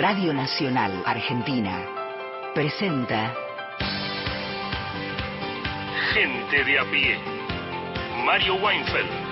[0.00, 1.88] Radio Nacional Argentina
[2.54, 3.34] presenta
[6.14, 7.18] Gente de a pie.
[8.24, 9.31] Mario Weinfeld.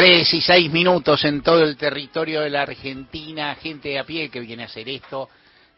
[0.00, 4.40] 3 y 6 minutos en todo el territorio de la Argentina, gente a pie que
[4.40, 5.28] viene a hacer esto,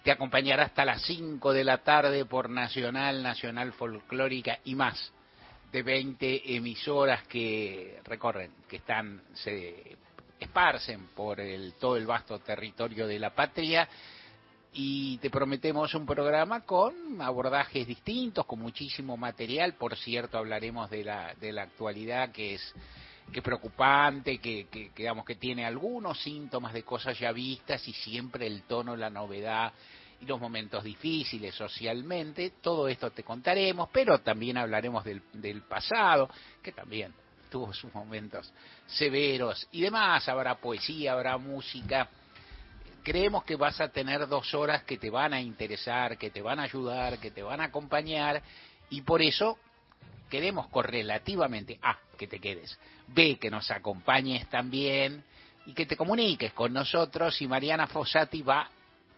[0.05, 5.13] te acompañará hasta las 5 de la tarde por Nacional, Nacional Folclórica y más
[5.73, 9.97] de 20 emisoras que recorren, que están, se
[10.39, 13.89] esparcen por el, todo el vasto territorio de la patria.
[14.73, 21.03] Y te prometemos un programa con abordajes distintos, con muchísimo material, por cierto hablaremos de
[21.03, 22.75] la, de la actualidad que es
[23.31, 28.47] que preocupante, que, que, digamos que tiene algunos síntomas de cosas ya vistas y siempre
[28.47, 29.73] el tono, la novedad
[30.21, 36.29] y los momentos difíciles socialmente, todo esto te contaremos, pero también hablaremos del, del pasado,
[36.63, 37.13] que también
[37.51, 38.51] tuvo sus momentos
[38.87, 42.09] severos y demás, habrá poesía, habrá música.
[43.03, 46.61] Creemos que vas a tener dos horas que te van a interesar, que te van
[46.61, 48.43] a ayudar, que te van a acompañar
[48.91, 49.59] y por eso
[50.31, 52.79] queremos correlativamente A, que te quedes,
[53.09, 55.25] B, que nos acompañes también
[55.67, 58.71] y que te comuniques con nosotros y Mariana Fossati va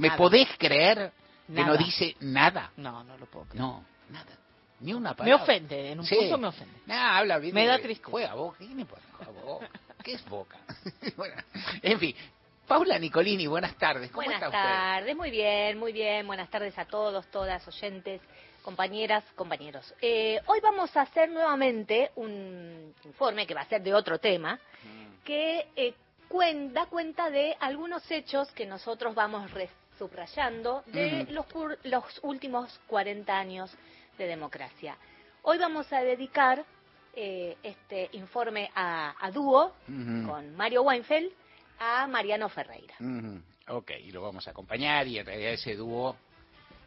[0.00, 1.12] ¿me podés creer
[1.47, 2.71] que no dice nada?
[2.77, 3.61] No, no lo puedo creer.
[3.61, 4.33] No, nada.
[4.81, 5.37] Ni una palabra.
[5.37, 6.81] Me ofende, en un punto me ofende.
[6.87, 7.55] Nah, habla bien.
[7.55, 8.10] Me da tristeza.
[8.10, 9.03] Juega Boca, ¿qué me pone
[10.03, 10.59] ¿Qué es Boca?
[11.16, 11.34] bueno,
[11.83, 12.16] en fin,
[12.66, 14.10] Paula Nicolini, buenas tardes.
[14.10, 16.27] ¿Cómo buenas tardes, muy bien, muy bien.
[16.27, 18.22] Buenas tardes a todos, todas, oyentes,
[18.62, 19.93] compañeras, compañeros.
[20.00, 24.55] Eh, hoy vamos a hacer nuevamente un informe que va a ser de otro tema,
[24.55, 25.25] mm.
[25.25, 25.94] que eh,
[26.72, 29.50] da cuenta de algunos hechos que nosotros vamos
[30.00, 31.44] subrayando de los,
[31.84, 33.71] los últimos 40 años
[34.16, 34.97] de democracia.
[35.43, 36.65] Hoy vamos a dedicar
[37.15, 41.31] eh, este informe a, dúo con Mario Weinfeld
[41.78, 42.94] a Mariano Ferreira.
[43.69, 46.16] Ok, y lo vamos a acompañar y en realidad ese dúo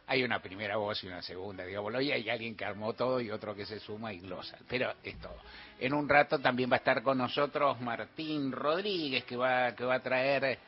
[0.08, 3.30] hay una primera voz y una segunda, digámoslo, y hay alguien que armó todo y
[3.30, 5.36] otro que se suma y glosa, pero es todo.
[5.78, 9.94] En un rato también va a estar con nosotros Martín Rodríguez, que va, que va
[9.94, 10.58] a traer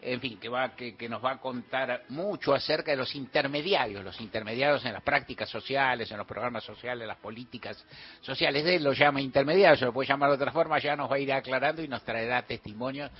[0.00, 4.04] en fin, que, va, que, que, nos va a contar mucho acerca de los intermediarios,
[4.04, 7.84] los intermediarios en las prácticas sociales, en los programas sociales, las políticas
[8.20, 8.64] sociales.
[8.64, 11.18] Él lo llama intermediarios, se lo puede llamar de otra forma, ya nos va a
[11.18, 13.10] ir aclarando y nos traerá testimonios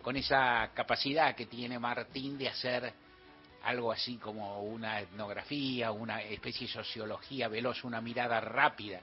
[0.00, 2.92] con esa capacidad que tiene Martín de hacer
[3.64, 9.00] algo así como una etnografía, una especie de sociología veloz, una mirada rápida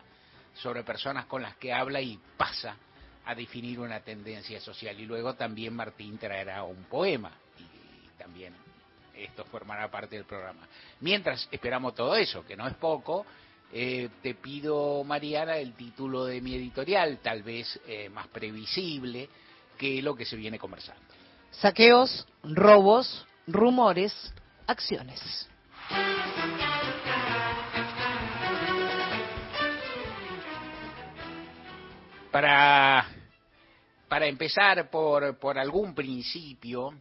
[0.56, 2.76] sobre personas con las que habla y pasa
[3.30, 5.00] a definir una tendencia social.
[5.00, 8.54] Y luego también Martín traerá un poema y, también
[9.14, 10.68] esto formará parte del programa.
[11.02, 13.26] Mientras esperamos todo eso, que no es poco,
[13.72, 19.30] eh, te pido, Mariana, el título de mi editorial, tal vez eh, más previsible
[19.78, 21.04] que lo que se viene conversando.
[21.52, 24.34] Saqueos, robos, rumores,
[24.66, 25.48] acciones.
[32.32, 33.19] Para
[34.10, 36.94] para empezar por, por algún principio,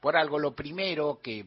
[0.00, 1.44] por algo, lo primero que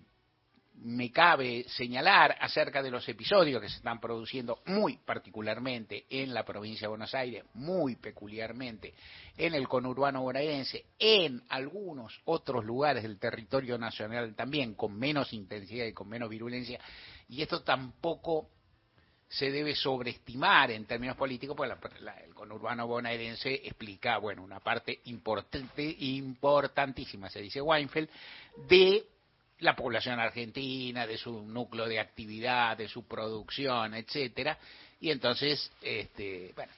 [0.84, 6.44] me cabe señalar acerca de los episodios que se están produciendo muy particularmente en la
[6.44, 8.94] provincia de Buenos Aires, muy peculiarmente
[9.38, 15.86] en el conurbano bonaerense, en algunos otros lugares del territorio nacional también con menos intensidad
[15.86, 16.80] y con menos virulencia,
[17.28, 18.50] y esto tampoco
[19.32, 25.84] se debe sobreestimar en términos políticos, pues el conurbano bonaerense explica, bueno, una parte importante,
[26.00, 28.10] importantísima, se dice Weinfeld,
[28.68, 29.06] de
[29.60, 34.58] la población argentina, de su núcleo de actividad, de su producción, etcétera,
[35.00, 36.74] y entonces, este, bueno,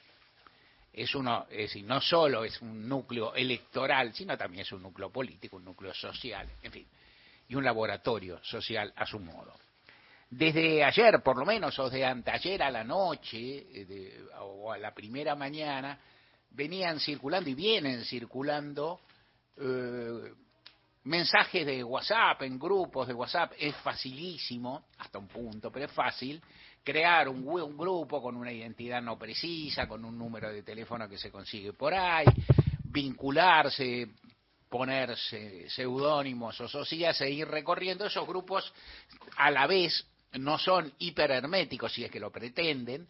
[0.93, 5.09] es uno, es decir, no solo es un núcleo electoral, sino también es un núcleo
[5.09, 6.85] político, un núcleo social, en fin,
[7.49, 9.55] y un laboratorio social a su modo.
[10.35, 14.91] Desde ayer, por lo menos, o de anteayer a la noche, eh, o a la
[14.91, 15.99] primera mañana,
[16.49, 19.01] venían circulando y vienen circulando
[19.57, 20.33] eh,
[21.03, 23.53] mensajes de WhatsApp, en grupos de WhatsApp.
[23.59, 26.41] Es facilísimo, hasta un punto, pero es fácil,
[26.83, 31.19] crear un, un grupo con una identidad no precisa, con un número de teléfono que
[31.19, 32.25] se consigue por ahí,
[32.85, 34.07] vincularse,
[34.67, 38.73] ponerse seudónimos o socias e ir recorriendo esos grupos
[39.37, 43.07] a la vez no son hiperherméticos, si es que lo pretenden,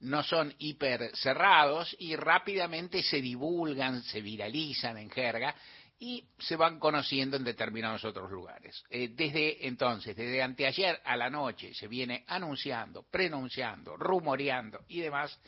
[0.00, 5.54] no son hiper cerrados y rápidamente se divulgan, se viralizan en jerga
[6.00, 8.82] y se van conociendo en determinados otros lugares.
[8.90, 15.38] Eh, desde entonces, desde anteayer a la noche, se viene anunciando, prenunciando, rumoreando y demás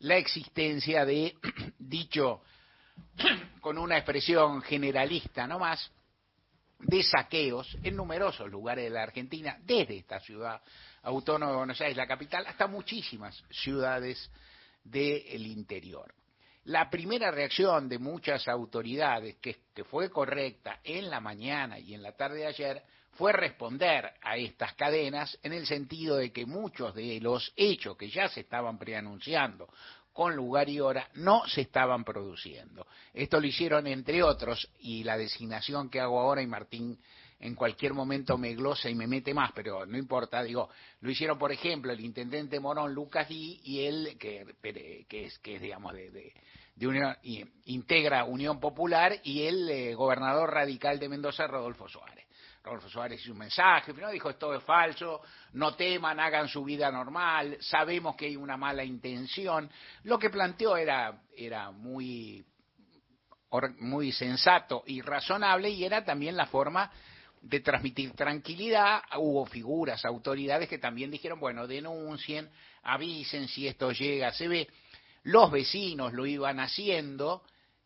[0.00, 1.34] la existencia de
[1.78, 2.42] dicho
[3.62, 5.90] con una expresión generalista no más
[6.82, 10.60] de saqueos en numerosos lugares de la Argentina, desde esta ciudad
[11.02, 14.30] autónoma de Buenos Aires, la capital, hasta muchísimas ciudades
[14.84, 16.12] del interior.
[16.64, 22.02] La primera reacción de muchas autoridades, que, que, fue correcta en la mañana y en
[22.02, 22.82] la tarde de ayer,
[23.12, 28.08] fue responder a estas cadenas en el sentido de que muchos de los hechos que
[28.08, 29.68] ya se estaban preanunciando
[30.12, 32.86] con lugar y hora no se estaban produciendo.
[33.14, 36.98] Esto lo hicieron entre otros y la designación que hago ahora y Martín
[37.42, 40.70] en cualquier momento me glosa y me mete más, pero no importa, digo,
[41.00, 44.46] lo hicieron por ejemplo el intendente Morón Lucas Di y él que,
[45.08, 47.16] que es que es digamos de, de, Unión,
[47.64, 52.26] integra Unión Popular y el eh, gobernador radical de Mendoza Rodolfo Suárez.
[52.62, 55.20] Rodolfo Suárez hizo un mensaje, pero dijo esto es falso,
[55.54, 59.68] no teman, hagan su vida normal, sabemos que hay una mala intención.
[60.04, 62.44] Lo que planteó era, era muy,
[63.80, 66.90] muy sensato y razonable y era también la forma
[67.40, 69.02] de transmitir tranquilidad.
[69.16, 72.48] Hubo figuras, autoridades que también dijeron, bueno, denuncien,
[72.84, 74.68] avisen si esto llega, se ve.
[75.24, 77.42] Los vecinos lo iban haciendo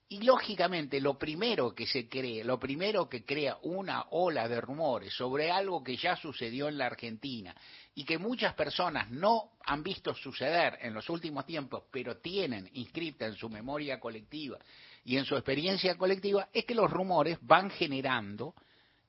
[0.09, 5.13] y lógicamente lo primero que se cree, lo primero que crea una ola de rumores
[5.15, 7.55] sobre algo que ya sucedió en la Argentina
[7.95, 13.27] y que muchas personas no han visto suceder en los últimos tiempos, pero tienen inscrita
[13.27, 14.59] en su memoria colectiva
[15.05, 18.55] y en su experiencia colectiva, es que los rumores van generando,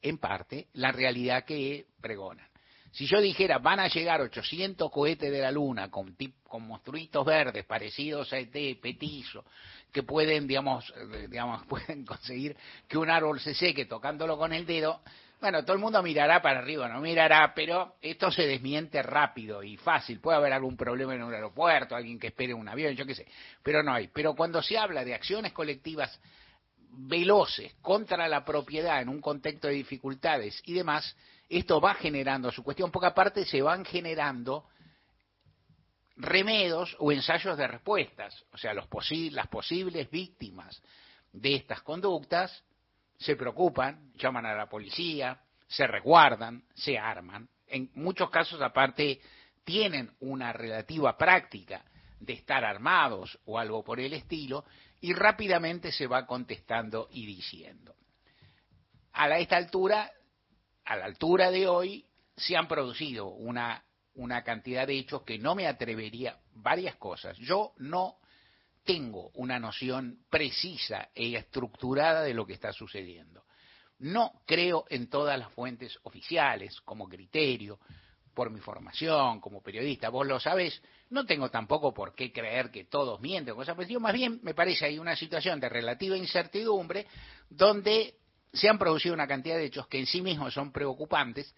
[0.02, 2.48] en parte, la realidad que pregonan.
[2.92, 7.66] Si yo dijera, van a llegar 800 cohetes de la Luna con, con monstruitos verdes
[7.66, 9.44] parecidos a ET, petizo,
[9.92, 12.56] que pueden, digamos, eh, digamos, pueden conseguir
[12.88, 15.02] que un árbol se seque tocándolo con el dedo,
[15.40, 19.78] bueno, todo el mundo mirará para arriba, no mirará, pero esto se desmiente rápido y
[19.78, 20.20] fácil.
[20.20, 23.28] Puede haber algún problema en un aeropuerto, alguien que espere un avión, yo qué sé,
[23.62, 24.08] pero no hay.
[24.08, 26.20] Pero cuando se habla de acciones colectivas
[26.90, 31.16] veloces contra la propiedad en un contexto de dificultades y demás,
[31.48, 34.66] esto va generando su cuestión, poca parte se van generando
[36.18, 38.44] remedos o ensayos de respuestas.
[38.52, 40.82] O sea, las posibles víctimas
[41.32, 42.64] de estas conductas
[43.18, 47.48] se preocupan, llaman a la policía, se resguardan, se arman.
[47.68, 49.22] En muchos casos, aparte,
[49.64, 51.84] tienen una relativa práctica
[52.20, 54.66] de estar armados o algo por el estilo,
[55.00, 57.94] y rápidamente se va contestando y diciendo.
[59.14, 60.12] A esta altura,
[60.86, 62.06] a la altura de hoy,
[62.36, 63.84] se han producido una
[64.18, 67.38] una cantidad de hechos que no me atrevería, varias cosas.
[67.38, 68.18] Yo no
[68.84, 73.44] tengo una noción precisa e estructurada de lo que está sucediendo.
[74.00, 77.80] No creo en todas las fuentes oficiales como criterio,
[78.34, 82.84] por mi formación como periodista, vos lo sabés, no tengo tampoco por qué creer que
[82.84, 87.08] todos mienten, cosas pues yo más bien me parece hay una situación de relativa incertidumbre
[87.50, 88.14] donde
[88.54, 91.52] se han producido una cantidad de hechos que en sí mismos son preocupantes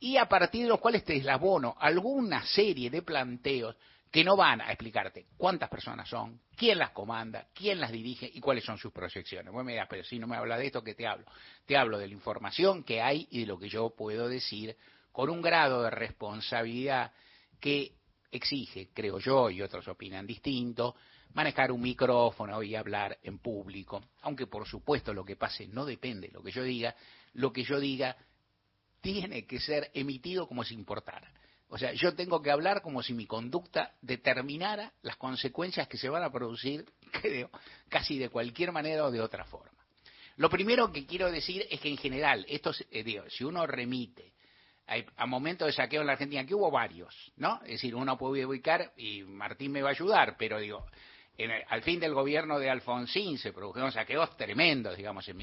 [0.00, 3.76] y a partir de los cuales te deslabono alguna serie de planteos
[4.10, 8.40] que no van a explicarte cuántas personas son, quién las comanda, quién las dirige y
[8.40, 9.52] cuáles son sus proyecciones.
[9.52, 11.26] Bueno, me dirás, pero si no me habla de esto, ¿qué te hablo?
[11.66, 14.76] Te hablo de la información que hay y de lo que yo puedo decir
[15.12, 17.12] con un grado de responsabilidad
[17.60, 17.92] que
[18.30, 20.94] exige, creo yo, y otros opinan distinto,
[21.32, 26.28] manejar un micrófono y hablar en público, aunque por supuesto lo que pase no depende
[26.28, 26.94] de lo que yo diga,
[27.34, 28.16] lo que yo diga
[29.06, 31.30] tiene que ser emitido como si importara.
[31.68, 36.08] O sea, yo tengo que hablar como si mi conducta determinara las consecuencias que se
[36.08, 37.48] van a producir, creo,
[37.88, 39.80] casi de cualquier manera o de otra forma.
[40.38, 44.32] Lo primero que quiero decir es que en general, esto, eh, digo, si uno remite
[45.16, 47.60] a, momentos de saqueo en la Argentina, que hubo varios, ¿no?
[47.62, 50.84] Es decir, uno puede ubicar, y Martín me va a ayudar, pero digo,
[51.68, 55.36] al fin del gobierno de Alfonsín se produjeron saqueos tremendos, digamos, en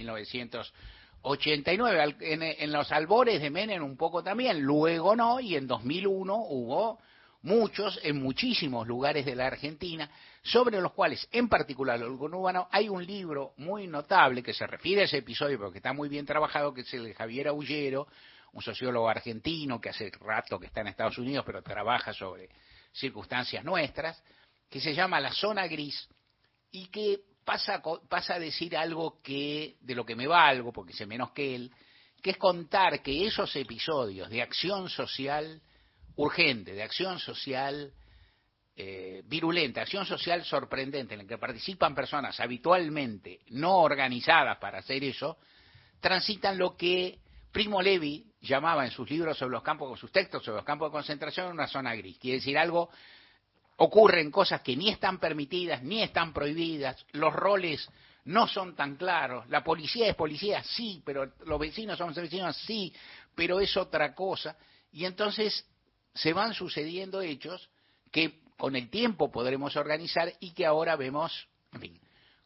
[1.24, 6.36] 1989, en, en los albores de Menem un poco también, luego no, y en 2001
[6.36, 7.00] hubo
[7.44, 10.10] muchos en muchísimos lugares de la Argentina,
[10.42, 15.02] sobre los cuales, en particular el conurbano, hay un libro muy notable que se refiere
[15.02, 18.08] a ese episodio, porque está muy bien trabajado, que es el de Javier Aullero,
[18.52, 22.50] un sociólogo argentino que hace rato que está en Estados Unidos, pero trabaja sobre
[22.92, 24.22] circunstancias nuestras,
[24.70, 26.08] que se llama La Zona Gris
[26.72, 31.06] y que pasa, pasa a decir algo que de lo que me valgo, porque sé
[31.06, 31.72] menos que él,
[32.22, 35.62] que es contar que esos episodios de acción social
[36.16, 37.92] urgente, de acción social
[38.76, 45.04] eh, virulenta, acción social sorprendente, en la que participan personas habitualmente no organizadas para hacer
[45.04, 45.38] eso,
[46.00, 47.20] transitan lo que
[47.52, 50.94] Primo Levi llamaba en sus libros sobre los campos, sus textos sobre los campos de
[50.94, 52.18] concentración, una zona gris.
[52.18, 52.90] Quiere decir algo,
[53.84, 57.88] ocurren cosas que ni están permitidas, ni están prohibidas, los roles
[58.26, 62.94] no son tan claros, la policía es policía, sí, pero los vecinos son vecinos, sí,
[63.36, 64.56] pero es otra cosa.
[64.94, 65.66] Y entonces
[66.14, 67.70] se van sucediendo hechos
[68.12, 72.00] que con el tiempo podremos organizar y que ahora vemos, en fin,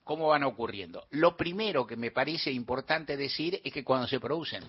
[0.04, 1.06] cómo van ocurriendo.
[1.12, 4.64] Lo primero que me parece importante decir es que cuando se producen,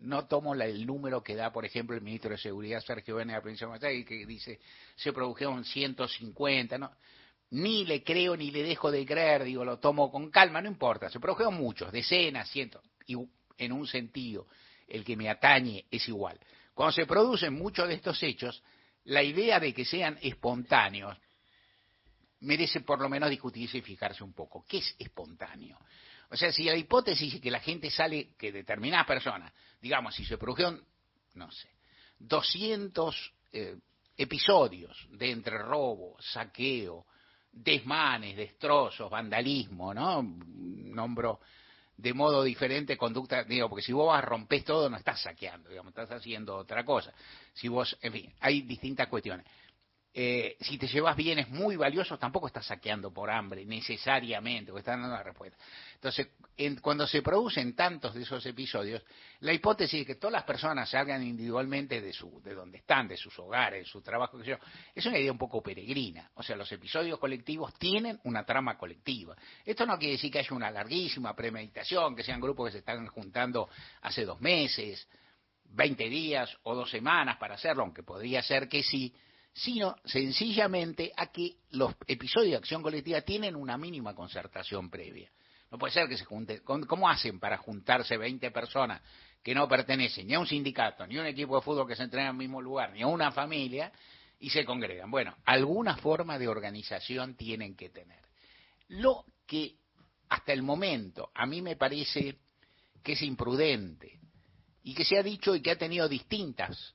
[0.00, 3.38] no tomo el número que da, por ejemplo, el ministro de Seguridad, Sergio Bene, de
[3.38, 4.60] la provincia de que dice
[4.96, 6.92] se produjeron 150, ¿no?
[7.50, 11.08] ni le creo ni le dejo de creer, digo, lo tomo con calma, no importa,
[11.08, 13.16] se produjeron muchos, decenas, cientos, y
[13.56, 14.46] en un sentido,
[14.86, 16.38] el que me atañe es igual.
[16.74, 18.62] Cuando se producen muchos de estos hechos,
[19.04, 21.16] la idea de que sean espontáneos
[22.40, 24.64] merece por lo menos discutirse y fijarse un poco.
[24.68, 25.78] ¿Qué es espontáneo?
[26.30, 30.24] O sea, si la hipótesis es que la gente sale, que determinadas personas, digamos, si
[30.24, 30.84] se produjeron,
[31.34, 31.68] no sé,
[32.18, 33.76] 200 eh,
[34.16, 37.06] episodios de entre robo, saqueo,
[37.50, 40.22] desmanes, destrozos, vandalismo, ¿no?
[40.22, 41.40] Nombro
[41.96, 45.90] de modo diferente conducta, digo, porque si vos vas, rompes todo, no estás saqueando, digamos,
[45.90, 47.12] estás haciendo otra cosa.
[47.54, 49.44] Si vos, en fin, hay distintas cuestiones.
[50.20, 55.00] Eh, si te llevas bienes muy valiosos, tampoco estás saqueando por hambre, necesariamente, porque están
[55.00, 55.56] dando la respuesta.
[55.94, 56.30] Entonces,
[56.82, 59.00] cuando se producen tantos de esos episodios,
[59.38, 63.16] la hipótesis de que todas las personas salgan individualmente de, su, de donde están, de
[63.16, 64.40] sus hogares, de su trabajo,
[64.92, 66.28] es una idea un poco peregrina.
[66.34, 69.36] O sea, los episodios colectivos tienen una trama colectiva.
[69.64, 73.06] Esto no quiere decir que haya una larguísima premeditación, que sean grupos que se están
[73.06, 73.68] juntando
[74.02, 75.06] hace dos meses,
[75.66, 79.14] 20 días o dos semanas para hacerlo, aunque podría ser que sí
[79.58, 85.30] sino sencillamente a que los episodios de acción colectiva tienen una mínima concertación previa.
[85.70, 86.60] No puede ser que se junten.
[86.64, 89.02] ¿Cómo hacen para juntarse 20 personas
[89.42, 92.04] que no pertenecen ni a un sindicato, ni a un equipo de fútbol que se
[92.04, 93.90] entrena en el mismo lugar, ni a una familia
[94.38, 95.10] y se congregan?
[95.10, 98.22] Bueno, alguna forma de organización tienen que tener.
[98.86, 99.74] Lo que
[100.28, 102.38] hasta el momento a mí me parece
[103.02, 104.20] que es imprudente
[104.84, 106.94] y que se ha dicho y que ha tenido distintas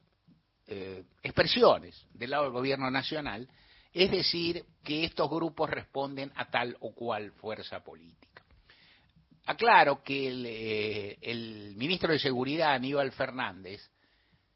[0.74, 3.48] eh, expresiones del lado del gobierno nacional,
[3.94, 8.44] es decir, que estos grupos responden a tal o cual fuerza política.
[9.46, 13.88] Aclaro que el, eh, el ministro de Seguridad, Aníbal Fernández,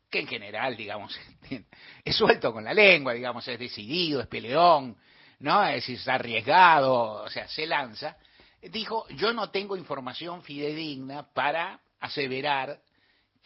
[0.10, 1.20] que en general, digamos,
[2.04, 4.98] es suelto con la lengua, digamos, es decidido, es peleón,
[5.40, 5.66] ¿no?
[5.68, 8.18] Es es arriesgado, o sea, se lanza,
[8.62, 12.80] dijo, yo no tengo información fidedigna para aseverar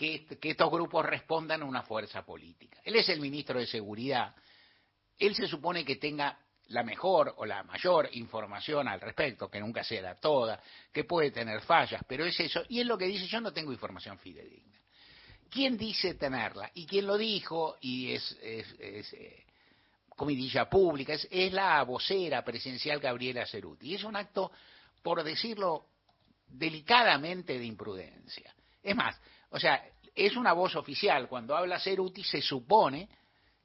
[0.02, 2.80] que, estos grupos respondan a una fuerza política.
[2.84, 4.34] Él es el ministro de Seguridad.
[5.20, 6.40] Él se supone que tenga
[6.70, 10.60] la mejor o la mayor información al respecto, que nunca sea toda,
[10.92, 12.64] que puede tener fallas, pero es eso.
[12.70, 14.80] Y es lo que dice, yo no tengo información fidedigna.
[15.50, 16.72] ¿Quién dice tenerla?
[16.74, 19.46] Y quién lo dijo, y es, es, eh,
[20.16, 23.90] comidilla pública, es, es, la vocera presidencial Gabriela Ceruti.
[23.90, 24.52] Y es un acto,
[25.04, 25.88] por decirlo
[26.48, 28.56] delicadamente, de imprudencia.
[28.82, 29.20] Es más,
[29.52, 29.84] o sea,
[30.16, 31.28] es una voz oficial.
[31.28, 33.10] Cuando habla Ceruti se supone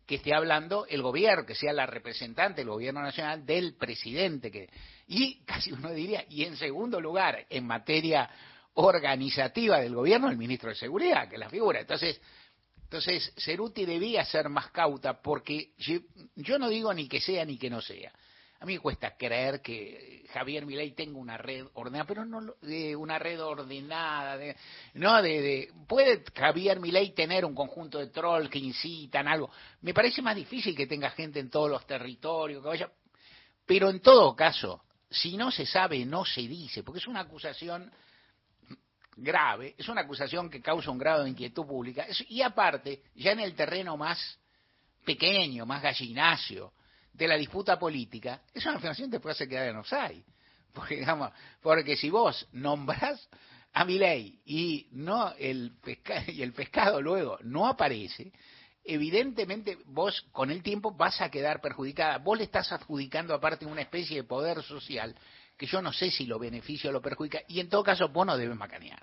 [0.04, 4.50] que esté hablando el gobierno, que sea la representante del gobierno nacional del presidente.
[4.50, 4.68] Que,
[5.08, 8.30] y casi uno diría, y en segundo lugar, en materia
[8.74, 11.80] organizativa del gobierno, el ministro de Seguridad, que es la figura.
[11.80, 12.20] Entonces,
[12.82, 15.72] entonces Ceruti debía ser más cauta porque
[16.36, 18.12] yo no digo ni que sea ni que no sea.
[18.58, 22.96] A mí me cuesta creer que Javier Milei tenga una red ordenada, pero no de
[22.96, 24.56] una red ordenada, de,
[24.94, 29.50] no de, puede Javier Milei tener un conjunto de trolls que incitan algo.
[29.82, 32.90] Me parece más difícil que tenga gente en todos los territorios, que vaya,
[33.66, 37.92] pero en todo caso, si no se sabe, no se dice, porque es una acusación
[39.16, 43.40] grave, es una acusación que causa un grado de inquietud pública, y aparte, ya en
[43.40, 44.38] el terreno más
[45.04, 46.72] pequeño, más gallinacio,
[47.16, 50.24] de la disputa política, es una afirmación que puede hacer quedar en offside.
[50.72, 51.30] Porque, digamos,
[51.62, 53.30] porque si vos nombrás
[53.72, 55.72] a mi ley y no el
[56.28, 58.30] y el pescado luego no aparece,
[58.84, 62.18] evidentemente vos con el tiempo vas a quedar perjudicada.
[62.18, 65.14] Vos le estás adjudicando aparte una especie de poder social
[65.56, 68.26] que yo no sé si lo beneficia o lo perjudica, y en todo caso vos
[68.26, 69.02] no debes macanear.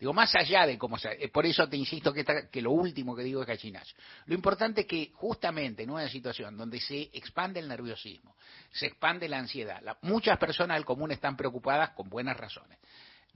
[0.00, 1.10] Digo, más allá de cómo se...
[1.22, 3.94] Eh, por eso te insisto que, lo último que digo es gallinazo.
[4.24, 8.34] Lo importante es que justamente en una situación donde se expande el nerviosismo,
[8.72, 12.78] se expande la ansiedad, muchas personas del común están preocupadas con buenas razones.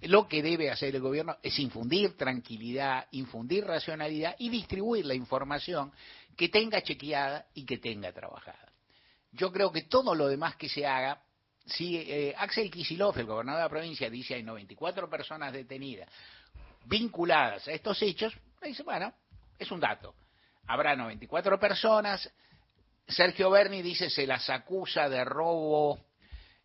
[0.00, 5.92] Lo que debe hacer el gobierno es infundir tranquilidad, infundir racionalidad y distribuir la información
[6.34, 8.72] que tenga chequeada y que tenga trabajada.
[9.32, 11.20] Yo creo que todo lo demás que se haga
[11.66, 16.08] si eh, Axel Kisilov, el gobernador de la provincia, dice hay 94 personas detenidas
[16.86, 19.12] vinculadas a estos hechos, dice, bueno,
[19.58, 20.14] es un dato.
[20.66, 22.30] Habrá 94 personas.
[23.06, 25.98] Sergio Berni dice se las acusa de robo.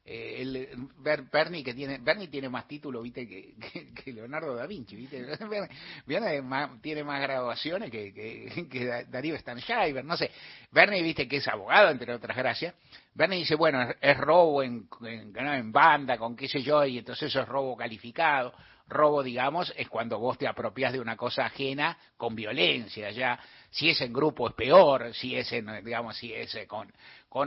[0.06, 0.90] Eh, el,
[1.32, 5.24] Berni que tiene Berni tiene más títulos viste que, Leonardo da Vinci viste
[6.82, 10.32] tiene más graduaciones que, que, Darío Stanschreiber no sé
[10.72, 12.74] Berni viste que es abogado entre otras gracias
[13.14, 17.30] Berni dice bueno es, robo en, en, en banda con qué sé yo y entonces
[17.30, 18.54] eso es robo calificado
[18.90, 23.90] robo, digamos, es cuando vos te apropias de una cosa ajena con violencia, ya si
[23.90, 26.92] es en grupo es peor, si es en, digamos, si es eh, con,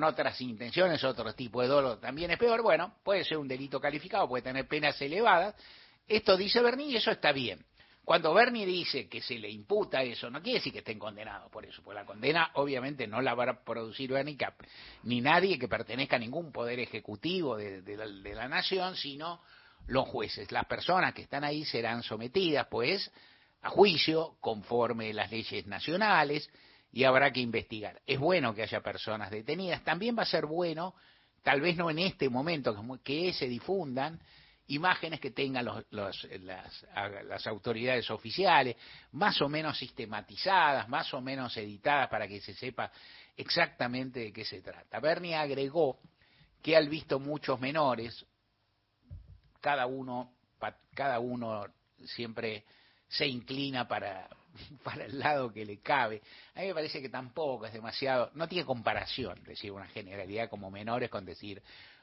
[0.05, 4.29] otras intenciones, otro tipo de dolo también es peor, bueno, puede ser un delito calificado,
[4.29, 5.55] puede tener penas elevadas.
[6.07, 7.65] Esto dice Berni y eso está bien.
[8.05, 11.65] Cuando Berni dice que se le imputa eso, no quiere decir que estén condenados por
[11.65, 14.55] eso, porque la condena obviamente no la va a producir Berni Cap,
[15.05, 19.41] ni nadie que pertenezca a ningún poder ejecutivo de, de la nación, sino
[19.87, 20.51] los jueces.
[20.53, 23.11] Las personas que están ahí serán sometidas, pues,
[23.63, 26.51] a juicio conforme las leyes nacionales
[26.93, 28.01] y habrá que investigar.
[28.07, 29.83] Es bueno que haya personas detenidas.
[29.85, 30.95] También va a ser bueno,
[31.43, 34.21] tal vez no en este momento, que se difundan
[34.69, 38.77] imágenes que tengan las, las, autoridades oficiales,
[39.13, 42.91] más o menos sistematizadas, más o menos editadas para que se sepa
[43.37, 45.01] exactamente de qué se trata.
[45.01, 45.99] Bernie agregó
[46.63, 48.25] que al visto muchos menores,
[49.63, 50.35] cada uno,
[50.95, 51.65] cada uno
[52.05, 52.65] siempre
[53.09, 54.29] se inclina para,
[54.85, 56.21] para el lado que le cabe.
[56.55, 60.71] A mí me parece que tampoco es demasiado, no tiene comparación decir una generalidad como
[60.71, 61.63] menores con decir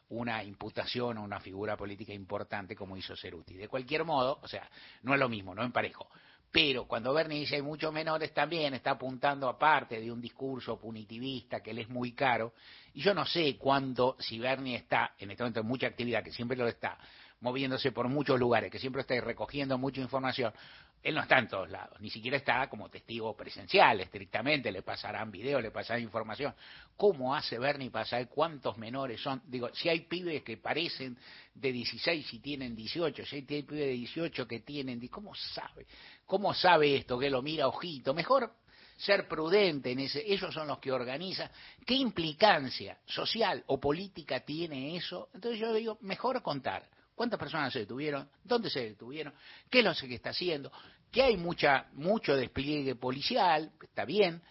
[0.09, 3.55] una imputación o una figura política importante como hizo Ceruti.
[3.55, 4.67] De cualquier modo, o sea,
[5.03, 6.07] no es lo mismo, no emparejo.
[6.51, 11.61] Pero cuando Bernie dice hay muchos menores también está apuntando aparte de un discurso punitivista
[11.61, 12.53] que le es muy caro.
[12.95, 16.31] Y yo no sé cuándo, si Bernie está en este momento en mucha actividad, que
[16.31, 16.97] siempre lo está,
[17.41, 20.53] moviéndose por muchos lugares, que siempre está recogiendo mucha información,
[21.01, 25.31] él no está en todos lados, ni siquiera está como testigo presencial, estrictamente, le pasarán
[25.31, 26.53] videos, le pasarán información.
[26.97, 29.41] ¿Cómo hace Bernie para saber cuántos menores son?
[29.45, 31.17] Digo, si hay pibes que parecen
[31.53, 35.87] de 16 y tienen 18, si hay pibes de 18 que tienen, ¿cómo sabe?
[36.25, 37.17] ¿Cómo sabe esto?
[37.17, 38.13] Que lo mira ojito.
[38.13, 38.53] Mejor
[38.97, 41.49] ser prudente en ese, ellos son los que organizan.
[41.85, 45.29] ¿Qué implicancia social o política tiene eso?
[45.33, 46.83] Entonces yo digo, mejor contar
[47.19, 49.33] cuántas personas se detuvieron, dónde se detuvieron,
[49.69, 50.71] qué es lo que está haciendo,
[51.11, 54.41] que hay mucha, mucho despliegue policial, está bien,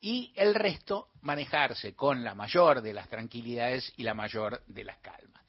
[0.00, 4.96] y el resto manejarse con la mayor de las tranquilidades y la mayor de las
[5.00, 5.44] calmas.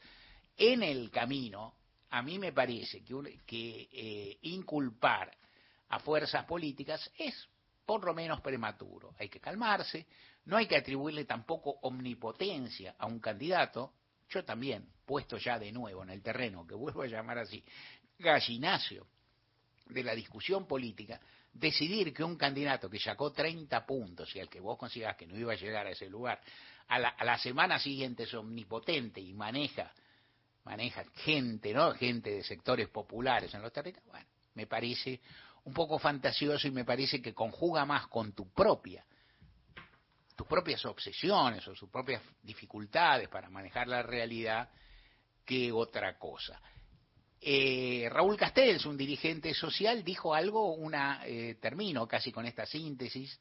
[0.57, 1.75] En el camino,
[2.09, 5.31] a mí me parece que, eh, inculpar
[5.87, 7.47] a fuerzas políticas es
[7.85, 9.15] por lo menos prematuro.
[9.17, 10.07] Hay que calmarse,
[10.43, 13.93] no hay que atribuirle tampoco omnipotencia a un candidato,
[14.29, 17.63] yo también, puesto ya de nuevo en el terreno, que vuelvo a llamar así,
[18.17, 19.07] gallinacio
[19.87, 21.19] de la discusión política,
[21.53, 25.37] decidir que un candidato que sacó 30 puntos y al que vos consigas que no
[25.37, 26.41] iba a llegar a ese lugar,
[26.87, 29.91] a la, semana siguiente es omnipotente y maneja,
[30.63, 31.93] maneja gente, ¿no?
[31.93, 35.19] Gente de sectores populares en los territorios, bueno, me parece
[35.63, 39.03] un poco fantasioso y me parece que conjuga más con tu propia
[40.35, 44.69] tus propias obsesiones o sus propias dificultades para manejar la realidad
[45.45, 46.59] que otra cosa.
[47.39, 53.39] Eh, Raúl Castells, un dirigente social, dijo algo, una, eh, termino casi con esta síntesis,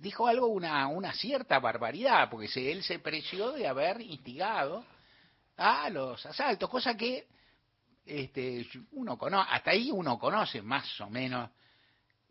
[0.00, 4.84] dijo algo, una, una cierta barbaridad, porque se, él se preció de haber instigado
[5.56, 7.26] a los asaltos, cosa que
[8.04, 11.50] este, uno conoce, hasta ahí uno conoce más o menos,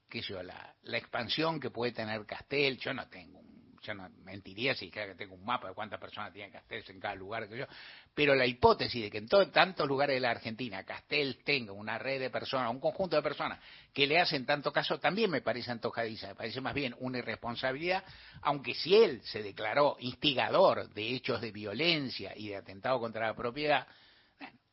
[0.10, 3.93] qué sé yo, la, la expansión que puede tener Castel, yo no tengo un yo
[3.93, 7.15] no mentiría si dijera que tengo un mapa de cuántas personas tiene Castel en cada
[7.15, 7.65] lugar que yo,
[8.13, 12.20] pero la hipótesis de que en tantos lugares de la Argentina Castel tenga una red
[12.20, 13.60] de personas, un conjunto de personas
[13.93, 18.04] que le hacen tanto caso, también me parece antojadiza, me parece más bien una irresponsabilidad,
[18.41, 23.36] aunque si él se declaró instigador de hechos de violencia y de atentado contra la
[23.36, 23.88] propiedad,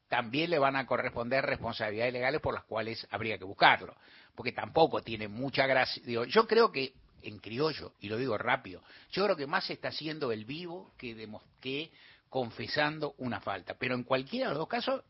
[0.08, 3.96] también le van a corresponder responsabilidades legales por las cuales habría que buscarlo,
[4.34, 6.02] porque tampoco tiene mucha gracia.
[6.04, 9.88] Digo, yo creo que en criollo, y lo digo rápido, yo creo que más está
[9.88, 11.28] haciendo el vivo que,
[11.60, 11.90] que
[12.28, 13.74] confesando una falta.
[13.78, 15.02] Pero en cualquiera de los dos casos,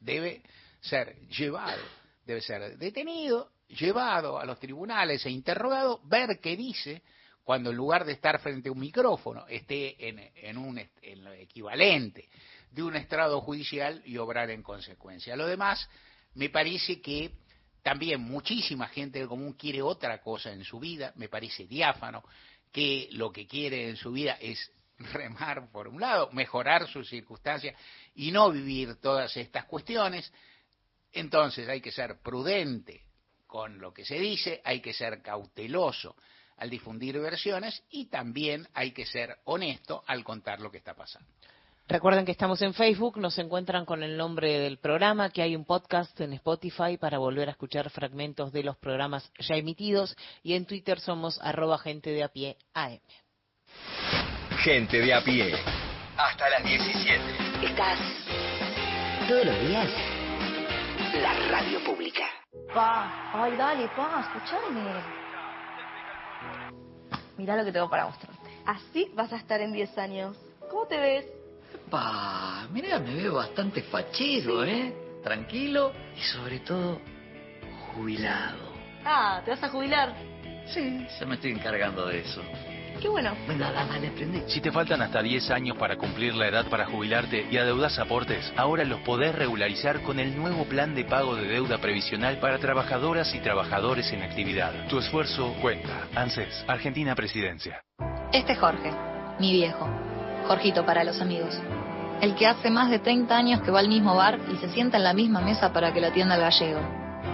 [0.00, 0.42] debe
[0.80, 1.82] ser llevado,
[2.26, 7.02] debe ser detenido, llevado a los tribunales e interrogado, ver qué dice
[7.42, 11.32] cuando en lugar de estar frente a un micrófono esté en, en, un, en lo
[11.32, 12.28] equivalente
[12.70, 15.36] de un estrado judicial y obrar en consecuencia.
[15.36, 15.88] Lo demás,
[16.34, 17.30] me parece que
[17.84, 22.24] también muchísima gente del común quiere otra cosa en su vida, me parece diáfano,
[22.72, 24.72] que lo que quiere en su vida es
[25.12, 27.76] remar por un lado, mejorar sus circunstancias
[28.14, 30.32] y no vivir todas estas cuestiones.
[31.12, 33.02] Entonces hay que ser prudente
[33.46, 36.16] con lo que se dice, hay que ser cauteloso
[36.56, 41.28] al difundir versiones y también hay que ser honesto al contar lo que está pasando.
[41.86, 45.66] Recuerden que estamos en Facebook, nos encuentran con el nombre del programa, que hay un
[45.66, 50.64] podcast en Spotify para volver a escuchar fragmentos de los programas ya emitidos y en
[50.64, 53.00] Twitter somos arroba gente de a pie AM.
[54.62, 55.52] Gente de a pie,
[56.16, 57.20] hasta las 17.
[57.66, 57.98] Estás
[59.28, 59.90] todos los días
[61.20, 62.24] la radio pública.
[62.72, 65.02] Pa, ay, dale, pa, escuchame.
[67.36, 68.50] Mira lo que tengo para mostrarte.
[68.66, 70.36] Así vas a estar en 10 años.
[70.70, 71.43] ¿Cómo te ves?
[71.94, 74.92] Pa, mira, me veo bastante fachero, ¿eh?
[75.22, 77.00] Tranquilo y sobre todo
[77.94, 78.72] jubilado.
[79.04, 80.12] Ah, ¿te vas a jubilar?
[80.66, 82.42] Sí, se me estoy encargando de eso.
[83.00, 83.36] Qué bueno.
[83.46, 84.42] Venga, dale, prende.
[84.48, 88.52] Si te faltan hasta 10 años para cumplir la edad para jubilarte y adeudas aportes,
[88.56, 93.32] ahora los podés regularizar con el nuevo plan de pago de deuda previsional para trabajadoras
[93.36, 94.88] y trabajadores en actividad.
[94.88, 96.08] Tu esfuerzo cuenta.
[96.16, 97.80] ANSES, Argentina Presidencia.
[98.32, 98.90] Este es Jorge,
[99.38, 99.88] mi viejo.
[100.48, 101.56] Jorgito para los amigos.
[102.20, 104.96] El que hace más de 30 años que va al mismo bar y se sienta
[104.96, 106.80] en la misma mesa para que lo atienda el gallego.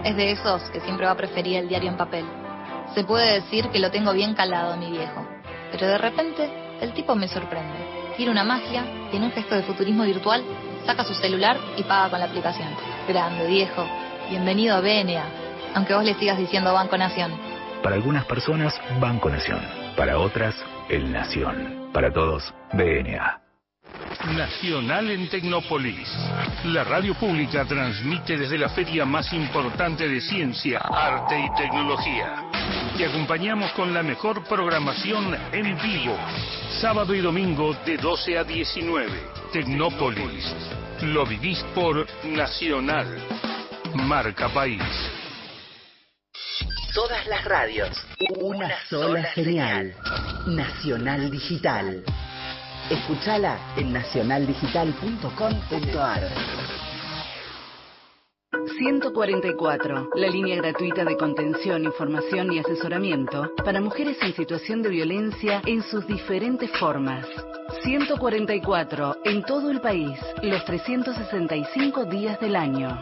[0.05, 2.25] Es de esos que siempre va a preferir el diario en papel.
[2.95, 5.27] Se puede decir que lo tengo bien calado, mi viejo.
[5.71, 8.15] Pero de repente, el tipo me sorprende.
[8.17, 10.43] Tiene una magia y en un gesto de futurismo virtual
[10.85, 12.69] saca su celular y paga con la aplicación.
[13.07, 13.87] Grande, viejo.
[14.29, 15.25] Bienvenido a BNA.
[15.75, 17.33] Aunque vos le sigas diciendo Banco Nación.
[17.83, 19.61] Para algunas personas, Banco Nación.
[19.97, 20.55] Para otras,
[20.89, 21.91] El Nación.
[21.93, 23.40] Para todos, BNA.
[24.37, 26.09] Nacional en Tecnópolis.
[26.65, 32.45] La radio pública transmite desde la feria más importante de ciencia, arte y tecnología.
[32.97, 36.17] Te acompañamos con la mejor programación en vivo.
[36.81, 39.11] Sábado y domingo de 12 a 19.
[39.53, 40.55] Tecnópolis.
[41.03, 43.07] Lo vivís por Nacional.
[43.95, 44.83] Marca País.
[46.95, 47.91] Todas las radios.
[48.39, 49.95] Una sola señal.
[50.47, 52.05] Nacional Digital.
[52.91, 56.29] Escúchala en nacionaldigital.com.ar.
[58.79, 65.63] 144, la línea gratuita de contención, información y asesoramiento para mujeres en situación de violencia
[65.67, 67.29] en sus diferentes formas.
[67.85, 73.01] 144, en todo el país, los 365 días del año.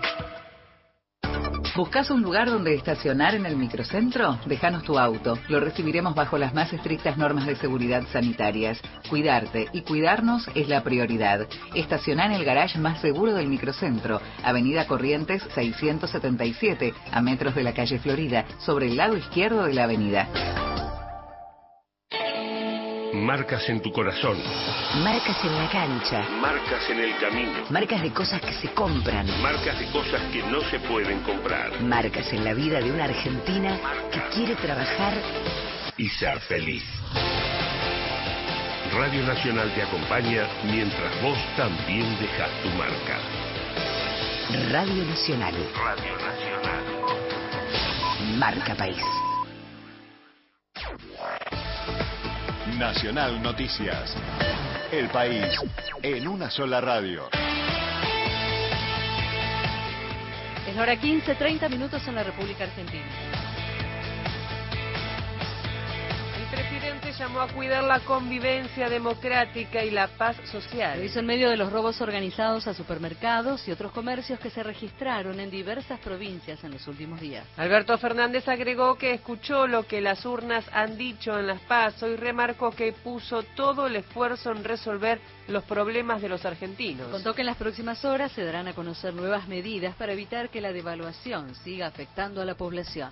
[1.78, 4.36] ¿Buscas un lugar donde estacionar en el microcentro?
[4.46, 5.38] Déjanos tu auto.
[5.46, 8.80] Lo recibiremos bajo las más estrictas normas de seguridad sanitarias.
[9.08, 11.46] Cuidarte y cuidarnos es la prioridad.
[11.76, 17.74] Estaciona en el garage más seguro del microcentro, Avenida Corrientes 677, a metros de la
[17.74, 20.97] calle Florida, sobre el lado izquierdo de la avenida.
[23.14, 24.36] Marcas en tu corazón.
[25.02, 26.28] Marcas en la cancha.
[26.40, 27.64] Marcas en el camino.
[27.70, 29.26] Marcas de cosas que se compran.
[29.40, 31.80] Marcas de cosas que no se pueden comprar.
[31.80, 33.78] Marcas en la vida de una Argentina
[34.12, 35.14] que quiere trabajar
[35.96, 36.84] y ser feliz.
[38.92, 43.18] Radio Nacional te acompaña mientras vos también dejas tu marca.
[44.70, 45.54] Radio Nacional.
[45.76, 46.84] Radio Nacional.
[48.38, 49.02] Marca País.
[52.78, 54.14] Nacional Noticias.
[54.92, 55.44] El país
[56.00, 57.28] en una sola radio.
[60.64, 63.47] Es hora 15, 30 minutos en la República Argentina.
[67.18, 70.98] Llamó a cuidar la convivencia democrática y la paz social.
[70.98, 74.62] Lo hizo en medio de los robos organizados a supermercados y otros comercios que se
[74.62, 77.44] registraron en diversas provincias en los últimos días.
[77.56, 82.14] Alberto Fernández agregó que escuchó lo que las urnas han dicho en las PASO y
[82.14, 87.08] remarcó que puso todo el esfuerzo en resolver los problemas de los argentinos.
[87.08, 90.60] Contó que en las próximas horas se darán a conocer nuevas medidas para evitar que
[90.60, 93.10] la devaluación siga afectando a la población.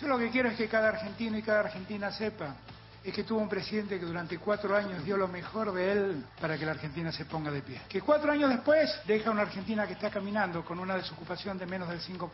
[0.00, 2.56] Yo lo que quiero es que cada argentino y cada argentina sepa
[3.02, 6.58] es que tuvo un presidente que durante cuatro años dio lo mejor de él para
[6.58, 7.80] que la Argentina se ponga de pie.
[7.88, 11.88] Que cuatro años después deja una Argentina que está caminando con una desocupación de menos
[11.88, 12.30] del 5%.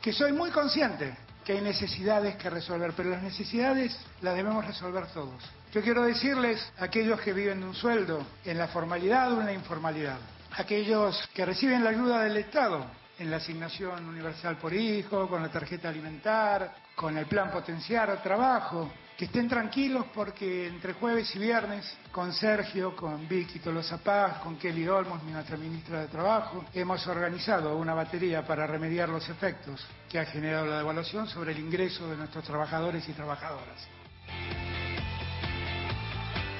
[0.00, 5.06] Que soy muy consciente que hay necesidades que resolver, pero las necesidades las debemos resolver
[5.08, 5.42] todos.
[5.72, 9.46] Yo quiero decirles a aquellos que viven de un sueldo, en la formalidad o en
[9.46, 10.18] la informalidad,
[10.56, 12.86] aquellos que reciben la ayuda del Estado,
[13.18, 18.22] en la asignación universal por hijo, con la tarjeta alimentar, con el plan potenciar al
[18.22, 24.38] trabajo, que estén tranquilos porque entre jueves y viernes, con Sergio, con Vicky Tolosa Paz,
[24.42, 29.86] con Kelly Olmos, nuestra ministra de Trabajo, hemos organizado una batería para remediar los efectos
[30.10, 33.88] que ha generado la devaluación sobre el ingreso de nuestros trabajadores y trabajadoras.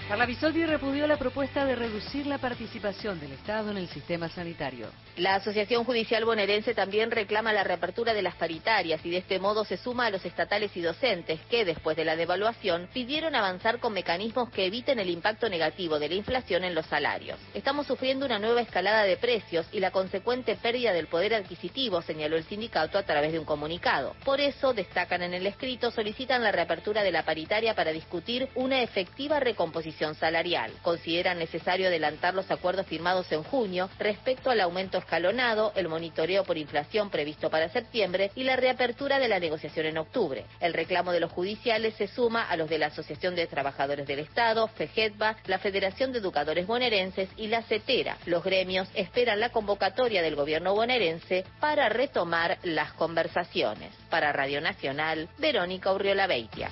[0.08, 0.26] Carla
[0.66, 4.86] repudió la propuesta de reducir la participación del Estado en el sistema sanitario.
[5.16, 9.64] La Asociación Judicial Bonaerense también reclama la reapertura de las paritarias y de este modo
[9.64, 13.94] se suma a los estatales y docentes que, después de la devaluación, pidieron avanzar con
[13.94, 17.38] mecanismos que eviten el impacto negativo de la inflación en los salarios.
[17.54, 22.36] Estamos sufriendo una nueva escalada de precios y la consecuente pérdida del poder adquisitivo, señaló
[22.36, 24.14] el sindicato a través de un comunicado.
[24.22, 28.82] Por eso, destacan en el escrito, solicitan la reapertura de la paritaria para discutir una
[28.82, 30.72] efectiva recomposición salarial.
[30.82, 36.58] Consideran necesario adelantar los acuerdos firmados en junio respecto al aumento escalonado, el monitoreo por
[36.58, 40.44] inflación previsto para septiembre y la reapertura de la negociación en octubre.
[40.60, 44.18] El reclamo de los judiciales se suma a los de la Asociación de Trabajadores del
[44.18, 48.18] Estado, FEGETBA, la Federación de Educadores Bonaerenses y la CETERA.
[48.26, 53.92] Los gremios esperan la convocatoria del gobierno bonaerense para retomar las conversaciones.
[54.10, 56.68] Para Radio Nacional, Verónica Urriola Beitia.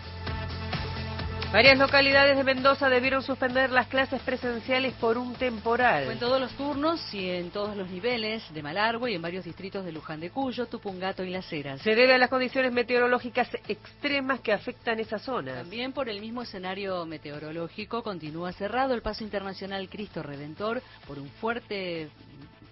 [1.55, 6.11] Varias localidades de Mendoza debieron suspender las clases presenciales por un temporal.
[6.11, 9.85] en todos los turnos y en todos los niveles de Malargüe y en varios distritos
[9.85, 11.81] de Luján de Cuyo, Tupungato y Las Heras.
[11.81, 15.55] Se debe a las condiciones meteorológicas extremas que afectan esa zona.
[15.55, 21.29] También por el mismo escenario meteorológico continúa cerrado el paso internacional Cristo Redentor por un
[21.29, 22.09] fuerte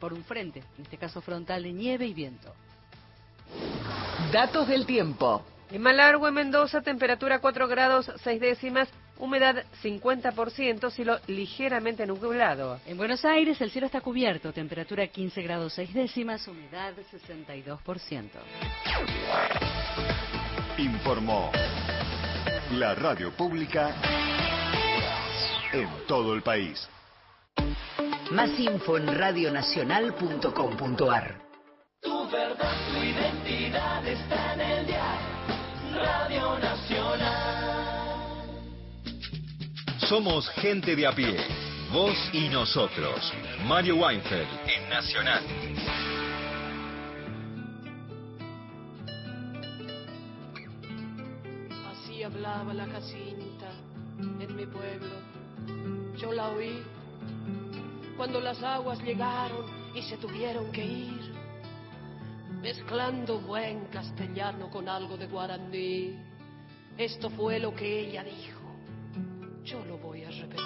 [0.00, 2.52] por un frente, en este caso frontal de nieve y viento.
[4.32, 5.44] Datos del tiempo.
[5.72, 12.78] En Malargüe, Mendoza, temperatura 4 grados 6 décimas, humedad 50%, cielo ligeramente nublado.
[12.84, 18.28] En Buenos Aires el cielo está cubierto, temperatura 15 grados 6 décimas, humedad 62%.
[20.76, 21.50] Informó
[22.72, 23.94] la radio pública
[25.72, 26.86] en todo el país.
[28.30, 31.40] Más info en radionacional.com.ar.
[32.02, 34.51] Tu verdad, tu identidad está
[40.12, 41.38] Somos gente de a pie.
[41.90, 43.32] Vos y nosotros.
[43.64, 45.42] Mario Weinfeld en Nacional.
[51.90, 53.70] Así hablaba la Jacinta
[54.38, 55.16] en mi pueblo.
[56.18, 56.82] Yo la oí
[58.14, 61.32] cuando las aguas llegaron y se tuvieron que ir
[62.60, 66.18] mezclando buen castellano con algo de guaraní.
[66.98, 68.61] Esto fue lo que ella dijo.
[69.64, 70.62] Yo lo voy a repetir.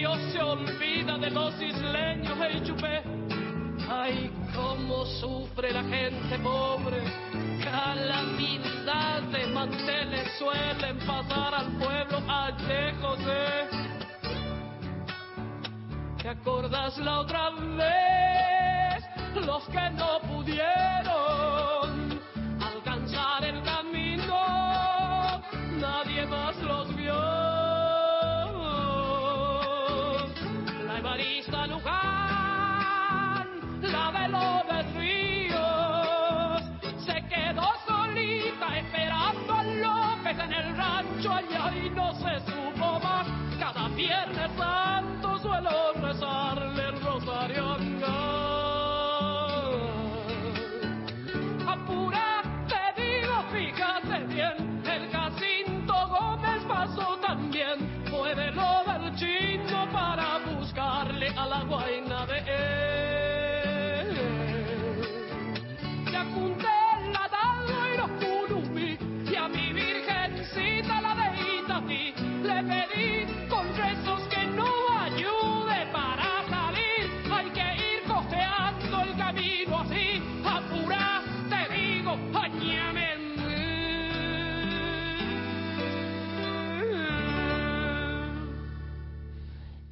[0.00, 3.02] Dios se olvida de los isleños, hey chupé.
[3.86, 5.49] Ay, cómo sufre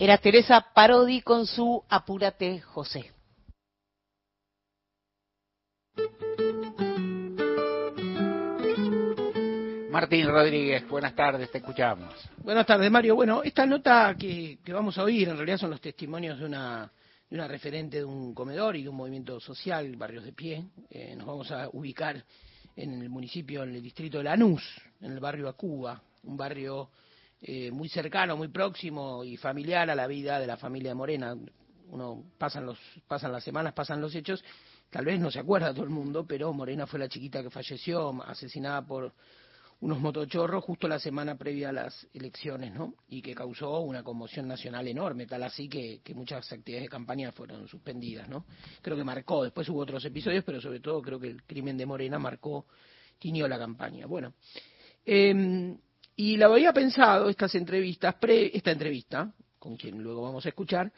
[0.08, 3.12] Era Teresa Parodi con su Apúrate José.
[9.90, 12.14] Martín Rodríguez, buenas tardes, te escuchamos.
[12.38, 13.16] Buenas tardes, Mario.
[13.16, 16.90] Bueno, esta nota que, que vamos a oír en realidad son los testimonios de una,
[17.28, 20.64] de una referente de un comedor y de un movimiento social, Barrios de Pie.
[20.88, 22.24] Eh, nos vamos a ubicar
[22.74, 24.62] en el municipio, en el distrito de Lanús,
[25.02, 26.88] en el barrio Acuba, un barrio
[27.40, 31.36] eh, muy cercano, muy próximo y familiar a la vida de la familia Morena.
[31.90, 34.44] Uno pasan los pasan las semanas, pasan los hechos,
[34.90, 38.22] tal vez no se acuerda todo el mundo, pero Morena fue la chiquita que falleció
[38.24, 39.14] asesinada por
[39.80, 42.94] unos motochorros justo la semana previa a las elecciones, ¿no?
[43.08, 47.30] Y que causó una conmoción nacional enorme, tal así que, que muchas actividades de campaña
[47.30, 48.44] fueron suspendidas, ¿no?
[48.82, 51.86] Creo que marcó, después hubo otros episodios, pero sobre todo creo que el crimen de
[51.86, 52.66] Morena marcó,
[53.20, 54.06] tiñó la campaña.
[54.06, 54.34] Bueno,
[55.06, 55.76] eh,
[56.20, 60.92] y la había pensado estas entrevistas, pre, esta entrevista, con quien luego vamos a escuchar,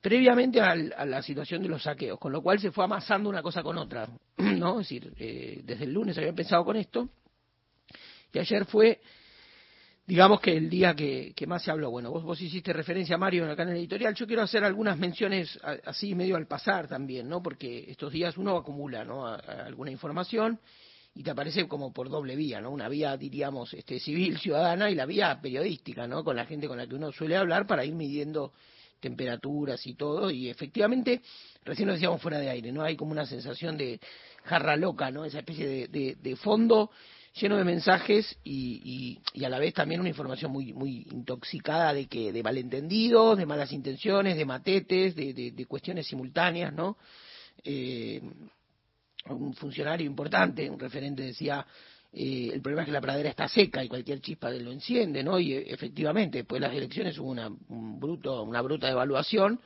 [0.00, 3.42] previamente al, a la situación de los saqueos, con lo cual se fue amasando una
[3.42, 4.78] cosa con otra, ¿no?
[4.78, 7.08] Es decir, eh, desde el lunes había pensado con esto,
[8.32, 9.00] y ayer fue,
[10.06, 11.90] digamos que el día que, más se habló.
[11.90, 14.14] Bueno, vos, vos hiciste referencia, Mario, en el editorial.
[14.14, 17.42] Yo quiero hacer algunas menciones a- así medio al pasar también, ¿no?
[17.42, 19.26] Porque estos días uno acumula, ¿no?
[19.26, 20.60] A- a alguna información
[21.20, 22.70] y te aparece como por doble vía, ¿no?
[22.70, 26.24] Una vía, diríamos, este, civil, ciudadana y la vía periodística, ¿no?
[26.24, 28.54] Con la gente con la que uno suele hablar para ir midiendo
[29.00, 30.30] temperaturas y todo.
[30.30, 31.20] Y efectivamente,
[31.62, 32.82] recién lo decíamos fuera de aire, ¿no?
[32.82, 34.00] Hay como una sensación de
[34.44, 35.26] jarra loca, ¿no?
[35.26, 36.90] Esa especie de, de, de fondo
[37.38, 41.92] lleno de mensajes y, y, y a la vez también una información muy muy intoxicada
[41.92, 46.96] de que de malentendidos, de malas intenciones, de matetes, de, de, de cuestiones simultáneas, ¿no?
[47.62, 48.22] Eh,
[49.32, 51.66] un funcionario importante, un referente decía
[52.12, 55.38] eh, el problema es que la pradera está seca y cualquier chispa lo enciende, ¿no?
[55.38, 59.60] Y eh, efectivamente, después de las elecciones hubo una, un bruto, una bruta devaluación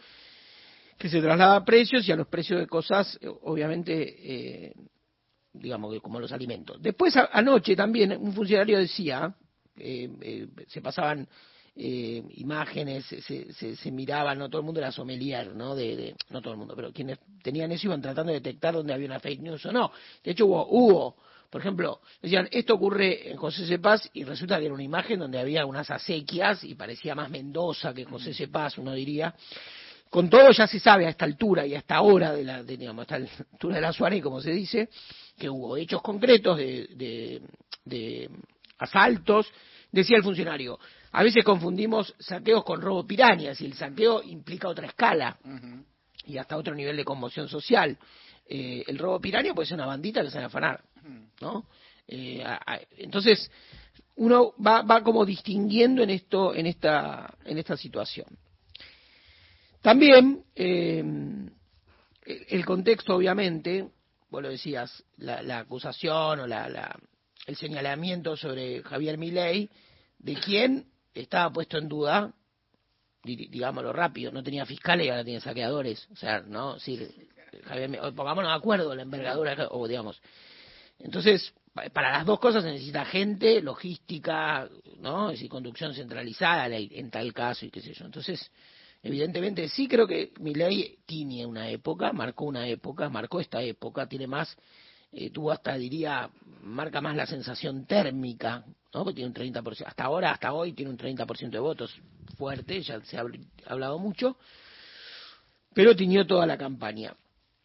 [0.99, 3.95] que se traslada a precios y a los precios de cosas, eh, obviamente,
[4.67, 4.75] eh,
[5.55, 6.81] digamos, como los alimentos.
[6.83, 9.35] Después, a- anoche también, un funcionario decía,
[9.77, 11.27] se pasaban
[11.77, 13.21] eh, imágenes, se,
[13.53, 15.75] se, se- miraban, no todo el mundo era sommelier, ¿no?
[15.75, 18.93] De, de- no todo el mundo, pero quienes tenían eso iban tratando de detectar dónde
[18.95, 19.91] había una fake news o no.
[20.23, 21.17] De hecho, hubo, hubo
[21.51, 25.39] por ejemplo, decían, esto ocurre en José Cepaz y resulta que era una imagen donde
[25.39, 29.33] había unas acequias y parecía más Mendoza que José Cepaz, uno diría.
[30.11, 32.77] Con todo ya se sabe a esta altura y a esta hora de la, de,
[32.77, 34.89] digamos, a esta altura de la Suárez, como se dice,
[35.39, 37.43] que hubo hechos concretos de, de,
[37.85, 38.31] de
[38.79, 39.47] asaltos.
[39.93, 40.81] Decía el funcionario,
[41.17, 45.39] a veces confundimos saqueos con robo pirañas y el saqueo implica otra escala
[46.27, 47.97] y hasta otro nivel de conmoción social.
[48.47, 50.83] Eh, el robo piranha puede ser una bandita que se va a afanar,
[51.41, 51.67] ¿no?
[52.09, 53.51] Eh, a- a- entonces
[54.17, 58.27] uno va, va como distinguiendo en esto, en esta, en esta situación.
[59.83, 61.51] También eh, el
[62.49, 63.87] el contexto, obviamente,
[64.31, 66.99] vos lo decías, la, la acusación o la, la-
[67.47, 69.69] el señalamiento sobre Javier Milei,
[70.19, 72.33] de quien estaba puesto en duda
[73.25, 76.09] di- digámoslo rápido, no tenía fiscales y ahora tiene saqueadores.
[76.13, 76.79] O sea, ¿no?
[76.79, 76.99] Sí,
[77.65, 80.21] Javier, pongámonos de acuerdo la envergadura, o digamos.
[80.99, 84.69] Entonces, pa- para las dos cosas se necesita gente, logística,
[85.01, 85.31] ¿no?
[85.31, 88.05] Es decir, conducción centralizada en tal caso y qué sé yo.
[88.05, 88.51] Entonces,
[89.03, 94.07] evidentemente sí creo que mi ley tiene una época, marcó una época, marcó esta época,
[94.07, 94.57] tiene más,
[95.15, 96.29] eh, tuvo hasta, diría,
[96.63, 99.05] marca más la sensación térmica, ¿no?
[99.05, 101.95] Que tiene un 30%, hasta ahora, hasta hoy tiene un 30% de votos
[102.37, 104.37] fuerte, ya se ha habl- hablado mucho,
[105.73, 107.15] pero tiñó toda la campaña.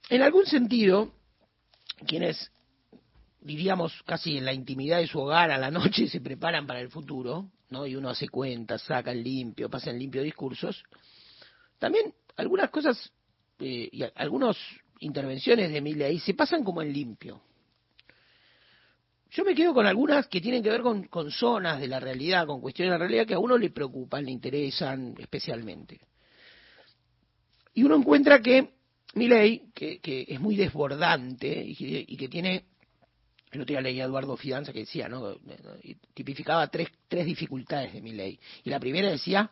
[0.10, 1.12] En algún sentido,
[2.08, 2.52] quienes
[3.42, 6.90] diríamos casi en la intimidad de su hogar a la noche se preparan para el
[6.90, 7.86] futuro, ¿no?
[7.88, 10.84] Y uno hace cuentas, saca el limpio, pasa en limpio discursos.
[11.78, 13.12] También algunas cosas
[13.60, 14.58] eh, y a- algunas
[15.00, 17.42] intervenciones de Milley se pasan como en limpio.
[19.32, 22.48] Yo me quedo con algunas que tienen que ver con, con zonas de la realidad,
[22.48, 26.00] con cuestiones de la realidad que a uno le preocupan, le interesan especialmente.
[27.76, 28.74] Y uno encuentra que
[29.14, 32.66] Milley, que, que es muy desbordante y que, tiene
[33.52, 35.38] el otro día leía a Eduardo Fidanza que decía, ¿no?
[36.14, 38.40] Tipificaba tres, tres dificultades de mi ley.
[38.64, 39.50] Y la primera decía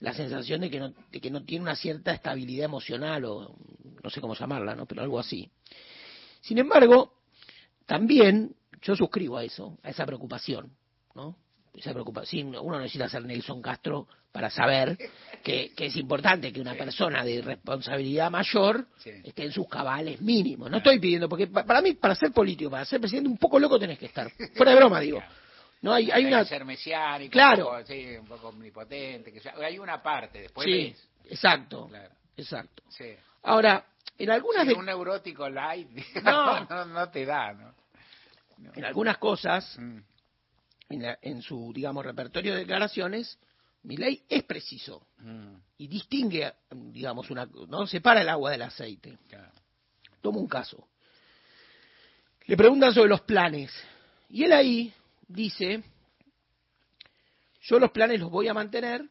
[0.00, 3.54] la sensación de que, no, de que no tiene una cierta estabilidad emocional o
[4.02, 4.86] no sé cómo llamarla, ¿no?
[4.86, 5.50] Pero algo así.
[6.40, 7.14] Sin embargo,
[7.86, 10.72] también yo suscribo a eso, a esa preocupación,
[11.14, 11.36] ¿no?
[11.74, 12.54] Esa preocupación.
[12.56, 14.96] Uno necesita ser Nelson Castro para saber
[15.42, 18.86] que, que es importante que una persona de responsabilidad mayor
[19.24, 20.70] esté en sus cabales mínimos.
[20.70, 23.58] No estoy pidiendo, porque pa- para mí, para ser político, para ser presidente, un poco
[23.58, 24.30] loco tenés que estar.
[24.54, 25.22] Fuera de broma, digo.
[25.82, 26.44] No hay, una.
[26.44, 27.68] ser mesiánico, Claro.
[27.70, 29.32] un poco, sí, un poco omnipotente.
[29.32, 31.08] Que hay una parte, después Sí, ves.
[31.32, 31.86] exacto.
[31.88, 32.14] Claro.
[32.36, 32.82] Exacto.
[32.90, 33.14] Sí.
[33.44, 33.86] Ahora,
[34.18, 35.88] en algunas Sí, de- un neurótico light
[36.24, 36.64] No.
[36.64, 37.74] no, no te da, ¿no?
[38.74, 39.98] en algunas cosas, Mm.
[40.90, 43.38] en, la- en su, digamos, repertorio de declaraciones,
[43.84, 45.54] mi ley es preciso Mm.
[45.78, 49.16] y distingue, digamos, una, no separa el agua del aceite.
[50.20, 50.86] Toma un caso.
[52.46, 53.72] Le preguntan sobre los planes
[54.28, 54.92] y él ahí
[55.30, 55.82] dice,
[57.62, 59.08] yo los planes los voy a mantener,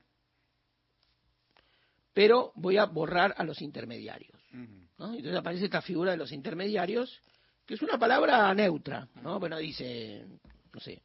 [2.13, 4.39] pero voy a borrar a los intermediarios.
[4.51, 5.13] ¿no?
[5.13, 7.21] Entonces aparece esta figura de los intermediarios,
[7.65, 9.39] que es una palabra neutra, ¿no?
[9.39, 10.25] Bueno, dice,
[10.73, 11.01] no sé.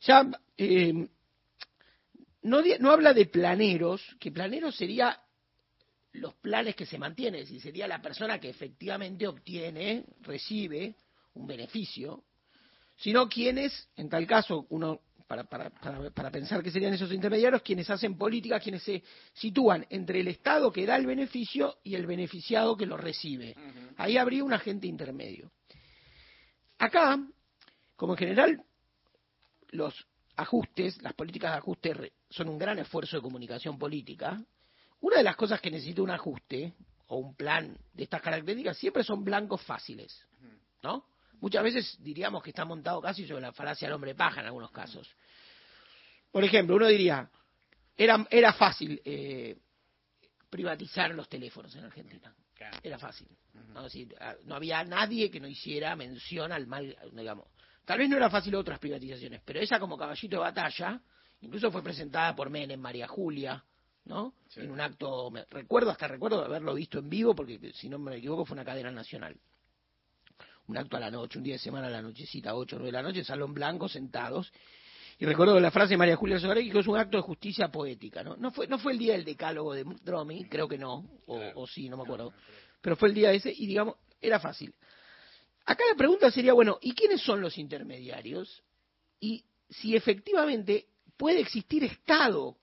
[0.00, 0.26] Ya
[0.56, 1.08] eh,
[2.42, 5.20] no, no habla de planeros, que planeros sería
[6.12, 10.94] los planes que se mantienen, es decir, sería la persona que efectivamente obtiene, recibe
[11.34, 12.24] un beneficio,
[12.96, 17.62] sino quienes, en tal caso, uno para, para, para, para pensar que serían esos intermediarios,
[17.62, 22.06] quienes hacen política, quienes se sitúan entre el Estado que da el beneficio y el
[22.06, 23.56] beneficiado que lo recibe.
[23.96, 25.50] Ahí habría un agente intermedio.
[26.78, 27.18] Acá,
[27.96, 28.62] como en general
[29.70, 34.40] los ajustes, las políticas de ajuste son un gran esfuerzo de comunicación política,
[35.00, 36.74] una de las cosas que necesita un ajuste
[37.08, 40.26] o un plan de estas características siempre son blancos fáciles,
[40.82, 41.04] ¿no?
[41.44, 44.70] Muchas veces diríamos que está montado casi sobre la falacia del hombre paja en algunos
[44.70, 45.14] casos.
[46.32, 47.28] Por ejemplo, uno diría,
[47.94, 49.54] era, era fácil eh,
[50.48, 52.34] privatizar los teléfonos en Argentina.
[52.82, 53.28] Era fácil.
[53.74, 53.82] ¿no?
[53.82, 57.46] Decir, ah, no había nadie que no hiciera mención al mal, digamos.
[57.84, 60.98] Tal vez no era fácil otras privatizaciones, pero esa como caballito de batalla,
[61.42, 63.62] incluso fue presentada por Menem, María Julia,
[64.06, 64.32] ¿no?
[64.56, 68.16] En un acto, me, recuerdo, hasta recuerdo haberlo visto en vivo, porque si no me
[68.16, 69.38] equivoco fue una cadena nacional.
[70.66, 72.88] Un acto a la noche, un día de semana a la nochecita, 8 o 9
[72.88, 74.52] de la noche, salón blanco, sentados.
[75.18, 78.24] Y recuerdo la frase de María Julia Sogaregui que es un acto de justicia poética,
[78.24, 78.36] ¿no?
[78.36, 81.66] No fue, no fue el día del decálogo de Dromi, creo que no, o, o
[81.66, 82.32] sí, no me acuerdo.
[82.80, 84.74] Pero fue el día ese y, digamos, era fácil.
[85.66, 88.62] Acá la pregunta sería, bueno, ¿y quiénes son los intermediarios?
[89.20, 90.86] Y si efectivamente
[91.16, 92.56] puede existir Estado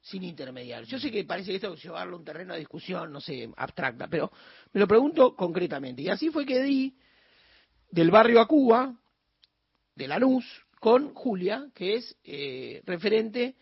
[0.00, 0.88] sin intermediarios.
[0.88, 3.50] Yo sé que parece que esto es llevarlo a un terreno de discusión, no sé,
[3.56, 4.30] abstracta, pero
[4.72, 6.02] me lo pregunto concretamente.
[6.02, 6.94] Y así fue que di
[7.90, 8.94] del barrio a Cuba,
[9.94, 10.44] de Lanús,
[10.80, 13.56] con Julia, que es eh, referente,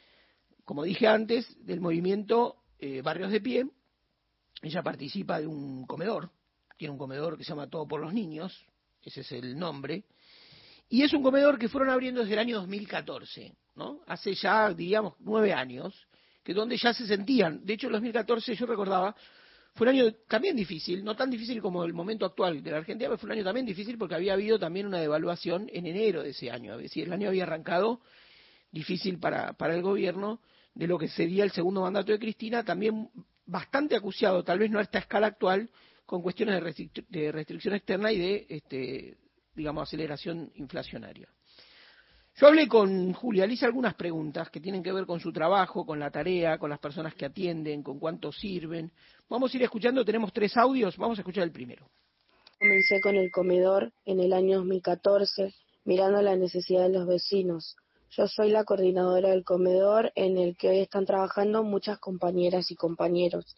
[0.64, 3.66] como dije antes, del movimiento eh, Barrios de Pie.
[4.62, 6.30] Ella participa de un comedor,
[6.76, 8.66] tiene un comedor que se llama Todo por los Niños,
[9.02, 10.04] ese es el nombre,
[10.88, 14.00] y es un comedor que fueron abriendo desde el año 2014, ¿no?
[14.06, 16.06] Hace ya, diríamos, nueve años,
[16.42, 19.16] que donde ya se sentían, de hecho el 2014 yo recordaba,
[19.74, 23.08] fue un año también difícil, no tan difícil como el momento actual de la Argentina,
[23.08, 26.30] pero fue un año también difícil porque había habido también una devaluación en enero de
[26.30, 28.00] ese año, es decir, el año había arrancado
[28.70, 30.40] difícil para, para el gobierno
[30.74, 33.10] de lo que sería el segundo mandato de Cristina, también
[33.46, 35.68] bastante acuciado, tal vez no a esta escala actual,
[36.06, 39.16] con cuestiones de, restric- de restricción externa y de, este,
[39.54, 41.28] digamos, aceleración inflacionaria.
[42.36, 45.86] Yo hablé con Julia, le hice algunas preguntas que tienen que ver con su trabajo,
[45.86, 48.90] con la tarea, con las personas que atienden, con cuánto sirven.
[49.28, 51.88] Vamos a ir escuchando, tenemos tres audios, vamos a escuchar el primero.
[52.58, 55.54] Comencé con el comedor en el año 2014,
[55.84, 57.76] mirando la necesidad de los vecinos.
[58.10, 62.74] Yo soy la coordinadora del comedor en el que hoy están trabajando muchas compañeras y
[62.74, 63.54] compañeros.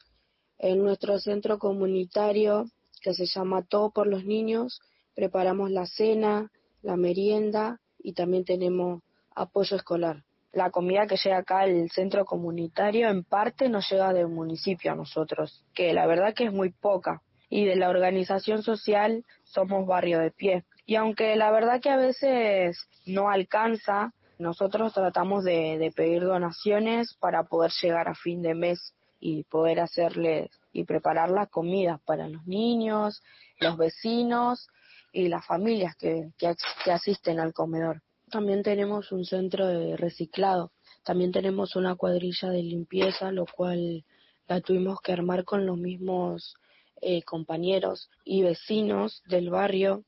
[0.58, 2.66] En nuestro centro comunitario,
[3.00, 4.80] que se llama Todo por los Niños,
[5.14, 6.50] preparamos la cena,
[6.82, 9.02] la merienda y también tenemos
[9.34, 10.22] apoyo escolar.
[10.52, 14.94] La comida que llega acá al centro comunitario en parte nos llega del municipio a
[14.94, 17.22] nosotros, que la verdad que es muy poca.
[17.50, 20.64] Y de la organización social somos barrio de pie.
[20.86, 27.12] Y aunque la verdad que a veces no alcanza, nosotros tratamos de, de pedir donaciones
[27.14, 32.28] para poder llegar a fin de mes y poder hacerles y preparar las comidas para
[32.28, 33.20] los niños,
[33.58, 34.68] los vecinos
[35.16, 36.54] y las familias que, que,
[36.90, 38.02] asisten al comedor.
[38.30, 40.72] También tenemos un centro de reciclado,
[41.04, 44.04] también tenemos una cuadrilla de limpieza, lo cual
[44.46, 46.54] la tuvimos que armar con los mismos
[47.00, 50.04] eh, compañeros y vecinos del barrio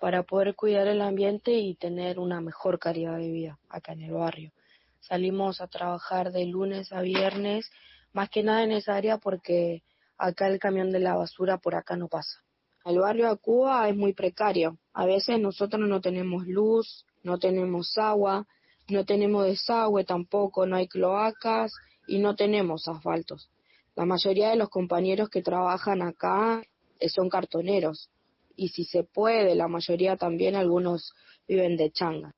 [0.00, 4.12] para poder cuidar el ambiente y tener una mejor calidad de vida acá en el
[4.12, 4.52] barrio.
[4.98, 7.70] Salimos a trabajar de lunes a viernes,
[8.12, 9.84] más que nada en esa área porque
[10.16, 12.42] acá el camión de la basura por acá no pasa.
[12.88, 14.78] El barrio de Cuba es muy precario.
[14.94, 18.46] A veces nosotros no tenemos luz, no tenemos agua,
[18.88, 21.70] no tenemos desagüe tampoco, no hay cloacas
[22.06, 23.50] y no tenemos asfaltos.
[23.94, 26.62] La mayoría de los compañeros que trabajan acá
[26.98, 28.08] eh, son cartoneros
[28.56, 31.12] y si se puede, la mayoría también, algunos
[31.46, 32.34] viven de changa.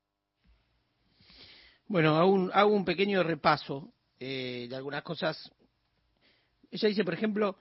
[1.87, 5.49] Bueno, hago un, hago un pequeño repaso eh, de algunas cosas.
[6.69, 7.55] Ella dice, por ejemplo,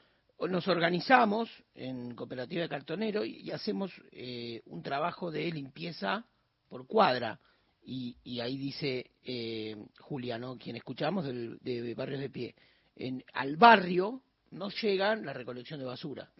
[0.48, 6.24] nos organizamos en cooperativa de cartonero y, hacemos eh, un trabajo de limpieza
[6.68, 7.38] por cuadra.
[7.82, 10.56] Y, ahí dice eh, Julia, ¿no?
[10.56, 12.54] quien escuchamos de Barrios de Pie,
[12.96, 16.30] en, al barrio no llegan la recolección de basura.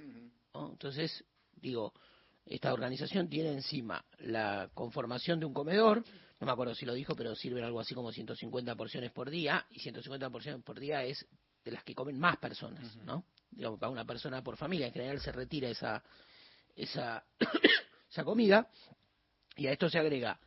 [0.54, 1.24] Entonces,
[1.56, 1.92] digo,
[2.44, 6.04] esta organización tiene encima la conformación de un comedor,
[6.40, 9.66] no me acuerdo si lo dijo, pero sirven algo así como 150 porciones por día,
[9.70, 11.26] y 150 porciones por día es
[11.64, 13.24] de las que comen más personas, ¿no?
[13.50, 16.02] Digamos, para una persona por familia, en general se retira esa,
[16.74, 17.24] esa,
[18.10, 18.68] esa comida,
[19.56, 20.38] y a esto se agrega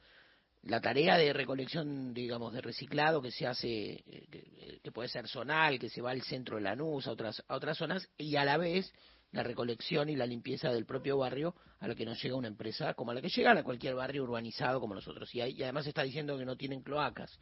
[0.64, 5.78] la tarea de recolección, digamos, de reciclado que se hace, eh, que, puede ser zonal,
[5.78, 8.58] que se va al centro de Lanús, a otras, a otras zonas, y a la
[8.58, 8.94] vez
[9.32, 12.94] la recolección y la limpieza del propio barrio a lo que nos llega una empresa
[12.94, 15.34] como a la que llega a cualquier barrio urbanizado como nosotros.
[15.34, 17.38] Y, y además está diciendo que no tienen cloacas.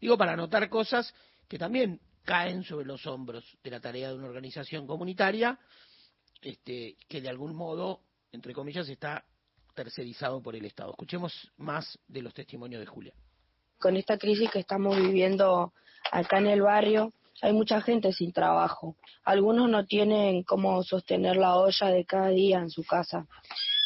[0.00, 1.14] Digo, para anotar cosas
[1.48, 5.58] que también caen sobre los hombros de la tarea de una organización comunitaria
[6.42, 8.00] este, que de algún modo,
[8.32, 9.24] entre comillas, está
[9.74, 10.90] tercerizado por el Estado.
[10.90, 13.14] Escuchemos más de los testimonios de Julia.
[13.78, 15.72] Con esta crisis que estamos viviendo
[16.10, 17.12] acá en el barrio,
[17.42, 18.96] hay mucha gente sin trabajo.
[19.24, 23.26] Algunos no tienen cómo sostener la olla de cada día en su casa.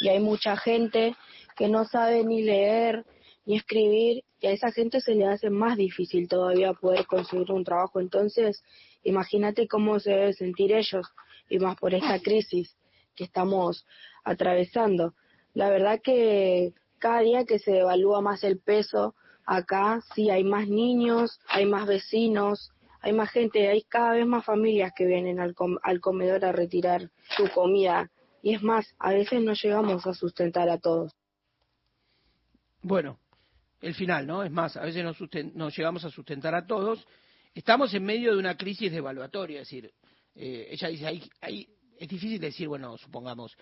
[0.01, 1.15] Y hay mucha gente
[1.57, 3.05] que no sabe ni leer
[3.45, 7.65] ni escribir y a esa gente se le hace más difícil todavía poder conseguir un
[7.65, 8.01] trabajo.
[8.01, 8.63] Entonces,
[9.03, 11.07] imagínate cómo se deben sentir ellos
[11.49, 12.75] y más por esta crisis
[13.15, 13.87] que estamos
[14.25, 15.15] atravesando.
[15.53, 19.15] La verdad que cada día que se evalúa más el peso
[19.45, 24.45] acá, sí hay más niños, hay más vecinos, hay más gente, hay cada vez más
[24.45, 28.11] familias que vienen al, al comedor a retirar su comida.
[28.43, 31.13] Y es más, a veces no llegamos a sustentar a todos.
[32.83, 33.19] Bueno,
[33.81, 34.43] el final, ¿no?
[34.43, 35.05] Es más, a veces
[35.55, 37.07] no, llegamos a sustentar a todos.
[37.55, 39.93] Estamos en medio de una crisis devaluatoria, es decir,
[40.35, 41.69] eh, ella dice, hay, hay,
[41.99, 43.57] es difícil decir, bueno, supongamos,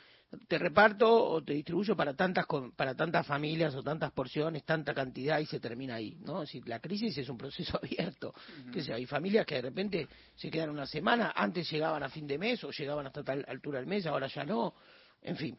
[0.46, 2.44] te reparto o te distribuyo para tantas
[2.76, 6.42] para tantas familias o tantas porciones, tanta cantidad y se termina ahí, ¿no?
[6.42, 8.34] Es decir, la crisis es un proceso abierto.
[8.72, 12.26] Que sea, hay familias que de repente se quedan una semana, antes llegaban a fin
[12.26, 14.74] de mes o llegaban hasta tal altura del mes, ahora ya no.
[15.22, 15.58] En fin,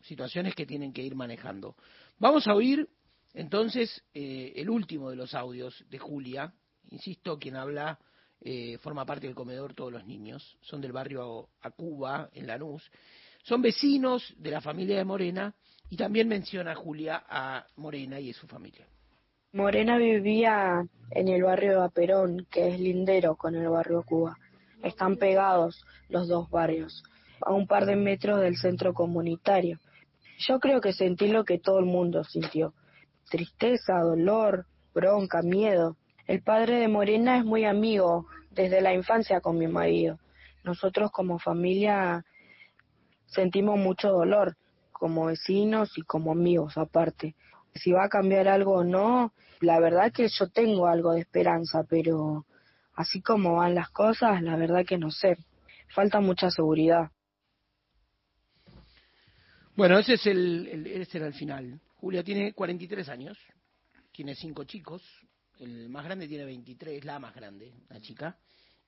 [0.00, 1.76] situaciones que tienen que ir manejando.
[2.18, 2.88] Vamos a oír
[3.34, 6.52] entonces, eh, el último de los audios de Julia,
[6.90, 7.98] insisto, quien habla
[8.40, 12.90] eh, forma parte del comedor Todos los Niños, son del barrio Acuba, en Lanús,
[13.42, 15.54] son vecinos de la familia de Morena
[15.88, 18.86] y también menciona Julia a Morena y a su familia.
[19.52, 24.38] Morena vivía en el barrio de Aperón, que es lindero con el barrio Cuba.
[24.82, 27.02] Están pegados los dos barrios,
[27.40, 29.78] a un par de metros del centro comunitario.
[30.38, 32.74] Yo creo que sentí lo que todo el mundo sintió,
[33.30, 35.96] tristeza, dolor, bronca, miedo.
[36.26, 40.18] El padre de Morena es muy amigo desde la infancia con mi marido.
[40.64, 42.24] Nosotros como familia
[43.26, 44.56] sentimos mucho dolor,
[44.92, 47.34] como vecinos y como amigos aparte.
[47.74, 51.84] Si va a cambiar algo o no, la verdad que yo tengo algo de esperanza,
[51.88, 52.44] pero
[52.94, 55.38] así como van las cosas, la verdad que no sé.
[55.94, 57.10] Falta mucha seguridad.
[59.76, 61.80] Bueno, ese es el, el- ese era el final.
[62.00, 63.36] Julia tiene 43 años,
[64.10, 65.02] tiene cinco chicos,
[65.58, 68.38] el más grande tiene 23, la más grande, la chica,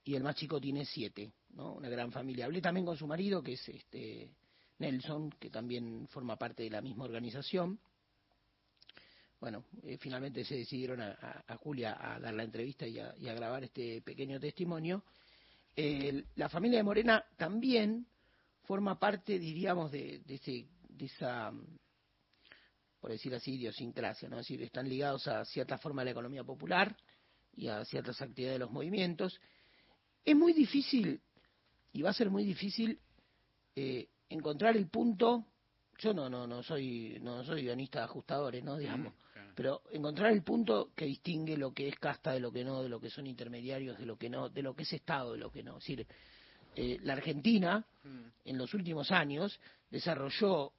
[0.02, 1.74] y el más chico tiene siete, ¿no?
[1.74, 2.46] Una gran familia.
[2.46, 4.30] Hablé también con su marido, que es este
[4.78, 7.78] Nelson, que también forma parte de la misma organización.
[9.38, 14.00] Bueno, eh, finalmente se decidieron a, Julia a dar la entrevista y a, grabar este
[14.00, 15.04] pequeño testimonio.
[16.36, 18.06] La familia de Morena también
[18.62, 21.52] forma parte, diríamos, de, de, ese, de esa,
[23.02, 24.38] por decir así, idiosincrasia, ¿no?
[24.38, 26.96] Es decir, están ligados a cierta forma de la economía popular
[27.52, 29.40] y a ciertas actividades de los movimientos.
[30.24, 31.20] Es muy difícil,
[31.92, 33.00] y va a ser muy difícil,
[33.74, 35.46] eh, encontrar el punto,
[35.98, 38.78] yo no, no, no soy, no soy guionista de ajustadores, ¿no?
[38.78, 39.14] Digamos,
[39.56, 42.88] pero encontrar el punto que distingue lo que es casta de lo que no, de
[42.88, 45.50] lo que son intermediarios, de lo que no, de lo que es Estado, de lo
[45.50, 45.78] que no.
[45.78, 46.06] Es decir,
[46.76, 47.84] eh, la Argentina,
[48.44, 49.58] en los últimos años,
[49.90, 50.72] desarrolló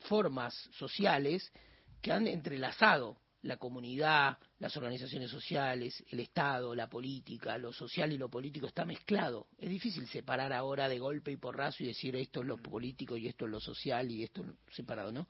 [0.00, 1.52] formas sociales
[2.00, 8.18] que han entrelazado la comunidad, las organizaciones sociales, el Estado, la política, lo social y
[8.18, 9.46] lo político está mezclado.
[9.58, 13.28] Es difícil separar ahora de golpe y porrazo y decir esto es lo político y
[13.28, 15.28] esto es lo social y esto separado, ¿no?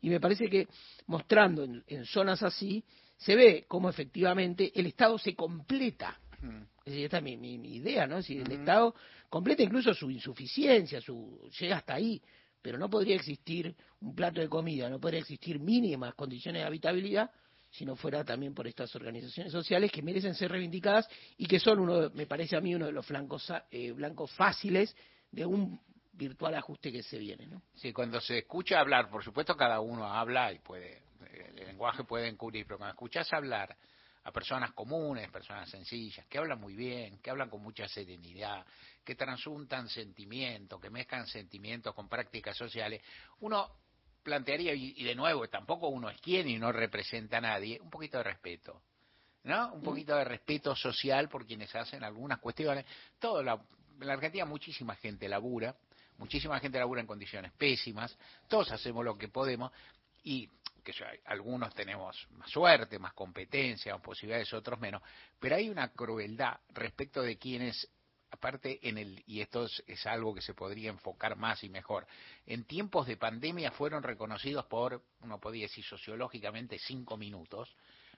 [0.00, 0.68] Y me parece que
[1.06, 2.84] mostrando en, en zonas así,
[3.16, 6.16] se ve cómo efectivamente el Estado se completa.
[6.84, 8.22] Es decir, esta es mi, mi- mi idea, ¿no?
[8.22, 8.94] Si el Estado
[9.28, 12.22] completa incluso su insuficiencia, su llega hasta ahí,
[12.62, 17.30] pero no podría existir un plato de comida, no podría existir mínimas condiciones de habitabilidad
[17.70, 21.78] si no fuera también por estas organizaciones sociales que merecen ser reivindicadas y que son
[21.80, 24.96] uno, me parece a mí, uno de los flancos, eh, blancos fáciles
[25.30, 25.78] de un
[26.12, 27.62] virtual ajuste que se viene, ¿no?
[27.74, 32.28] Sí, cuando se escucha hablar, por supuesto cada uno habla y puede, el lenguaje puede
[32.28, 33.76] encubrir, pero cuando escuchas hablar
[34.28, 38.64] a personas comunes, personas sencillas, que hablan muy bien, que hablan con mucha serenidad,
[39.02, 43.00] que transuntan sentimientos, que mezclan sentimientos con prácticas sociales,
[43.40, 43.70] uno
[44.22, 48.18] plantearía, y, de nuevo, tampoco uno es quien y no representa a nadie, un poquito
[48.18, 48.82] de respeto.
[49.44, 49.72] ¿no?
[49.72, 52.84] Un poquito de respeto social por quienes hacen algunas cuestiones.
[53.18, 53.58] Todo la,
[53.98, 55.74] en la Argentina muchísima gente labura,
[56.18, 58.14] muchísima gente labura en condiciones pésimas,
[58.46, 59.72] todos hacemos lo que podemos
[60.22, 60.50] y
[60.92, 65.02] que algunos tenemos más suerte, más competencia, más posibilidades, otros menos,
[65.38, 67.88] pero hay una crueldad respecto de quienes
[68.30, 72.06] aparte en el y esto es, es algo que se podría enfocar más y mejor
[72.46, 77.74] en tiempos de pandemia fueron reconocidos por uno podría decir sociológicamente cinco minutos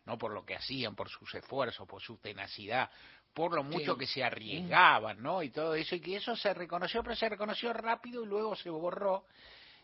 [0.06, 2.90] no por lo que hacían por sus esfuerzos por su tenacidad
[3.32, 4.00] por lo mucho Sí.
[4.00, 7.72] que se arriesgaban no y todo eso y que eso se reconoció pero se reconoció
[7.72, 9.26] rápido y luego se borró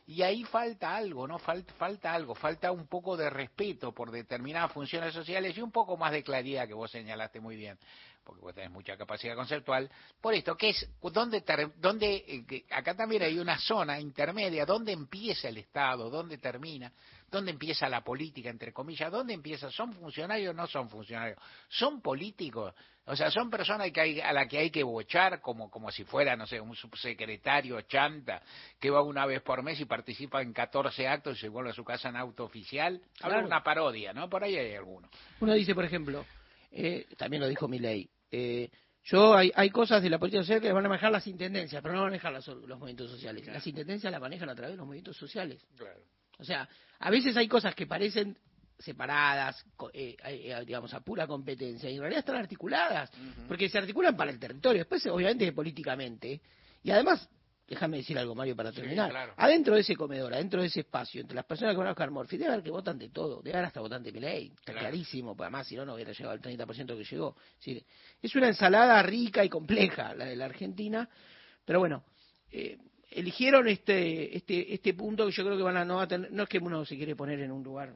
[0.06, 1.38] y ahí falta algo, ¿no?
[1.38, 5.96] Falta, falta algo, falta un poco de respeto por determinadas funciones sociales y un poco
[5.96, 7.76] más de claridad que vos señalaste muy bien,
[8.22, 9.90] porque vos tenés mucha capacidad conceptual.
[10.20, 10.88] Por esto, ¿qué es?
[11.02, 11.42] ¿Dónde,
[11.78, 16.08] dónde eh, acá también hay una zona intermedia, ¿dónde empieza el Estado?
[16.08, 16.92] ¿Dónde termina?
[17.28, 19.10] ¿Dónde empieza la política, entre comillas?
[19.10, 19.72] ¿Dónde empieza?
[19.72, 21.38] ¿Son funcionarios o no son funcionarios?
[21.68, 22.72] ¿Son políticos?
[23.08, 26.02] O sea, son personas que hay, a las que hay que bochar como, como si
[26.04, 28.42] fuera, no sé, un subsecretario chanta
[28.80, 31.72] que va una vez por mes y participa en 14 actos y se vuelve a
[31.72, 33.00] su casa en auto oficial.
[33.20, 33.46] Habla Claro.
[33.46, 34.28] una parodia, ¿no?
[34.28, 35.08] Por ahí hay alguno.
[35.40, 36.26] Uno dice, por ejemplo,
[36.72, 38.68] eh, también lo dijo Milei, eh,
[39.04, 41.80] yo hay, hay cosas de la política social que las van a manejar las intendencias,
[41.80, 43.46] pero no van a manejar las- los movimientos sociales.
[43.46, 45.64] Las intendencias las manejan a través de los movimientos sociales.
[46.38, 48.36] O sea, a veces hay cosas que parecen
[48.78, 53.10] separadas, co- eh, eh, digamos, a pura competencia, y en realidad están articuladas,
[53.48, 56.40] porque se articulan para el territorio, después obviamente políticamente,
[56.82, 57.28] y además,
[57.68, 59.34] déjame decir algo, Mario, para terminar, claro.
[59.36, 62.10] adentro de ese comedor, adentro de ese espacio, entre las personas que van a buscar
[62.10, 64.80] Morphy, debe haber que votan de todo, debe haber hasta votantes de Milei, está Claro.
[64.80, 67.36] clarísimo, además si no, no hubiera llegado al 30% que llegó.
[68.22, 71.08] Es una ensalada rica y compleja la de la Argentina,
[71.64, 72.04] pero bueno,
[72.52, 72.78] eh,
[73.10, 76.30] eligieron este, este, este punto que yo creo que van a, no va a tener,
[76.30, 77.94] no es que uno se quiere poner en un lugar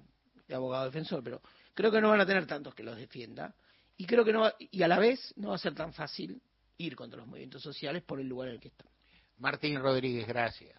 [0.51, 1.41] de abogado defensor, pero
[1.75, 3.55] creo que no van a tener tantos que los defienda,
[3.97, 6.41] y creo que no va- y a la vez no va a ser tan fácil
[6.79, 8.87] ir contra los movimientos sociales por el lugar en el que están.
[9.39, 10.77] Martín Rodríguez, gracias.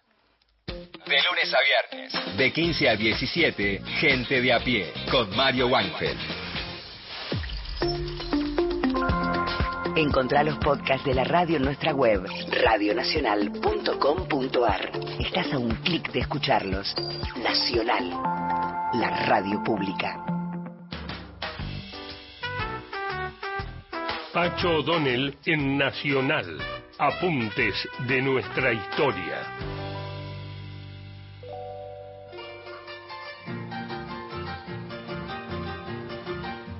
[0.66, 2.12] De lunes a viernes.
[2.36, 6.18] De 15 a 17, Gente de a pie, con Mario Weinfeld.
[9.96, 14.90] Encontrá los podcasts de la radio en nuestra web, radionacional.com.ar.
[15.20, 16.94] Estás a un clic de escucharlos.
[17.42, 18.10] Nacional,
[18.94, 20.22] la radio pública.
[24.34, 26.58] Pacho O'Donnell en Nacional.
[26.98, 27.74] Apuntes
[28.06, 29.38] de nuestra historia.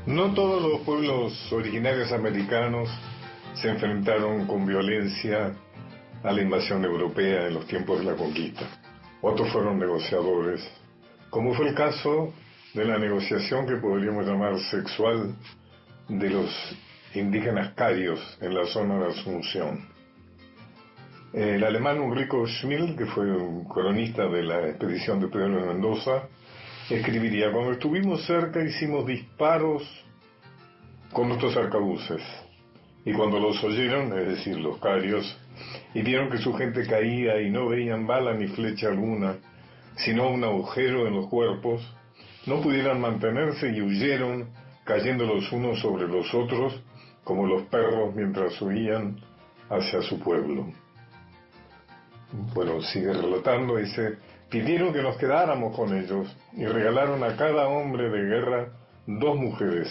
[0.07, 2.91] No todos los pueblos originarios americanos
[3.55, 5.55] se enfrentaron con violencia
[6.23, 8.67] a la invasión europea en los tiempos de la conquista.
[9.23, 10.63] Otros fueron negociadores,
[11.33, 12.35] como fue el caso
[12.74, 15.35] de la negociación que podríamos llamar sexual
[16.07, 16.76] de los
[17.14, 19.89] indígenas carios en la zona de Asunción.
[21.33, 26.28] El alemán Ulrico Schmil, que fue un cronista de la expedición de Pedro de Mendoza,
[26.91, 29.83] escribiría, cuando estuvimos cerca hicimos disparos
[31.14, 32.20] con nuestros arcabuces,
[33.07, 35.24] y cuando los oyeron, es decir, los carios,
[35.95, 39.39] y vieron que su gente caía y no veían bala ni flecha alguna,
[39.97, 41.82] sino un agujero en los cuerpos,
[42.47, 44.49] no pudieran mantenerse y huyeron,
[44.84, 46.80] cayendo los unos sobre los otros,
[47.24, 49.16] como los perros mientras huían
[49.68, 50.66] hacia su pueblo.
[52.55, 54.16] Bueno, sigue relatando, dice,
[54.51, 58.68] pidieron que nos quedáramos con ellos y regalaron a cada hombre de guerra
[59.07, 59.88] dos mujeres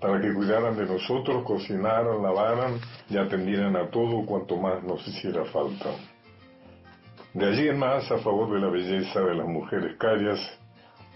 [0.00, 2.78] para que cuidaran de nosotros, cocinaran, lavaran
[3.08, 5.90] y atendieran a todo cuanto más nos hiciera falta.
[7.36, 10.40] De allí en más, a favor de la belleza de las mujeres carias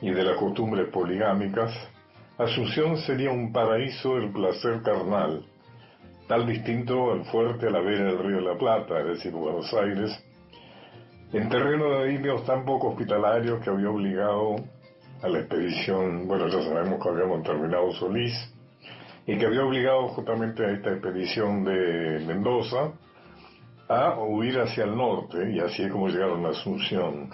[0.02, 1.72] y de las costumbres poligámicas,
[2.36, 5.46] Asunción sería un paraíso del placer carnal,
[6.28, 9.72] tal distinto al fuerte a la vera del río de la Plata, es decir, Buenos
[9.72, 10.22] Aires,
[11.32, 14.56] en terreno de indios tan poco hospitalarios que había obligado
[15.22, 18.34] a la expedición, bueno, ya sabemos que habíamos terminado Solís,
[19.26, 22.92] y que había obligado justamente a esta expedición de Mendoza
[23.90, 27.28] a huir hacia el norte, y así es como llegaron a Asunción.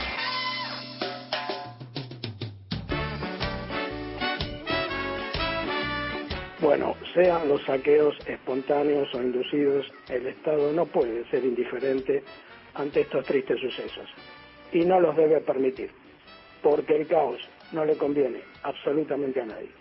[6.60, 12.22] Bueno, sean los saqueos espontáneos o inducidos, el Estado no puede ser indiferente
[12.76, 14.10] ante estos tristes sucesos
[14.72, 15.92] y no los debe permitir,
[16.62, 17.40] porque el caos
[17.72, 19.72] no le conviene absolutamente a nadie.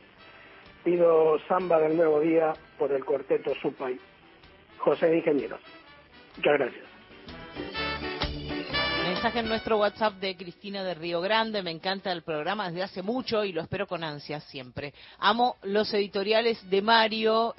[0.85, 3.99] Pido samba del nuevo día por el cuarteto Supay.
[4.79, 5.61] José de Ingenieros.
[6.37, 6.85] Muchas gracias.
[9.03, 11.62] Mensaje en nuestro WhatsApp de Cristina de Río Grande.
[11.62, 14.95] Me encanta el programa desde hace mucho y lo espero con ansias siempre.
[15.18, 17.55] Amo los editoriales de Mario.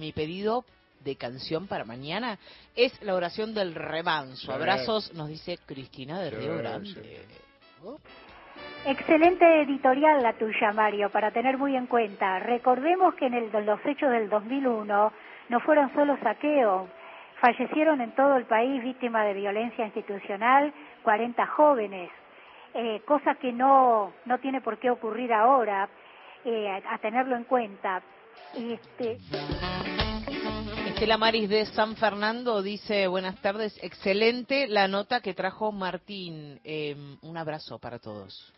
[0.00, 0.64] mi pedido
[1.04, 2.38] de canción para mañana
[2.74, 4.52] es la oración del remanso.
[4.52, 7.26] Abrazos, nos dice Cristina de Río Grande.
[8.86, 12.38] Excelente editorial la tuya, Mario, para tener muy en cuenta.
[12.38, 15.12] Recordemos que en el, los hechos del 2001
[15.48, 16.86] no fueron solo saqueos,
[17.40, 20.70] fallecieron en todo el país víctimas de violencia institucional
[21.02, 22.10] 40 jóvenes,
[22.74, 25.88] eh, cosa que no, no tiene por qué ocurrir ahora,
[26.44, 28.02] eh, a, tenerlo en cuenta.
[28.54, 29.16] Este...
[30.88, 36.60] Estela Maris de San Fernando dice, buenas tardes, excelente la nota que trajo Martín.
[36.64, 38.52] Em, un abrazo para todos.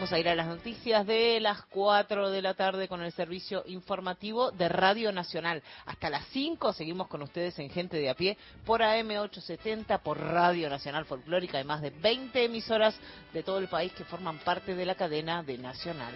[0.00, 3.62] Vamos a ir a las noticias de las 4 de la tarde con el servicio
[3.66, 5.62] informativo de Radio Nacional.
[5.84, 10.70] Hasta las 5 seguimos con ustedes en Gente de a pie por AM870, por Radio
[10.70, 12.98] Nacional Folclórica, de más de 20 emisoras
[13.34, 16.14] de todo el país que forman parte de la cadena de Nacional.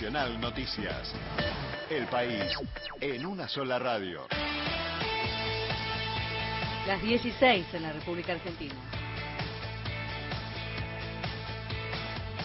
[0.00, 1.12] Nacional Noticias.
[1.90, 2.42] El país
[3.02, 4.26] en una sola radio.
[6.86, 8.99] Las 16 en la República Argentina.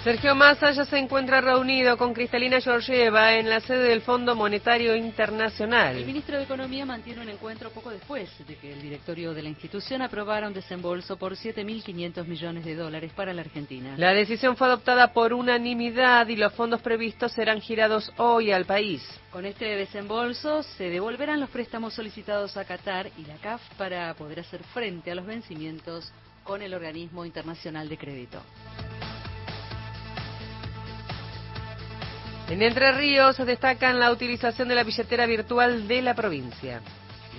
[0.05, 4.95] Sergio Massa ya se encuentra reunido con Cristalina Georgieva en la sede del Fondo Monetario
[4.95, 5.97] Internacional.
[5.97, 9.49] El ministro de Economía mantiene un encuentro poco después de que el directorio de la
[9.49, 13.95] institución aprobara un desembolso por 7.500 millones de dólares para la Argentina.
[13.97, 19.01] La decisión fue adoptada por unanimidad y los fondos previstos serán girados hoy al país.
[19.31, 24.41] Con este desembolso se devolverán los préstamos solicitados a Qatar y la CAF para poder
[24.41, 28.39] hacer frente a los vencimientos con el organismo internacional de crédito.
[32.47, 36.79] En Entre Ríos destacan la utilización de la billetera virtual de la provincia.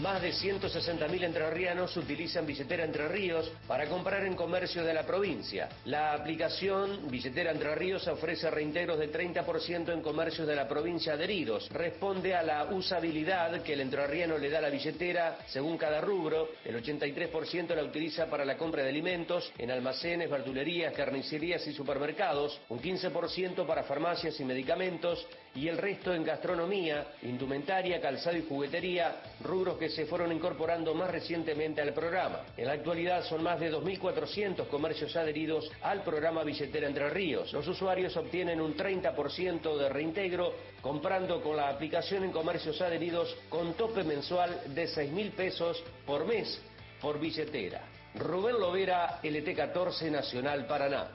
[0.03, 5.71] Más de 160.000 entrerrianos utilizan billetera Entre Ríos para comprar en comercio de la provincia.
[5.87, 11.71] La aplicación Billetera Entre Ríos ofrece reintegros de 30% en comercios de la provincia adheridos.
[11.71, 16.51] Responde a la usabilidad que el entrerriano le da a la billetera según cada rubro.
[16.63, 22.61] El 83% la utiliza para la compra de alimentos en almacenes, verdulerías, carnicerías y supermercados.
[22.69, 25.27] Un 15% para farmacias y medicamentos
[25.57, 31.11] y el resto en gastronomía, indumentaria, calzado y juguetería, rubros que se fueron incorporando más
[31.11, 32.43] recientemente al programa.
[32.57, 37.53] En la actualidad son más de 2.400 comercios adheridos al programa Billetera Entre Ríos.
[37.55, 43.75] Los usuarios obtienen un 30% de reintegro comprando con la aplicación en comercios adheridos con
[43.75, 46.61] tope mensual de 6.000 pesos por mes
[47.01, 47.83] por billetera.
[48.15, 51.09] Rubén Lovera, LT14 Nacional Paraná.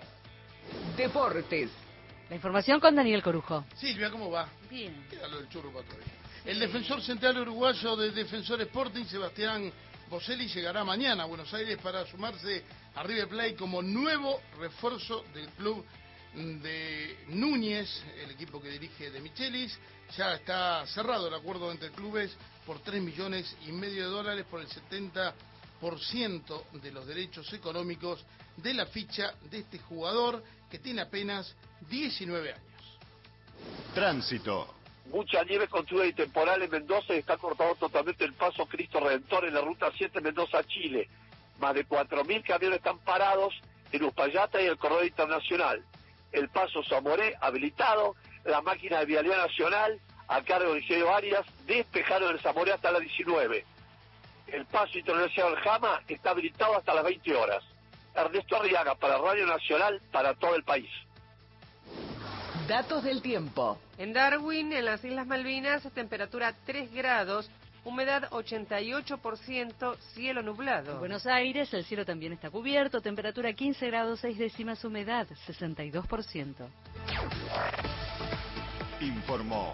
[0.96, 1.80] Deportes.
[2.32, 3.65] La información con Daniel Corujo.
[3.75, 4.47] Silvia, ¿cómo va?
[4.69, 5.05] Bien.
[5.09, 6.13] Quédalo del churro para todavía.
[6.45, 9.69] El defensor central uruguayo de Defensor Sporting, Sebastián
[10.09, 12.63] Boselli, llegará mañana a Buenos Aires para sumarse
[12.95, 15.86] a River Plate como nuevo refuerzo del club
[16.34, 19.77] de Núñez, el equipo que dirige de Michelis.
[20.15, 22.34] Ya está cerrado el acuerdo entre clubes
[22.65, 28.23] por 3 millones y medio de dólares por el 70% de los derechos económicos
[28.55, 30.41] de la ficha de este jugador
[30.72, 31.55] que tiene apenas
[31.89, 32.99] 19 años.
[33.93, 34.74] Tránsito.
[35.07, 39.45] Mucha nieve construida y temporal en Mendoza y está cortado totalmente el paso Cristo Redentor
[39.45, 41.09] en la ruta 7 Mendoza-Chile.
[41.59, 43.53] Más de 4.000 camiones están parados
[43.91, 45.84] en Uspallata y el Corredor Internacional.
[46.32, 48.15] El paso Zamoré habilitado,
[48.45, 49.99] la máquina de Vialidad Nacional
[50.30, 53.65] a cargo de Ingeniero Arias despejaron el Zamoré hasta las 19.
[54.47, 57.63] El paso internacional Jama está habilitado hasta las 20 horas.
[58.16, 60.89] Ernesto Arriaga para Radio Nacional para todo el país.
[62.68, 63.78] Datos del tiempo.
[63.97, 67.49] En Darwin, en las Islas Malvinas, temperatura 3 grados,
[67.84, 70.93] humedad 88%, cielo nublado.
[70.93, 76.68] En Buenos Aires, el cielo también está cubierto, temperatura 15 grados 6 décimas, humedad 62%.
[79.01, 79.74] Informó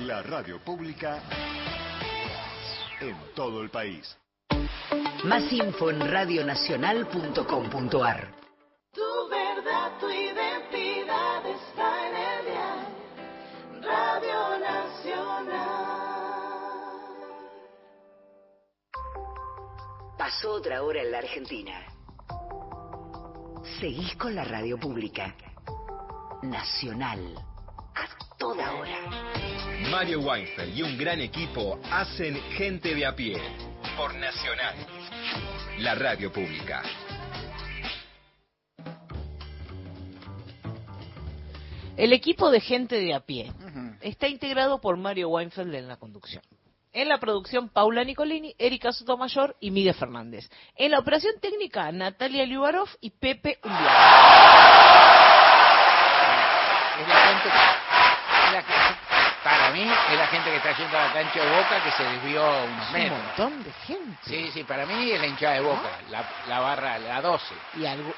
[0.00, 1.20] la radio pública
[3.00, 4.16] en todo el país.
[5.24, 8.34] Más info en radionacional.com.ar.
[8.92, 12.86] Tu verdad, tu identidad está en el dial.
[13.82, 15.76] Radio Nacional.
[20.16, 21.82] Pasó otra hora en la Argentina.
[23.80, 25.34] Seguís con la radio pública.
[26.42, 27.34] Nacional.
[27.94, 28.06] A
[28.38, 28.98] toda hora.
[29.90, 33.36] Mario Weinfeld y un gran equipo hacen gente de a pie
[33.96, 34.74] por Nacional,
[35.78, 36.82] la radio pública.
[41.96, 43.50] El equipo de gente de a pie
[44.02, 46.42] está integrado por Mario Weinfeld en la conducción.
[46.92, 50.48] En la producción, Paula Nicolini, Erika Sotomayor y Miguel Fernández.
[50.76, 53.86] En la operación técnica, Natalia Liubarov y Pepe Uliano.
[57.00, 57.48] Es la gente,
[58.46, 58.96] es la que-
[59.44, 62.02] para mí, es la gente que está yendo a la cancha de Boca que se
[62.02, 63.18] desvió unos Un metros.
[63.24, 64.16] montón de gente.
[64.22, 67.54] Sí, sí, para mí es la hinchada de Boca, la, la barra, la 12.
[67.76, 68.12] Y algo...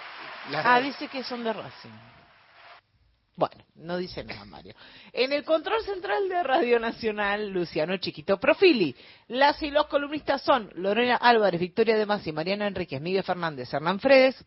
[0.65, 1.91] Ah, dice que son de Racing.
[3.37, 4.75] Bueno, no dice nada, Mario.
[5.13, 8.97] En el control central de Radio Nacional, Luciano Chiquito Profili.
[9.29, 14.01] Las y los columnistas son Lorena Álvarez, Victoria de Masi, Mariana Enríquez, Miguel Fernández, Hernán
[14.01, 14.45] Fredes,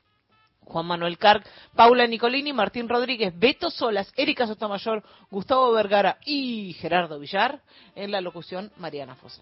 [0.65, 1.45] Juan Manuel Carc,
[1.75, 7.61] Paula Nicolini, Martín Rodríguez, Beto Solas, Erika Sotomayor, Gustavo Vergara y Gerardo Villar.
[7.95, 9.41] En la locución, Mariana Fosa.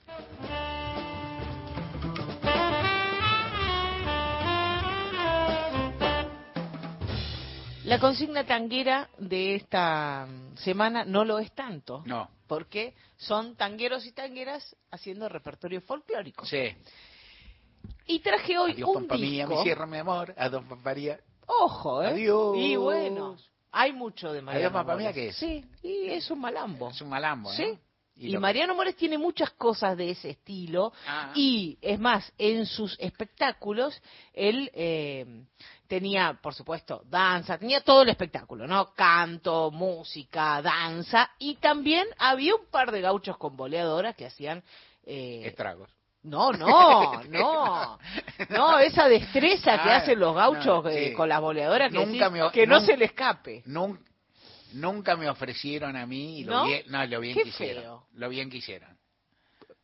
[7.90, 12.04] La consigna tanguera de esta mm, semana no lo es tanto.
[12.06, 12.30] No.
[12.46, 16.46] Porque son tangueros y tangueras haciendo repertorio folclórico.
[16.46, 16.76] Sí.
[18.06, 19.58] Y traje hoy Adiós, un Pampa mía, disco.
[19.60, 20.34] mi sierra, mi amor.
[20.38, 21.20] Adiós, Pamparía.
[21.46, 22.08] Ojo, ¿eh?
[22.08, 22.58] Adiós.
[22.58, 23.38] Y bueno,
[23.72, 25.16] hay mucho de Mariano Adiós, mía, Mores.
[25.16, 25.36] ¿qué es?
[25.36, 26.90] Sí, y es un malambo.
[26.90, 27.56] Es un malambo, ¿no?
[27.56, 27.78] Sí.
[28.16, 31.32] Y Y, lo- Mariano Mores tiene muchas cosas de ese estilo Ah.
[31.36, 34.02] y es más, en sus espectáculos
[34.34, 35.46] él eh,
[35.88, 38.94] tenía, por supuesto, danza, tenía todo el espectáculo, ¿no?
[38.94, 44.64] Canto, música, danza, y también había un par de gauchos con boleadoras que hacían...
[45.06, 45.90] Eh, Estragos.
[46.24, 48.00] No, no, no.
[48.50, 52.30] No, esa destreza que Ah, hacen los gauchos no, eh, con las boleadoras que, Nunca
[52.30, 53.64] decís me- que no se le escape.
[53.66, 54.00] Nun-
[54.74, 56.66] nunca me ofrecieron a mí y lo ¿No?
[56.66, 57.84] bien, no, lo bien Qué que hicieron.
[57.84, 58.04] feo.
[58.14, 58.98] Lo bien que hicieron.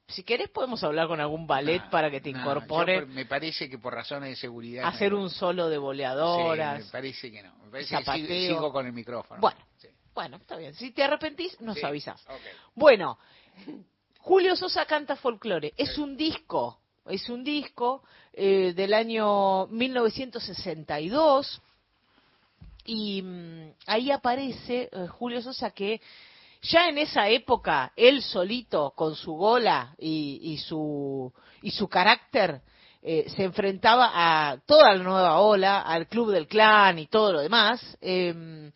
[0.07, 3.93] Si querés podemos hablar con algún ballet para que te incorpore me parece que por
[3.95, 4.85] razones de seguridad.
[4.85, 6.85] hacer un solo de Sí, boleadoras.
[6.85, 7.55] me parece que no.
[7.63, 8.27] Me parece que zapateo.
[8.27, 9.41] sigo, sigo con el micrófono.
[9.41, 9.57] Bueno,
[10.13, 10.75] bueno, está bien.
[10.75, 12.23] Si te arrepentís, nos avisas.
[12.75, 13.17] Bueno,
[14.25, 15.75] Julio Sosa canta folclore.
[15.77, 18.01] Es un disco, es un disco
[18.33, 21.61] eh, del año 1962
[22.85, 26.01] y mm, ahí aparece eh, Julio Sosa que
[26.63, 32.61] ya en esa época él solito con su gola y, y su y su carácter
[33.03, 37.41] eh, se enfrentaba a toda la nueva ola, al club del clan y todo lo
[37.41, 37.95] demás.
[38.01, 38.71] eh,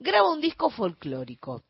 [0.00, 1.62] graba un disco folclórico.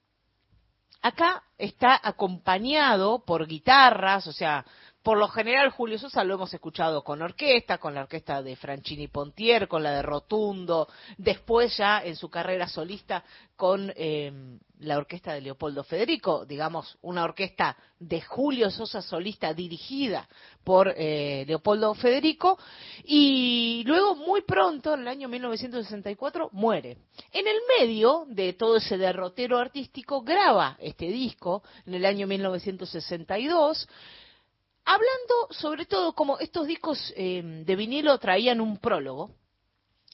[1.09, 4.67] Acá está acompañado por guitarras, o sea,
[5.03, 9.09] por lo general Julio Sosa lo hemos escuchado con orquesta, con la orquesta de Franchini
[9.09, 10.87] Pontier, con la de Rotundo,
[11.17, 13.25] después ya en su carrera solista
[13.57, 20.29] con eh, la orquesta de Leopoldo Federico, digamos, una orquesta de Julio Sosa solista dirigida
[20.63, 22.59] por eh, Leopoldo Federico,
[23.05, 26.99] y luego muy pronto, en el año 1964, muere.
[27.33, 33.89] En el medio de todo ese derrotero artístico, graba este disco en el año 1962,
[34.85, 39.31] hablando sobre todo como estos discos eh, de vinilo traían un prólogo,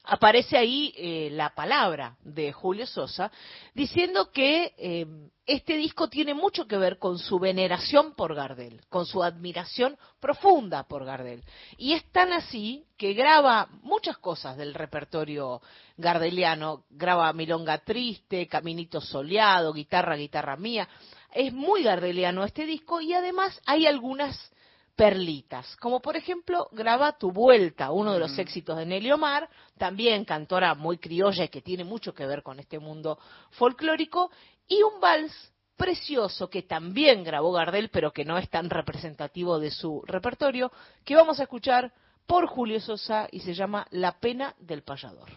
[0.04, 3.32] aparece ahí eh, la palabra de Julio Sosa
[3.74, 5.06] diciendo que eh,
[5.46, 10.84] este disco tiene mucho que ver con su veneración por Gardel, con su admiración profunda
[10.84, 11.42] por Gardel.
[11.76, 15.60] Y es tan así que graba muchas cosas del repertorio
[15.96, 20.88] gardeliano, graba Milonga Triste, Caminito Soleado, Guitarra, Guitarra Mía.
[21.32, 24.53] Es muy gardeliano este disco y además hay algunas
[24.96, 30.24] perlitas, como por ejemplo Graba tu vuelta, uno de los éxitos de Nelly Omar, también
[30.24, 33.18] cantora muy criolla y que tiene mucho que ver con este mundo
[33.50, 34.30] folclórico,
[34.68, 39.70] y un vals precioso que también grabó Gardel, pero que no es tan representativo de
[39.70, 40.70] su repertorio,
[41.04, 41.92] que vamos a escuchar
[42.26, 45.30] por Julio Sosa y se llama La pena del payador.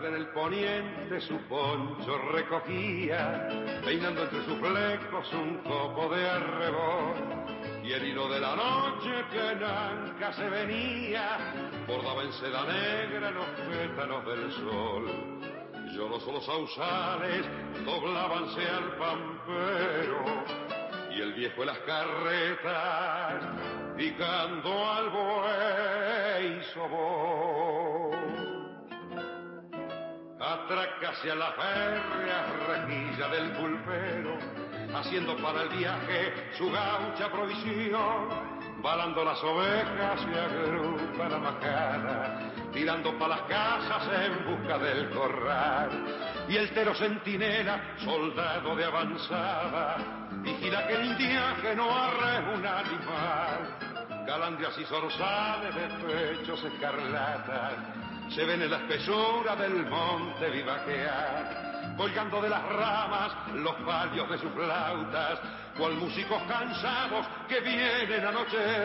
[0.00, 3.48] Tarde en el poniente su poncho recogía,
[3.84, 7.14] peinando entre sus flecos un copo de arrebol.
[7.84, 11.38] Y el hilo de la noche que nanca se venía,
[11.86, 15.06] bordaba en seda negra los pétalos del sol.
[15.92, 17.46] Llorosos los sausales,
[17.84, 20.44] doblábanse al pampero,
[21.10, 23.42] y el viejo en las carretas,
[23.96, 27.89] picando al buey sobó.
[30.50, 34.36] Atraca hacia la férrea rejilla del pulpero,
[34.92, 38.82] haciendo para el viaje su gaucha provisión.
[38.82, 45.90] Balando las ovejas se agrupa la majada, tirando para las casas en busca del corral.
[46.48, 49.98] Y el tero centinela, soldado de avanzada,
[50.42, 54.26] vigila que el indiaje no arre un animal.
[54.26, 58.00] Calandrias y zorzales de pechos escarlatas
[58.34, 64.38] se ven en la espesura del monte vivaquear, colgando de las ramas los palios de
[64.38, 65.40] sus flautas,
[65.76, 68.80] cual músicos cansados que vienen a nochear.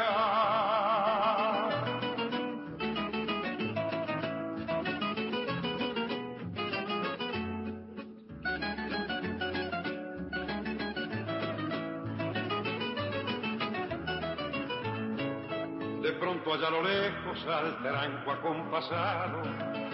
[16.16, 19.44] Pronto allá a lo lejos al tranco acompasado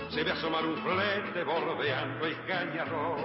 [0.09, 3.19] se ve asomar un flete bordeando el cañador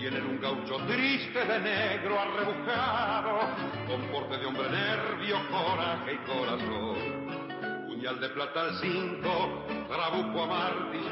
[0.00, 3.40] y en un gaucho triste de negro arrebujado
[3.86, 7.86] con porte de hombre nervio, coraje y corazón.
[7.86, 11.10] Puñal de plata al cinto, trabuco amartillado.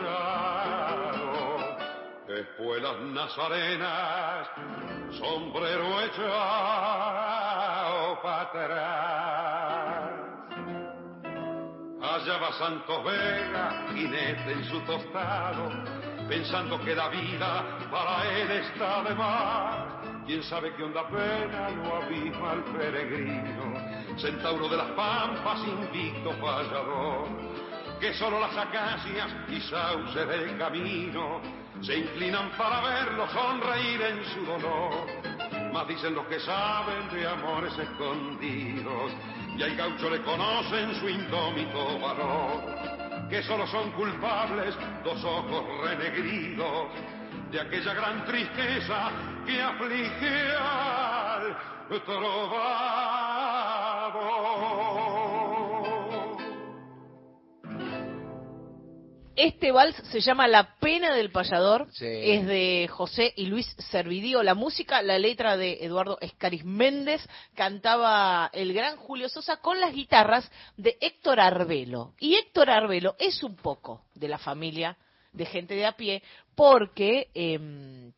[2.28, 4.48] Espuelas nazarenas
[5.12, 6.32] sombrero echado
[8.22, 9.57] para atrás
[12.08, 15.68] Allá va Santos Vega, jinete en su tostado,
[16.26, 20.24] pensando que la vida para él está de más.
[20.24, 27.28] Quién sabe qué onda pena lo abisma el peregrino, centauro de las pampas, invicto fallador.
[28.00, 31.42] que solo las acacias y sauces del camino
[31.82, 35.72] se inclinan para verlo sonreír en su dolor.
[35.74, 39.12] Más dicen los que saben de amores escondidos
[39.58, 43.28] y al gaucho le conocen su indómito valor.
[43.28, 46.88] Que solo son culpables dos ojos renegridos
[47.50, 49.10] de aquella gran tristeza
[49.44, 51.56] que aflige al
[52.04, 53.27] trovador.
[59.38, 62.06] Este vals se llama La pena del payador, Sí.
[62.06, 64.42] es de José y Luis Servidío.
[64.42, 67.24] La música, la letra de Eduardo Escaris Méndez,
[67.54, 72.14] cantaba el gran Julio Sosa con las guitarras de Héctor Arbelo.
[72.18, 74.96] Y Héctor Arbelo es un poco de la familia
[75.32, 76.20] de gente de a pie,
[76.56, 78.10] porque em,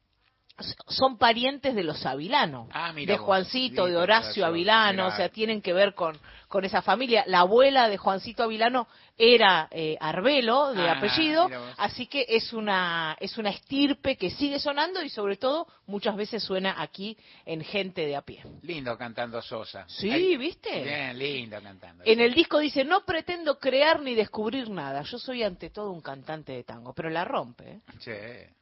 [0.89, 5.73] son parientes de los Avilano, Ah, de Juancito, de Horacio Avilano, o sea, tienen que
[5.73, 7.25] ver con, con esa familia.
[7.27, 8.87] La abuela de Juancito Avilano
[9.17, 14.59] era eh, Arbelo, de Ah, apellido, así que es una, es una estirpe que sigue
[14.59, 18.43] sonando y sobre todo muchas veces suena aquí en gente de a pie.
[18.63, 19.85] Lindo cantando Sosa.
[19.89, 20.83] Sí, Ahí- ¿viste?
[20.83, 22.03] Bien, lindo cantando.
[22.07, 26.01] En el disco dice, no pretendo crear ni descubrir nada, yo soy ante todo un
[26.01, 27.71] cantante de tango, pero la rompe.
[27.73, 27.81] ¿eh?
[27.99, 28.60] Che.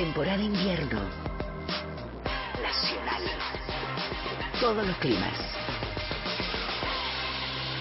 [0.00, 0.98] Temporada invierno.
[2.62, 3.22] Nacional.
[4.58, 5.38] Todos los climas.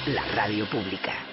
[0.07, 1.28] La radio pública.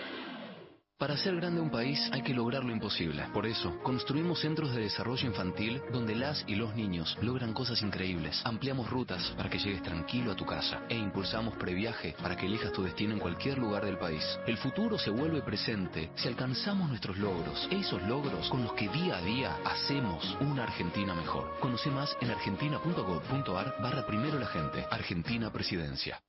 [0.98, 3.22] Para hacer grande un país hay que lograr lo imposible.
[3.34, 8.40] Por eso, construimos centros de desarrollo infantil donde las y los niños logran cosas increíbles.
[8.46, 12.72] Ampliamos rutas para que llegues tranquilo a tu casa e impulsamos previaje para que elijas
[12.72, 14.24] tu destino en cualquier lugar del país.
[14.46, 19.18] El futuro se vuelve presente si alcanzamos nuestros logros, esos logros con los que día
[19.18, 21.58] a día hacemos una Argentina mejor.
[21.60, 24.86] Conoce más en argentina.gov.ar barra primero la gente.
[24.90, 26.22] Argentina Presidencia.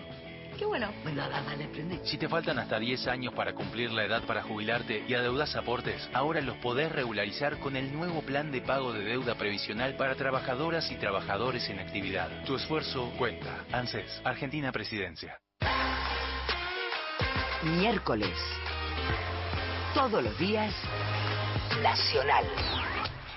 [0.57, 0.89] Qué bueno.
[1.03, 2.05] Venga, dale, dale, prende.
[2.05, 6.09] Si te faltan hasta 10 años para cumplir la edad para jubilarte y adeudas aportes,
[6.13, 10.89] ahora los podés regularizar con el nuevo plan de pago de deuda previsional para trabajadoras
[10.91, 12.29] y trabajadores en actividad.
[12.45, 13.65] Tu esfuerzo cuenta.
[13.71, 15.37] ANSES, Argentina Presidencia.
[17.63, 18.37] Miércoles.
[19.93, 20.73] Todos los días.
[21.81, 22.45] Nacional.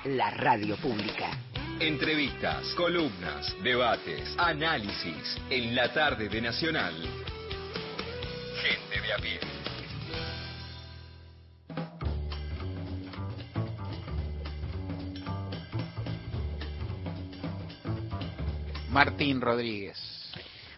[0.04, 1.30] La radio pública.
[1.80, 6.92] Entrevistas, columnas, debates, análisis en la tarde de Nacional.
[8.60, 9.40] Gente de a pie.
[18.90, 20.32] Martín Rodríguez.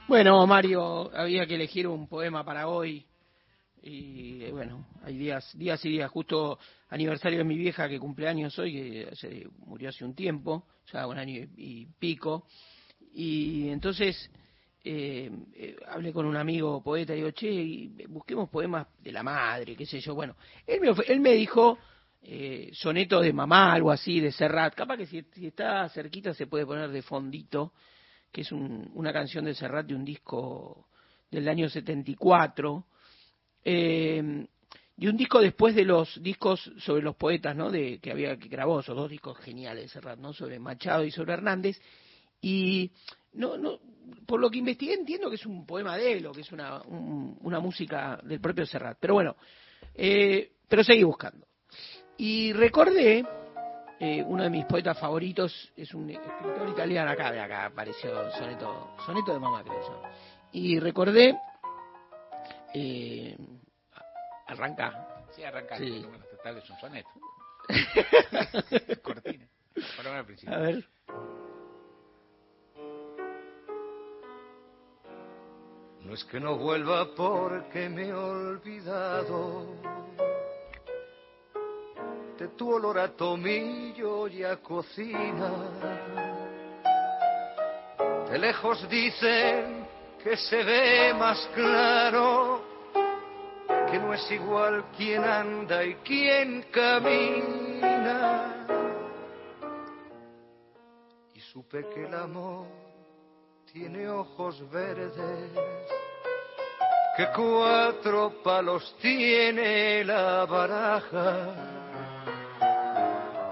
[0.06, 3.06] Bueno, Mario, había que elegir un poema para hoy.
[3.82, 6.10] Y eh, bueno, hay días, días y días.
[6.10, 6.58] Justo
[6.88, 11.06] aniversario de mi vieja que cumple años hoy, que se murió hace un tiempo, ya
[11.06, 12.46] un año y, pico.
[13.14, 14.30] Y entonces
[14.84, 19.74] eh, eh, hablé con un amigo poeta y digo, che, busquemos poemas de la madre,
[19.76, 20.14] qué sé yo.
[20.14, 20.36] Bueno,
[20.66, 21.78] él me, él me dijo
[22.22, 24.74] eh, soneto de mamá, algo así, de Serrat.
[24.74, 27.72] Capaz que si, si está cerquita se puede poner de fondito,
[28.30, 30.86] que es un- una canción de Serrat de un disco
[31.30, 32.84] del año 74.
[33.64, 34.46] Eh,
[34.96, 37.70] y un disco después de los discos sobre los poetas, ¿no?
[37.70, 40.32] De, que había que grabó esos dos discos geniales de Serrat, ¿no?
[40.34, 41.80] Sobre Machado y sobre Hernández.
[42.42, 42.90] Y
[43.32, 43.78] no, no,
[44.26, 46.82] por lo que investigué entiendo que es un poema de él o que es una,
[46.82, 48.98] un- una música del propio Serrat.
[49.00, 49.36] Pero bueno,
[49.94, 51.46] eh, pero seguí buscando.
[52.18, 53.24] Y recordé,
[54.00, 58.94] eh, uno de mis poetas favoritos es un escritor italiano, acá, de acá apareció soneto,
[59.06, 60.02] soneto de mamá creo.
[60.52, 61.38] Y recordé,
[62.74, 63.36] eh,
[64.46, 65.26] arranca.
[65.30, 65.76] Sí, arranca.
[65.76, 66.04] Sí.
[66.06, 67.10] Bueno, total, es un soneto.
[69.02, 69.46] Cortina.
[69.96, 70.54] Por al principio.
[70.54, 70.88] A ver.
[76.04, 79.66] No es que no vuelva porque me he olvidado
[82.36, 85.52] de tu olor a tomillo y a cocina.
[88.30, 89.79] De lejos dicen
[90.22, 92.62] que se ve más claro,
[93.90, 98.66] que no es igual quien anda y quien camina.
[101.34, 102.66] Y supe que el amor
[103.72, 105.14] tiene ojos verdes,
[107.16, 111.54] que cuatro palos tiene la baraja,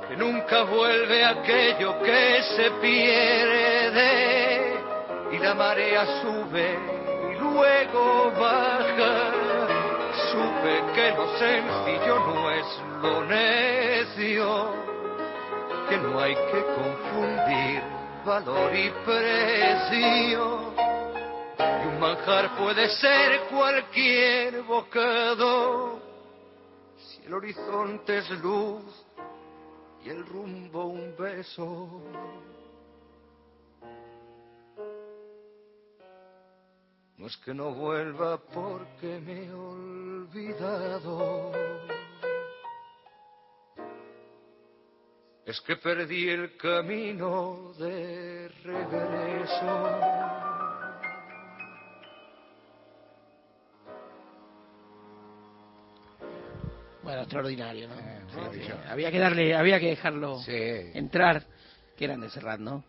[0.07, 4.48] que nunca vuelve aquello que se pierde
[5.33, 6.79] y la marea sube
[7.31, 9.33] y luego baja.
[10.33, 12.67] Supe que lo sencillo no es
[13.03, 14.75] lo necio,
[15.89, 17.83] que no hay que confundir
[18.25, 20.75] valor y precio.
[21.59, 26.01] Y un manjar puede ser cualquier bocado,
[26.97, 28.85] si el horizonte es luz
[30.05, 32.03] y el rumbo un beso.
[37.19, 41.53] No es que no vuelva porque me he olvidado.
[45.45, 49.99] Es que perdí el camino de regreso.
[57.03, 57.95] Bueno, extraordinario, ¿no?
[57.99, 58.77] Eh, Sí, maravilloso.
[58.83, 58.89] sí.
[58.89, 60.53] Había que darle, había que dejarlo Sí.
[60.95, 61.45] entrar,
[61.97, 62.85] que eran de Serrat, ¿no?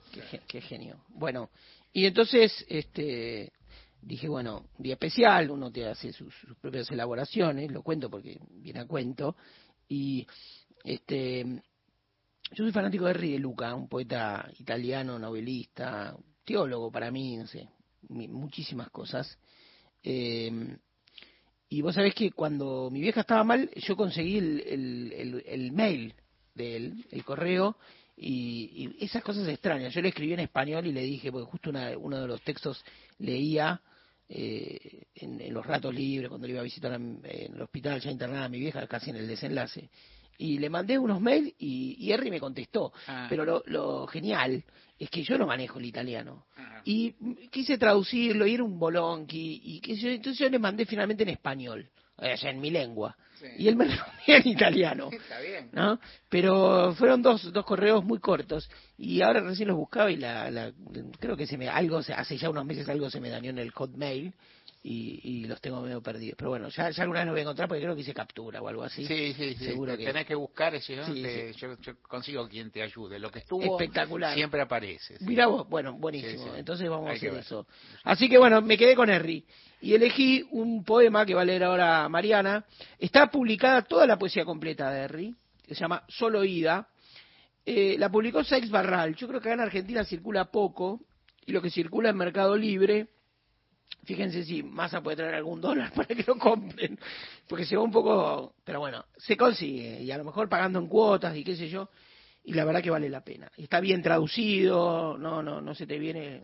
[0.48, 0.98] Qué genio.
[1.10, 1.50] Bueno,
[1.94, 3.52] y entonces, este,
[4.02, 8.86] dije, bueno, día especial, uno te hace sus, propias elaboraciones, lo cuento porque viene a
[8.88, 9.36] cuento,
[9.88, 10.26] y
[10.84, 11.44] este,
[12.52, 17.48] yo soy fanático de Henry de Luca, un poeta italiano, novelista, teólogo para mí, no
[17.48, 17.70] sé,
[18.10, 19.38] muchísimas cosas.
[20.04, 20.78] Eh,
[21.72, 26.16] y vos sabés que cuando mi vieja estaba mal, yo conseguí el, el, mail
[26.56, 27.78] de él, el correo,
[28.18, 29.94] y, y esas cosas extrañas.
[29.94, 32.84] Yo le escribí en español y le dije, porque justo una- uno de los textos
[33.20, 33.82] leía
[34.30, 38.00] eh, en, en los ratos libres, cuando le iba a visitar en, en el hospital
[38.00, 39.90] ya internada a mi vieja, casi en el desenlace.
[40.38, 42.94] Y le mandé unos mails y, y Harry me contestó.
[43.08, 43.28] Ah.
[43.30, 44.64] Pero lo, lo genial
[44.98, 46.46] es que yo no manejo el italiano.
[46.86, 49.82] Y mm, quise traducirlo y era un bolonqui.
[49.84, 51.90] Y yo, entonces yo le mandé finalmente en español,
[52.22, 53.16] en mi lengua.
[53.58, 55.10] Y él me respondía en italiano.
[55.14, 55.70] Está bien.
[55.72, 56.00] ¿no?
[56.28, 60.74] Pero fueron dos, dos correos muy cortos y ahora recién los buscaba y la, la-
[61.20, 63.60] creo que se me algo se- hace ya unos meses algo se me dañó en
[63.60, 64.34] el hotmail
[64.84, 66.36] y, y los tengo medio perdidos.
[66.38, 68.62] Pero bueno, ya, ya alguna vez los voy a encontrar porque creo que hice captura
[68.62, 69.06] o algo así.
[69.06, 69.66] Sí, sí, sí.
[69.66, 71.06] Seguro que Tenés que buscar ese, ¿no?
[71.06, 73.20] Sí, Te- Yo, yo consigo quien te ayude.
[73.20, 74.34] Lo que estuvo Espectacular.
[74.34, 75.18] siempre aparece.
[75.18, 75.26] sí.
[75.26, 76.56] Mirá vos, bueno, buenísimo.
[76.56, 77.66] Entonces vamos a hacer eso.
[78.04, 79.46] Así que bueno, me quedé con Henry.
[79.82, 82.66] Y elegí un poema que va a leer ahora Mariana.
[82.98, 85.36] Está publicada toda la poesía completa de Henry,
[85.66, 86.88] que se llama Solo Ida.
[87.66, 89.16] Eh, la publicó Seix Barral.
[89.16, 91.02] Yo creo que acá en Argentina circula poco.
[91.46, 93.08] Y lo que circula en Mercado Libre,
[94.04, 97.00] fíjense si Massa puede traer algún dólar para que lo compren.
[97.48, 98.56] Porque se va un poco.
[98.64, 100.04] Pero bueno, se consigue.
[100.04, 101.90] Y a lo mejor pagando en cuotas y qué sé yo
[102.44, 103.52] y la verdad que vale la pena.
[103.58, 106.42] Está bien traducido, no no no se te viene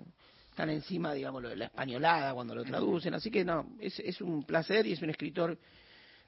[0.55, 4.43] tan encima, digamos, de la españolada cuando lo traducen, así que no, es, es un
[4.43, 5.57] placer y es un escritor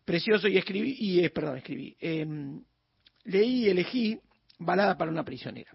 [0.05, 2.63] precioso y escribí, y eh, perdón, escribí, em,
[3.25, 4.19] leí y elegí
[4.59, 5.71] Balada para una prisionera.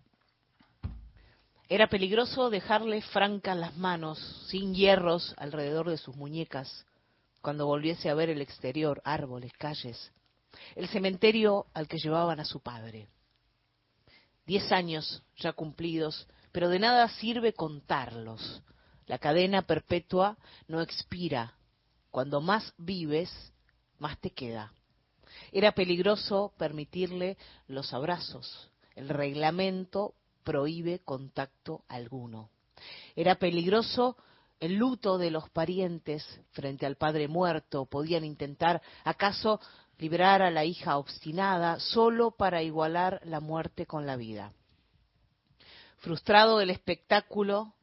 [1.68, 4.18] Era peligroso dejarle francas las manos,
[4.48, 6.84] sin hierros alrededor de sus muñecas,
[7.40, 10.12] cuando volviese a ver el exterior, árboles, calles,
[10.74, 13.08] el cementerio al que llevaban a su padre.
[14.46, 18.62] Diez años ya cumplidos, pero de nada sirve contarlos.
[19.06, 20.36] La cadena perpetua
[20.68, 21.54] no expira.
[22.10, 23.30] Cuando más vives,
[23.98, 24.72] más te queda.
[25.50, 28.70] Era peligroso permitirle los abrazos.
[28.94, 30.14] El reglamento
[30.44, 32.50] prohíbe contacto alguno.
[33.16, 34.16] Era peligroso
[34.60, 37.86] el luto de los parientes frente al padre muerto.
[37.86, 39.60] Podían intentar, acaso,
[39.98, 44.52] librar a la hija obstinada solo para igualar la muerte con la vida.
[46.02, 47.74] Frustrado el espectáculo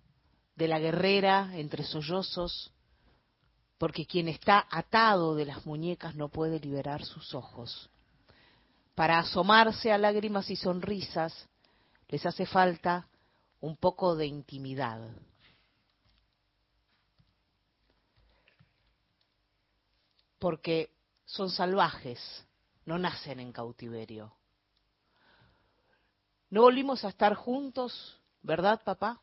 [0.58, 2.74] de la guerrera entre sollozos,
[3.78, 7.90] porque quien está atado de las muñecas no puede liberar sus ojos.
[8.94, 11.48] Para asomarse a lágrimas y sonrisas
[12.10, 13.08] les hace falta
[13.62, 15.00] un poco de intimidad.
[20.40, 20.92] Porque
[21.24, 22.20] son salvajes,
[22.84, 24.39] no nacen en cautiverio.
[26.50, 29.22] No volvimos a estar juntos, ¿verdad, papá?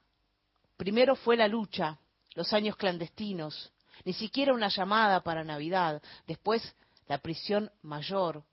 [0.77, 1.99] Primero fue la lucha,
[2.35, 3.73] los años clandestinos,
[4.05, 6.75] ni siquiera una llamada para Navidad, después
[7.09, 8.45] la prisión mayor,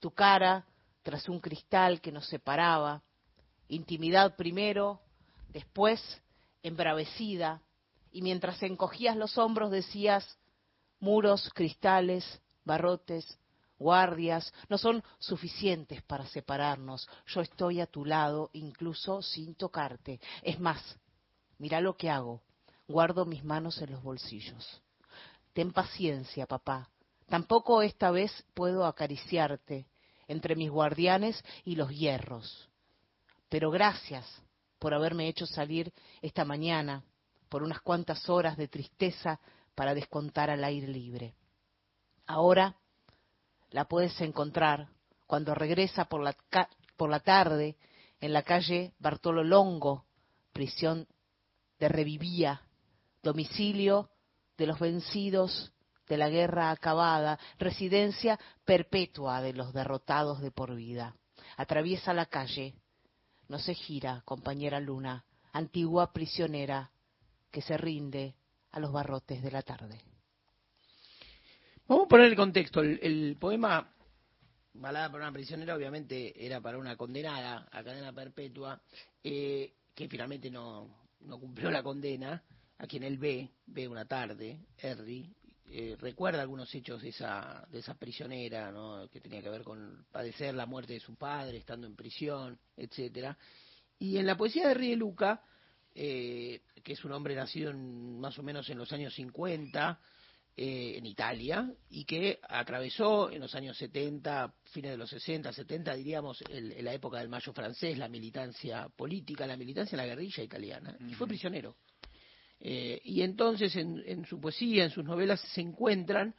[0.00, 0.64] tu cara
[1.02, 3.02] tras un cristal que nos separaba,
[3.68, 5.00] intimidad primero,
[5.48, 6.00] después
[6.62, 7.60] embravecida,
[8.12, 10.38] y mientras encogías los hombros decías,
[11.00, 13.38] muros, cristales, barrotes,
[13.82, 17.08] guardias, no son suficientes para separarnos.
[17.26, 20.20] Yo estoy a tu lado, incluso sin tocarte.
[20.42, 20.98] Es más,
[21.58, 22.42] mira lo que hago.
[22.88, 24.82] Guardo mis manos en los bolsillos.
[25.52, 26.88] Ten paciencia, papá.
[27.28, 29.86] Tampoco esta vez puedo acariciarte
[30.28, 32.68] entre mis guardianes y los hierros.
[33.48, 34.26] Pero gracias
[34.78, 35.92] por haberme hecho salir
[36.22, 37.04] esta mañana
[37.48, 39.38] por unas cuantas horas de tristeza
[39.74, 41.34] para descontar al aire libre.
[42.26, 42.76] Ahora
[43.72, 44.88] la puedes encontrar
[45.26, 46.36] cuando regresa por la,
[46.96, 47.76] por la tarde
[48.20, 50.04] en la calle Bartolo Longo,
[50.52, 51.08] prisión
[51.78, 52.62] de Revivía,
[53.22, 54.10] domicilio
[54.56, 55.72] de los vencidos
[56.06, 61.16] de la guerra acabada, residencia perpetua de los derrotados de por vida.
[61.56, 62.74] Atraviesa la calle,
[63.48, 66.90] no se gira, compañera Luna, antigua prisionera
[67.50, 68.34] que se rinde
[68.70, 70.11] a los barrotes de la tarde.
[71.92, 72.80] Vamos a poner el contexto.
[72.80, 73.86] El, poema
[74.72, 78.80] Balada para una prisionera obviamente era para una condenada a cadena perpetua
[79.22, 80.88] eh, que finalmente no,
[81.20, 82.42] no cumplió la condena,
[82.78, 85.30] a quien él ve, ve una tarde, Harry,
[85.66, 89.06] eh, recuerda algunos hechos de esa, de esa prisionera, ¿no?
[89.10, 93.36] que tenía que ver con padecer la muerte de su padre, estando en prisión, etcétera.
[93.98, 95.42] Y en la poesía de Henry de Luca,
[95.94, 100.00] eh, que es un hombre nacido más o menos en los años 50,
[100.54, 105.94] eh, en Italia y que atravesó en los años 70, fines de los 60, 70,
[105.94, 110.42] diríamos, el, la época del Mayo francés, la militancia política, la militancia en la guerrilla
[110.42, 111.76] italiana, y fue prisionero.
[112.60, 116.34] Eh, y entonces en, su poesía, en sus novelas, se encuentran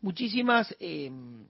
[0.00, 1.48] muchísimas, em,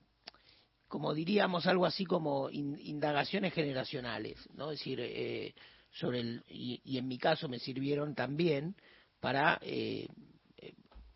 [0.88, 4.70] como diríamos, algo así como indagaciones generacionales, ¿no?
[4.70, 5.54] Es decir, eh,
[5.90, 8.74] sobre el, y, y, en mi caso me sirvieron también
[9.20, 9.60] para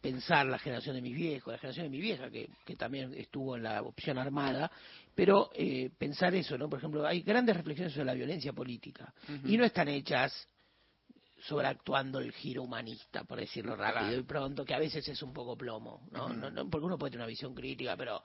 [0.04, 3.56] pensar la generación de mis viejos, la generación de mi vieja, que, que también estuvo
[3.56, 4.70] en la opción armada,
[5.14, 6.68] pero eh, pensar eso, ¿no?
[6.68, 9.14] Por ejemplo, hay grandes reflexiones sobre la violencia política
[9.46, 10.46] y no están hechas
[11.46, 15.56] sobreactuando el giro humanista, por decirlo rápido y pronto, que a veces es un poco
[15.56, 16.28] plomo, ¿no?
[16.28, 18.22] no, porque uno puede tener una visión crítica, pero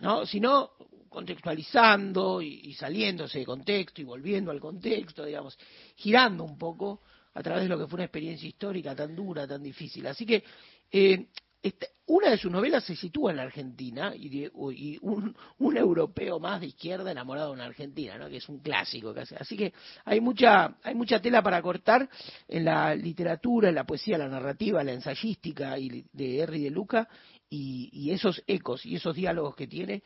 [0.00, 0.72] no, sino
[1.08, 5.56] contextualizando y, y, saliéndose de contexto y volviendo al contexto, digamos,
[5.94, 7.00] girando un poco
[7.34, 10.06] a través de lo que fue una experiencia histórica tan dura, tan difícil.
[10.06, 10.44] Así que
[10.92, 11.26] eh,
[11.62, 14.48] este, una de sus novelas se sitúa en la Argentina y,
[15.02, 15.36] un,
[15.76, 18.28] europeo más de izquierda enamorado de una Argentina, ¿no?
[18.28, 19.14] que es un clásico.
[19.38, 19.72] Así que
[20.04, 22.08] hay mucha, hay mucha tela para cortar
[22.48, 27.08] en la literatura, en la poesía, la narrativa, la ensayística y de Henry de Luca
[27.48, 30.02] y, esos ecos y esos diálogos que tiene.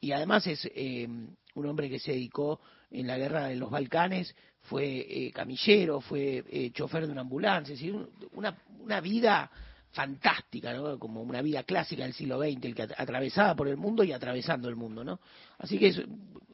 [0.00, 4.34] Y además es eh, un hombre que se dedicó en la guerra de los Balcanes,
[4.62, 7.94] fue eh, camillero, fue eh, chofer de una ambulancia, es decir,
[8.32, 9.50] una, una vida
[9.94, 10.98] fantástica, ¿no?
[10.98, 14.68] como una vida clásica del siglo XX, el que atravesaba por el mundo y atravesando
[14.68, 15.04] el mundo.
[15.04, 15.20] ¿no?
[15.58, 15.94] Así que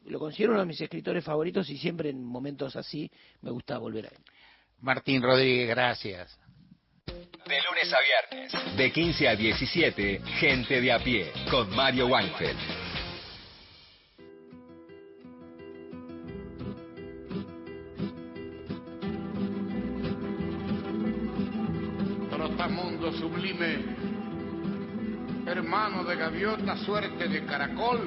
[0.05, 3.09] lo considero uno de mis escritores favoritos y siempre en momentos así
[3.41, 4.23] me gusta volver a él.
[4.79, 6.39] Martín Rodríguez, gracias.
[7.05, 7.97] De lunes a
[8.39, 12.80] viernes, de 15 a 17, Gente de a pie, con Mario Weinfeld.
[23.13, 23.79] Sublime,
[25.45, 27.99] hermano de gaviota, suerte de caracol,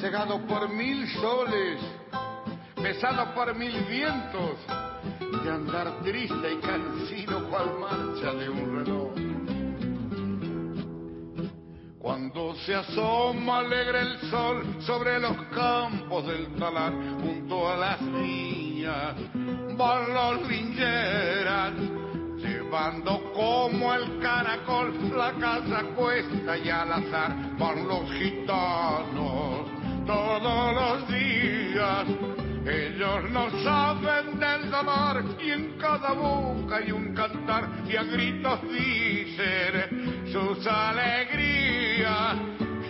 [0.00, 1.80] cegado por mil soles,
[2.76, 4.56] pesado por mil vientos,
[5.44, 9.12] de andar triste y cansino cual marcha de un reloj.
[11.98, 19.14] Cuando se asoma alegre el sol sobre los campos del talar, junto a las niñas,
[20.48, 21.99] lingeras
[22.70, 29.66] llevando como el caracol la casa cuesta y al azar van los gitanos
[30.06, 32.06] todos los días
[32.64, 38.60] Ellos no saben del dolor y en cada boca hay un cantar y a gritos
[38.62, 42.36] dicen sus alegrías.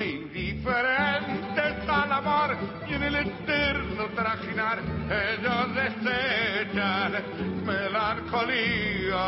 [0.01, 2.57] Indiferentes al amor
[2.89, 7.13] y en el eterno trajinar ellos desechan
[7.65, 9.27] melancolía.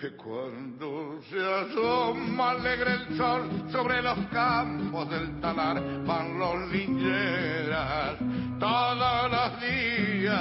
[0.00, 8.16] Que cuando se asoma alegre el sol sobre los campos del talar van los lingeras
[8.58, 10.32] todos los días.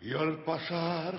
[0.00, 1.14] Y al pasar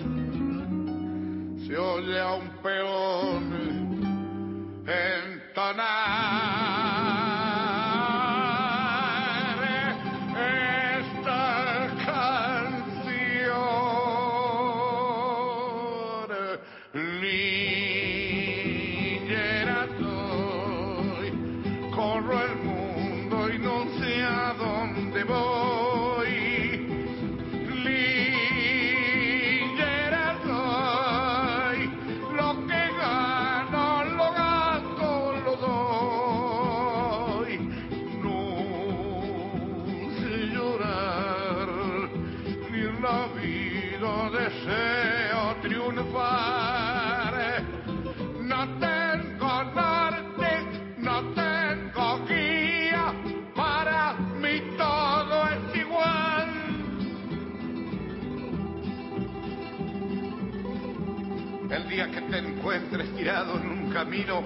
[1.66, 3.91] se oye a un peón
[4.86, 6.42] entonar
[63.28, 64.42] en un camino,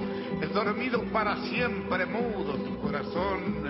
[0.53, 3.65] dormido para siempre mudo tu corazón.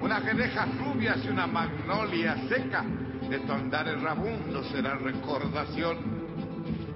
[0.00, 2.84] Una geneja rubia y una magnolia seca,
[3.28, 6.18] de tu andar errabundo será recordación.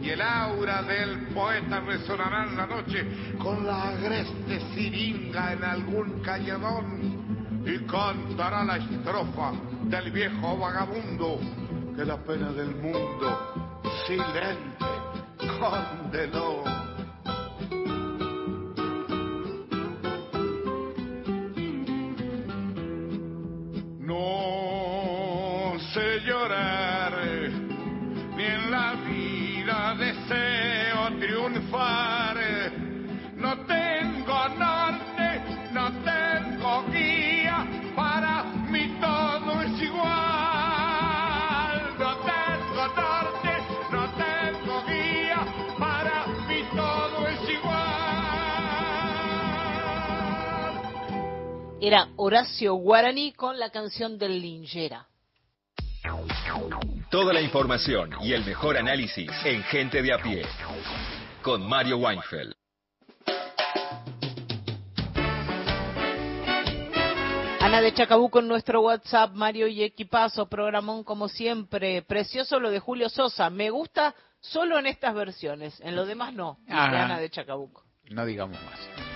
[0.00, 3.06] Y el aura del poeta resonará en la noche
[3.38, 7.64] con la agreste siringa en algún calladón.
[7.66, 9.52] Y cantará la estrofa
[9.84, 11.40] del viejo vagabundo
[11.96, 14.86] que la pena del mundo silente
[15.58, 16.81] condenó.
[26.20, 27.14] Llorar,
[28.36, 32.36] ni en la vida deseo triunfar.
[33.36, 35.40] No tengo norte,
[35.72, 37.66] no tengo guía,
[37.96, 40.10] para mí todo es igual.
[41.98, 43.52] No tengo norte,
[43.90, 45.46] no tengo guía,
[45.78, 47.72] para mí todo es igual.
[51.80, 55.08] Era Horacio Guarani con la canción del Lingera.
[57.10, 60.42] Toda la información y el mejor análisis en Gente de a pie.
[61.42, 62.54] Con Mario Weinfeld.
[67.60, 72.02] Ana de Chacabuco en nuestro WhatsApp, Mario y Equipazo, programón como siempre.
[72.02, 73.48] Precioso lo de Julio Sosa.
[73.50, 76.58] Me gusta solo en estas versiones, en lo demás no.
[76.68, 77.84] Ana de Chacabuco.
[78.10, 79.11] No digamos más.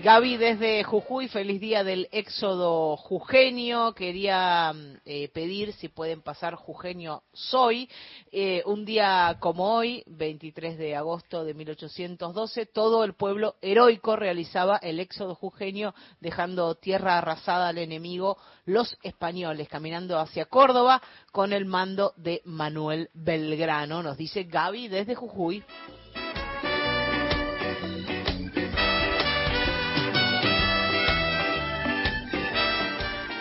[0.00, 3.94] Gaby desde Jujuy, feliz día del éxodo jujeño.
[3.94, 7.90] Quería mm, eh, pedir si pueden pasar Jujeño Soy.
[8.30, 14.76] Eh, un día como hoy, 23 de agosto de 1812, todo el pueblo heroico realizaba
[14.76, 21.02] el éxodo jujeño, dejando tierra arrasada al enemigo, los españoles, caminando hacia Córdoba
[21.32, 25.64] con el mando de Manuel Belgrano, nos dice Gaby desde Jujuy.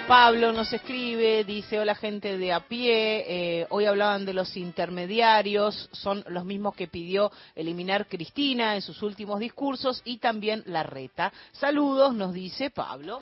[0.08, 5.90] Pablo nos escribe, dice, hola gente de a pie, eh, hoy hablaban de los intermediarios,
[5.92, 11.34] son los mismos que pidió eliminar Cristina en sus últimos discursos y también la reta.
[11.52, 13.22] Saludos, nos dice Pablo.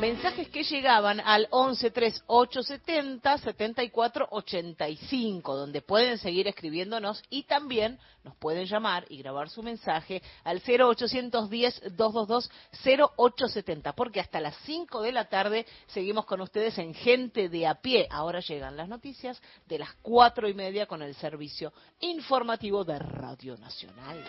[0.00, 9.06] Mensajes que llegaban al 113870 7485, donde pueden seguir escribiéndonos y también nos pueden llamar
[9.08, 12.50] y grabar su mensaje al 0810 222
[12.84, 17.76] 0870, porque hasta las 5 de la tarde seguimos con ustedes en Gente de a
[17.76, 18.06] pie.
[18.10, 23.56] Ahora llegan las noticias de las cuatro y media con el servicio informativo de Radio
[23.56, 24.22] Nacional.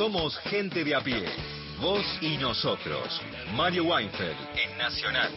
[0.00, 1.26] Somos gente de a pie.
[1.78, 3.20] Vos y nosotros.
[3.54, 5.30] Mario Weinfeld en Nacional.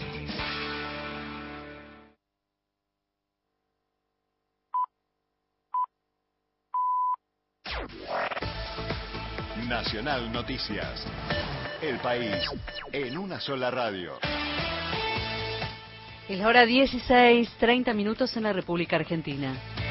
[9.67, 11.07] Nacional Noticias.
[11.81, 12.49] El país
[12.93, 14.13] en una sola radio.
[16.29, 19.82] Es la hora 16, 30 minutos en la República Argentina.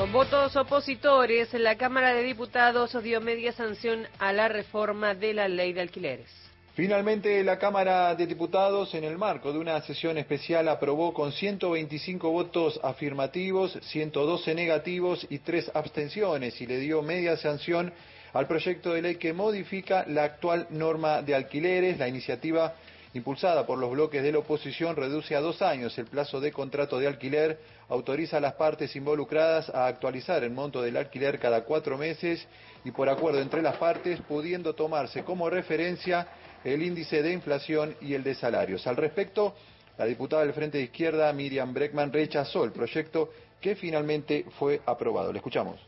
[0.00, 5.46] Con votos opositores, la Cámara de Diputados dio media sanción a la reforma de la
[5.46, 6.30] ley de alquileres.
[6.72, 12.30] Finalmente, la Cámara de Diputados, en el marco de una sesión especial, aprobó con 125
[12.30, 17.92] votos afirmativos, 112 negativos y 3 abstenciones y le dio media sanción
[18.32, 21.98] al proyecto de ley que modifica la actual norma de alquileres.
[21.98, 22.74] La iniciativa
[23.14, 26.98] impulsada por los bloques de la oposición reduce a dos años el plazo de contrato
[26.98, 27.58] de alquiler,
[27.88, 32.46] autoriza a las partes involucradas a actualizar el monto del alquiler cada cuatro meses
[32.84, 36.28] y por acuerdo entre las partes, pudiendo tomarse como referencia
[36.64, 38.86] el índice de inflación y el de salarios.
[38.86, 39.54] Al respecto,
[39.98, 43.30] la diputada del Frente de Izquierda, Miriam Breckman, rechazó el proyecto
[43.60, 45.32] que finalmente fue aprobado.
[45.32, 45.78] Le escuchamos.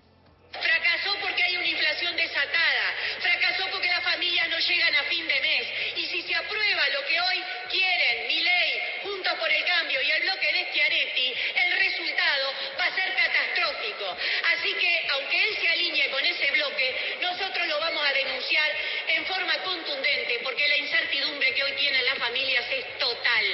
[0.53, 2.87] Fracasó porque hay una inflación desatada,
[3.21, 5.65] fracasó porque las familias no llegan a fin de mes
[5.97, 7.39] y si se aprueba lo que hoy
[7.71, 8.71] quieren, mi ley,
[9.03, 14.17] Juntos por el Cambio y el bloque de Schiaretti, el resultado va a ser catastrófico.
[14.53, 18.71] Así que, aunque él se alinee con ese bloque, nosotros lo vamos a denunciar
[19.09, 23.47] en forma contundente porque la incertidumbre que hoy tienen las familias es total.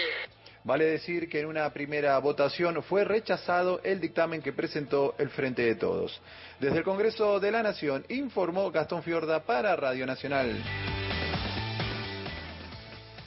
[0.78, 5.62] Vale decir que en una primera votación fue rechazado el dictamen que presentó el Frente
[5.62, 6.22] de Todos.
[6.60, 10.56] Desde el Congreso de la Nación informó Gastón Fiorda para Radio Nacional.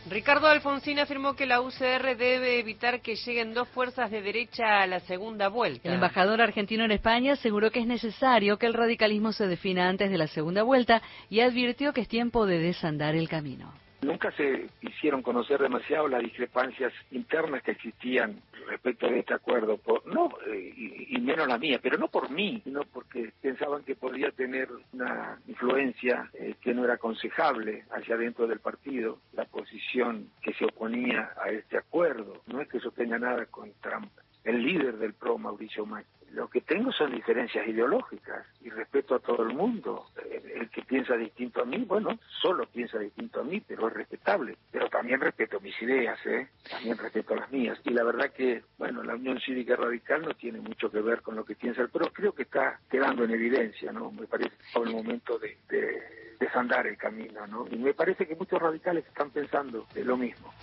[0.09, 4.87] Ricardo Alfonsín afirmó que la UCR debe evitar que lleguen dos fuerzas de derecha a
[4.87, 5.89] la segunda vuelta.
[5.89, 10.09] El embajador argentino en España aseguró que es necesario que el radicalismo se defina antes
[10.09, 13.73] de la segunda vuelta y advirtió que es tiempo de desandar el camino.
[14.01, 20.05] Nunca se hicieron conocer demasiado las discrepancias internas que existían respecto de este acuerdo, por,
[20.07, 24.31] no eh, y, menos la mía, pero no por mí, sino porque pensaban que podía
[24.31, 30.53] tener una influencia eh, que no era aconsejable hacia dentro del partido, la posición que
[30.53, 32.41] se oponía a este acuerdo.
[32.47, 34.01] No es que eso tenga nada contra
[34.43, 36.20] el líder del PRO, Mauricio Macri.
[36.33, 40.05] Lo que tengo son diferencias ideológicas y respeto a todo el mundo.
[40.29, 44.57] El, que piensa distinto a mí, bueno, solo piensa distinto a mí, pero es respetable.
[44.71, 46.47] Pero también respeto mis ideas, ¿eh?
[46.69, 47.77] También respeto las mías.
[47.83, 51.35] Y la verdad que, bueno, la Unión Cívica Radical no tiene mucho que ver con
[51.35, 52.13] lo que piensa el PRO.
[52.13, 54.11] Creo que está quedando en evidencia, ¿no?
[54.11, 57.67] Me parece que es el momento de, de desandar el camino, ¿no?
[57.69, 60.53] Y me parece que muchos radicales están pensando de lo mismo.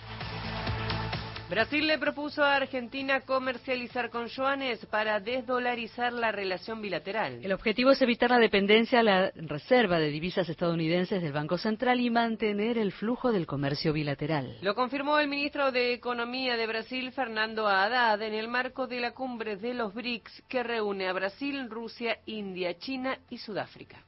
[1.49, 7.39] Brasil le propuso a Argentina comercializar con yuanes para desdolarizar la relación bilateral.
[7.43, 12.01] El objetivo es evitar la dependencia a la reserva de divisas estadounidenses del Banco Central
[12.01, 14.59] y mantener el flujo del comercio bilateral.
[14.61, 19.15] Lo confirmó el ministro de Economía de Brasil, Fernando Haddad, en el marco de la
[19.15, 24.05] cumbre de los BRICS que reúne a Brasil, Rusia, India, China y Sudáfrica.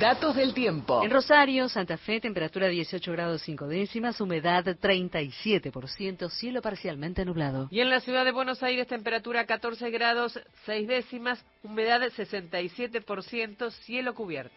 [0.00, 1.04] Datos del tiempo.
[1.04, 7.68] En Rosario, Santa Fe, temperatura 18 grados 5 décimas, humedad 37%, cielo parcialmente nublado.
[7.70, 14.14] Y en la ciudad de Buenos Aires, temperatura 14 grados 6 décimas, humedad 67%, cielo
[14.14, 14.56] cubierto.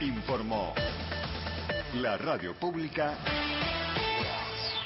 [0.00, 0.74] Informó
[1.94, 3.16] la radio pública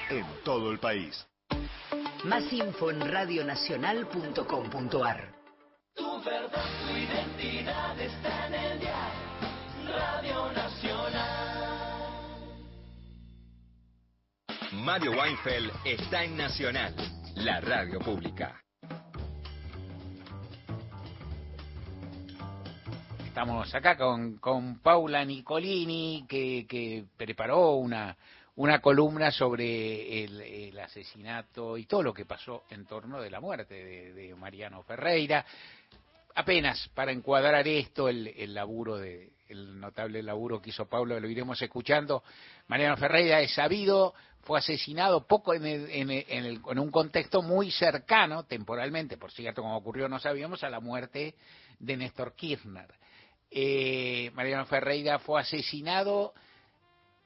[0.09, 1.27] en todo el país.
[2.25, 5.34] Más info en radionacional.com.ar.
[5.95, 9.13] Tu verdad, tu identidad está en el dial.
[9.87, 11.85] Radio Nacional.
[14.73, 16.97] Mario Weinfeld está en Nacional,
[17.37, 18.61] la radio pública.
[23.25, 28.17] Estamos acá con, con Paula Nicolini, que, que preparó una,
[28.57, 33.41] una columna sobre el, el, asesinato y todo lo que pasó en torno de la
[33.41, 35.45] muerte de, de Mariano Ferreira.
[36.35, 41.29] Apenas para encuadrar esto, el, el, laburo de, el notable laburo que hizo Pablo, lo
[41.29, 42.25] iremos escuchando.
[42.67, 47.71] Mariano Ferreira es sabido, fue asesinado poco en, el, en, el, en un contexto muy
[47.71, 51.35] cercano, temporalmente, por cierto, como ocurrió, no sabíamos, a la muerte
[51.79, 52.93] de Néstor Kirchner.
[53.51, 56.35] Eh, Mariano Ferreira fue asesinado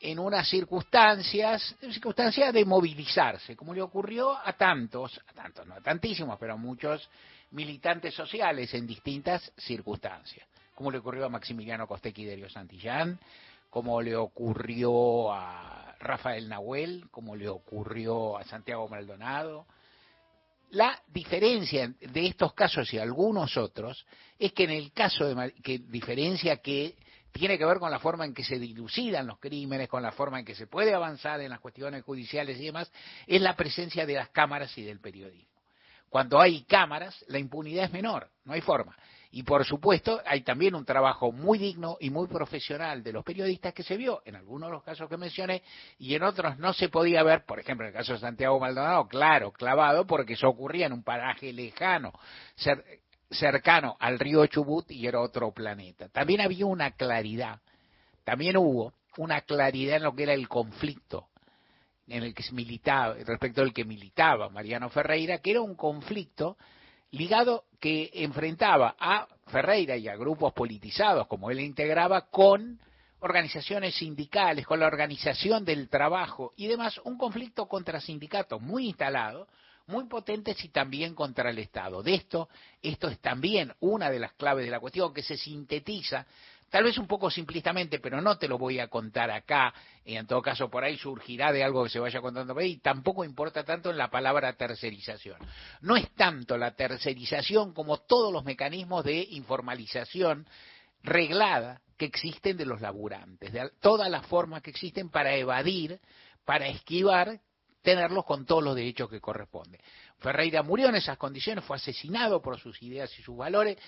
[0.01, 5.81] en unas circunstancias, circunstancias de movilizarse, como le ocurrió a tantos, a tantos, no a
[5.81, 7.09] tantísimos, pero a muchos
[7.51, 13.19] militantes sociales en distintas circunstancias, como le ocurrió a Maximiliano Costequi Derio Santillán,
[13.71, 19.67] como le ocurrió a Rafael Nahuel, como le ocurrió a Santiago Maldonado.
[20.71, 24.07] La diferencia de estos casos y algunos otros
[24.39, 26.97] es que en el caso de que diferencia que
[27.33, 30.41] tiene que ver con la forma en que se dilucidan los crímenes, con la forma
[30.41, 32.91] en que se puede avanzar en las cuestiones judiciales y demás,
[33.27, 35.58] es la presencia de las cámaras y del periodismo.
[36.09, 38.97] Cuando hay cámaras, la impunidad es menor, no hay forma.
[39.31, 43.75] Y por supuesto, hay también un trabajo muy digno y muy profesional de los periodistas
[43.75, 45.63] que se vio en algunos de los casos que mencioné
[45.99, 49.07] y en otros no se podía ver, por ejemplo, en el caso de Santiago Maldonado,
[49.07, 52.13] claro, clavado, porque eso ocurría en un paraje lejano,
[53.31, 56.09] cercano al río Chubut y era otro planeta.
[56.09, 57.61] También había una claridad,
[58.25, 61.28] también hubo una claridad en lo que era el conflicto
[62.09, 66.57] en el que militaba, respecto al que militaba Mariano Ferreira, que era un conflicto
[67.11, 72.79] ligado que enfrentaba a Ferreira y a grupos politizados como él integraba con
[73.21, 79.49] organizaciones sindicales, con la organización del trabajo y demás, un conflicto contra sindicatos muy instalado,
[79.87, 82.03] muy potentes y también contra el Estado.
[82.03, 82.49] De esto,
[82.83, 86.27] esto es también una de las claves de la cuestión que se sintetiza
[86.71, 89.73] Tal vez un poco simplistamente, pero no te lo voy a contar acá,
[90.05, 93.25] y en todo caso por ahí surgirá de algo que se vaya contando y tampoco
[93.25, 95.39] importa tanto en la palabra tercerización.
[95.81, 100.47] No es tanto la tercerización como todos los mecanismos de informalización
[101.03, 106.01] reglada que existen de los laburantes, de todas las formas que existen para evadir,
[106.45, 107.41] para esquivar,
[107.83, 109.81] tenerlos con todos los derechos que corresponden.
[110.19, 113.79] Ferreira murió en esas condiciones, fue asesinado por sus ideas y sus valores,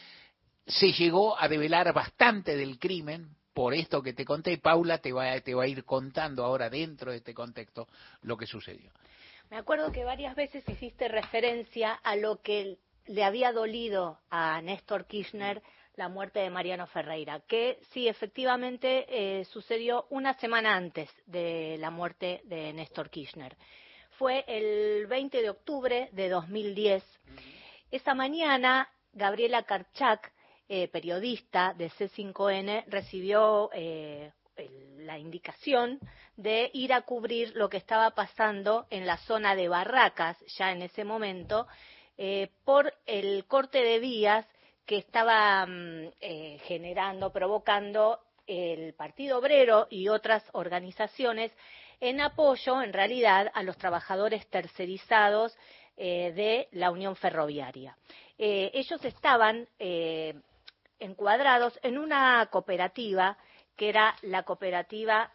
[0.70, 4.58] se llegó a develar bastante del crimen por esto que te conté.
[4.58, 7.88] Paula te va, te va a ir contando ahora dentro de este contexto
[8.22, 8.90] lo que sucedió.
[9.50, 15.06] Me acuerdo que varias veces hiciste referencia a lo que le había dolido a Néstor
[15.06, 15.62] Kirchner
[15.96, 21.90] la muerte de Mariano Ferreira, que sí, efectivamente eh, sucedió una semana antes de la
[21.90, 23.56] muerte de Néstor Kirchner.
[24.12, 27.04] Fue el 20 de octubre de 2010.
[27.90, 30.32] Esa mañana, Gabriela Karchak,
[30.72, 34.30] eh, periodista de C5N recibió eh,
[34.98, 35.98] la indicación
[36.36, 40.82] de ir a cubrir lo que estaba pasando en la zona de Barracas, ya en
[40.82, 41.66] ese momento,
[42.16, 44.46] eh, por el corte de vías
[44.86, 46.12] que estaba mm,
[46.62, 51.50] generando, provocando el Partido Obrero y otras organizaciones
[51.98, 55.58] en apoyo, en realidad, a los trabajadores tercerizados
[55.96, 57.94] de la Unión Ferroviaria.
[58.38, 59.68] ellos estaban
[61.00, 63.36] encuadrados en una cooperativa
[63.76, 65.32] que era la cooperativa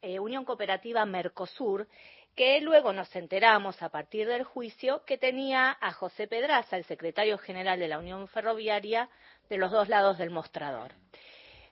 [0.00, 1.88] eh, Unión Cooperativa Mercosur,
[2.36, 7.36] que luego nos enteramos a partir del juicio que tenía a José Pedraza, el secretario
[7.36, 9.08] general de la Unión Ferroviaria,
[9.48, 10.92] de los dos lados del mostrador.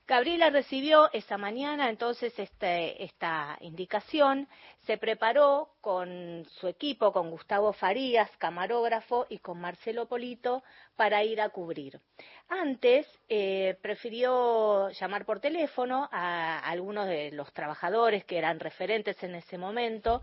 [0.08, 4.46] Gabriela recibió esa mañana entonces este, esta indicación,
[4.86, 10.62] se preparó con su equipo, con Gustavo Farías, camarógrafo, y con Marcelo Polito
[10.94, 12.00] para ir a cubrir.
[12.48, 19.34] Antes eh, prefirió llamar por teléfono a algunos de los trabajadores que eran referentes en
[19.34, 20.22] ese momento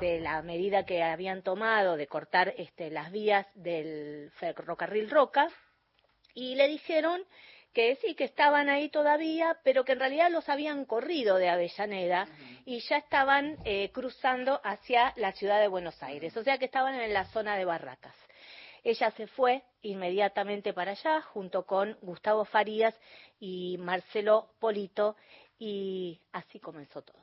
[0.00, 5.48] de la medida que habían tomado de cortar este, las vías del ferrocarril Roca
[6.32, 7.22] y le dijeron
[7.72, 12.26] que sí, que estaban ahí todavía, pero que en realidad los habían corrido de Avellaneda
[12.64, 16.94] y ya estaban eh, cruzando hacia la ciudad de Buenos Aires, o sea que estaban
[16.94, 18.14] en la zona de Barracas.
[18.84, 22.94] Ella se fue inmediatamente para allá junto con Gustavo Farías
[23.38, 25.16] y Marcelo Polito
[25.58, 27.18] y así comenzó todo.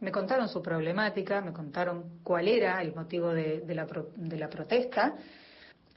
[0.00, 5.16] Me contaron su problemática, me contaron cuál era el motivo de, la, de la protesta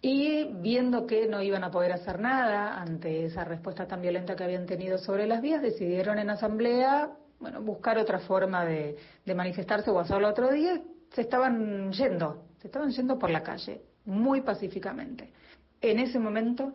[0.02, 4.44] y viendo que no iban a poder hacer nada ante esa respuesta tan violenta que
[4.44, 8.98] habían tenido sobre las vías, decidieron en asamblea bueno, buscar otra forma de,
[9.36, 10.82] manifestarse o hacerlo otro día.
[11.14, 15.32] Se estaban yendo, se estaban yendo por la calle, muy pacíficamente.
[15.82, 16.74] En ese momento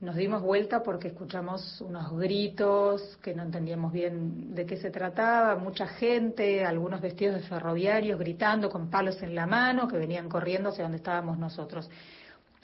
[0.00, 5.56] nos dimos vuelta porque escuchamos unos gritos que no entendíamos bien de qué se trataba,
[5.56, 10.70] mucha gente, algunos vestidos de ferroviarios gritando con palos en la mano que venían corriendo
[10.70, 11.90] hacia donde estábamos nosotros.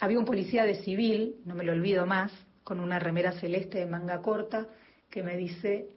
[0.00, 3.86] Había un policía de civil, no me lo olvido más, con una remera celeste de
[3.86, 4.66] manga corta,
[5.10, 5.88] que me dice,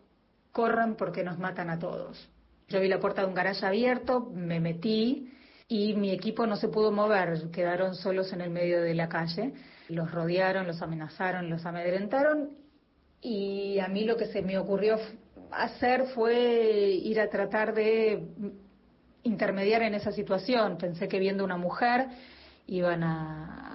[0.52, 2.30] corran porque nos matan a todos.
[2.68, 5.32] Yo vi la puerta de un garaje abierto, me metí
[5.68, 9.54] y mi equipo no se pudo mover, quedaron solos en el medio de la calle.
[9.90, 12.50] Los rodearon, los amenazaron, los amedrentaron
[13.22, 14.98] y a mí lo que se me ocurrió
[15.52, 18.28] hacer fue ir a tratar de
[19.24, 20.78] intermediar en esa situación.
[20.78, 22.08] Pensé que viendo una mujer
[22.68, 23.67] iban a,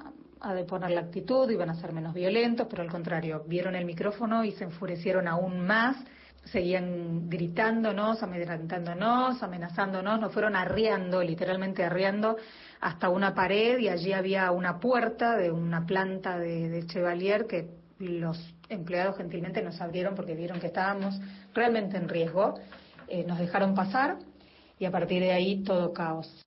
[0.43, 4.45] a deponer la actitud, iban a ser menos violentos, pero al contrario, vieron el micrófono
[4.45, 5.97] y se enfurecieron aún más,
[6.45, 12.37] seguían gritándonos, amedrentándonos, amenazándonos, nos fueron arriando, literalmente arriando,
[12.81, 17.71] hasta una pared y allí había una puerta de una planta de, Chevalier que
[18.01, 21.21] los empleados gentilmente nos abrieron porque vieron que estábamos
[21.55, 22.55] realmente en riesgo,
[23.07, 24.19] eh, nos dejaron pasar
[24.79, 26.43] y a partir de ahí todo caos.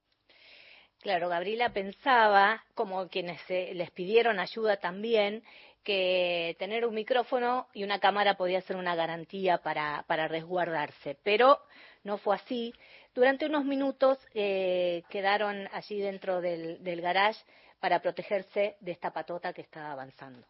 [1.05, 5.43] Claro, Gabriela pensaba, como quienes les pidieron ayuda también,
[5.83, 11.59] que tener un micrófono y una cámara podía ser una garantía para, para resguardarse, pero
[12.03, 12.73] no fue así.
[13.13, 17.39] Durante unos minutos eh, quedaron allí dentro del, del garage
[17.79, 20.41] para protegerse de esta patota que estaba avanzando.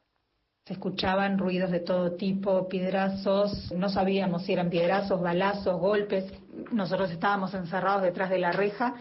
[0.64, 6.32] Se escuchaban ruidos de todo tipo, piedrazos, no sabíamos si eran piedrazos, balazos, golpes.
[6.72, 8.95] Nosotros estábamos encerrados detrás de la reja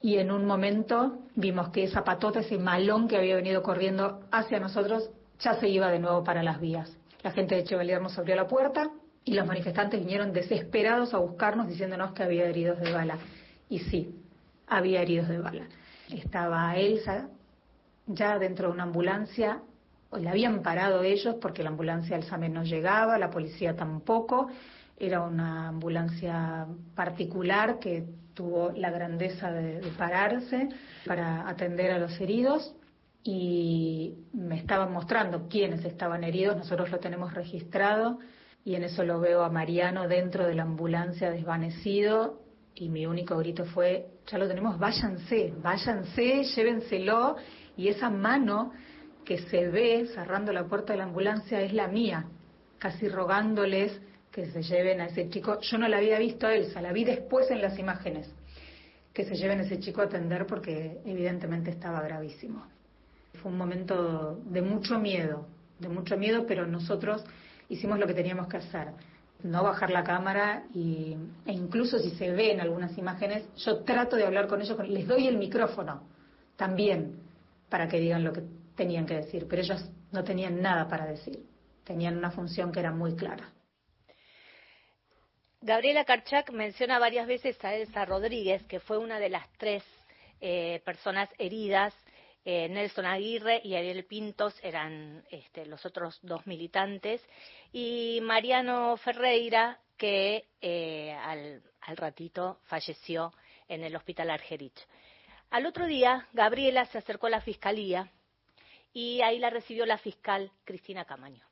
[0.00, 4.60] y en un momento vimos que esa patota, ese malón que había venido corriendo hacia
[4.60, 5.10] nosotros,
[5.40, 6.96] ya se iba de nuevo para las vías.
[7.22, 8.90] La gente de Chevalier nos abrió la puerta
[9.24, 13.18] y los manifestantes vinieron desesperados a buscarnos diciéndonos que había heridos de bala.
[13.68, 14.14] Y sí,
[14.68, 15.66] había heridos de bala.
[16.10, 17.28] Estaba Elsa
[18.08, 19.60] ya dentro de una ambulancia,
[20.12, 24.48] la habían parado ellos porque la ambulancia Alzame no llegaba, la policía tampoco,
[24.96, 28.04] era una ambulancia particular que
[28.38, 30.68] tuvo la grandeza de, de pararse
[31.04, 32.72] para atender a los heridos
[33.24, 38.20] y me estaban mostrando quiénes estaban heridos, nosotros lo tenemos registrado
[38.64, 42.38] y en eso lo veo a Mariano dentro de la ambulancia desvanecido
[42.76, 47.34] y mi único grito fue, ya lo tenemos, váyanse, váyanse, llévenselo
[47.76, 48.70] y esa mano
[49.24, 52.26] que se ve cerrando la puerta de la ambulancia es la mía,
[52.78, 54.00] casi rogándoles
[54.38, 55.58] que se lleven a ese chico.
[55.60, 58.30] Yo no la había visto a Elsa, la vi después en las imágenes,
[59.12, 62.64] que se lleven a ese chico a atender porque evidentemente estaba gravísimo.
[63.42, 65.48] Fue un momento de mucho miedo,
[65.80, 67.24] de mucho miedo, pero nosotros
[67.68, 68.92] hicimos lo que teníamos que hacer.
[69.42, 74.14] No bajar la cámara y, e incluso si se ve en algunas imágenes, yo trato
[74.14, 76.02] de hablar con ellos, les doy el micrófono
[76.54, 77.16] también
[77.68, 78.42] para que digan lo que
[78.76, 81.44] tenían que decir, pero ellos no tenían nada para decir,
[81.82, 83.52] tenían una función que era muy clara.
[85.68, 89.84] Gabriela Karchak menciona varias veces a Elsa Rodríguez, que fue una de las tres
[90.40, 91.94] eh, personas heridas
[92.46, 97.20] eh, Nelson Aguirre y Ariel Pintos eran este, los otros dos militantes,
[97.70, 103.34] y Mariano Ferreira, que eh, al, al, ratito falleció
[103.68, 104.86] en el hospital Argerich.
[105.50, 108.10] Al otro día, Gabriela se acercó a la fiscalía
[108.94, 111.47] y ahí la recibió la fiscal Cristina Camaño.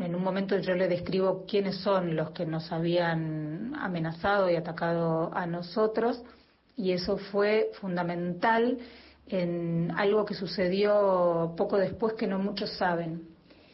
[0.00, 5.30] En un momento yo le describo quiénes son los que nos habían amenazado y atacado
[5.32, 6.22] a nosotros
[6.76, 8.78] y eso fue fundamental
[9.28, 13.28] en algo que sucedió poco después que no muchos saben.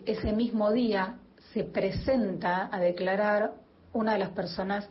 [0.05, 1.17] Ese mismo día
[1.55, 3.55] se presenta a declarar
[3.93, 4.89] una de las personas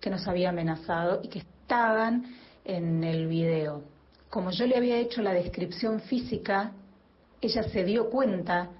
[0.00, 2.24] que nos había amenazado y que estaban
[2.64, 3.84] en el video.
[4.28, 6.72] Como yo le había hecho la descripción física,
[7.40, 8.70] ella se dio cuenta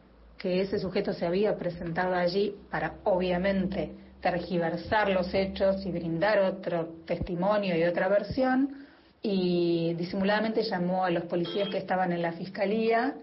[0.43, 6.97] que ese sujeto se había presentado allí para, obviamente, tergiversar los hechos y brindar otro
[7.07, 8.87] testimonio y otra versión,
[9.23, 13.15] y disimuladamente llamó a los policías que estaban en la fiscalía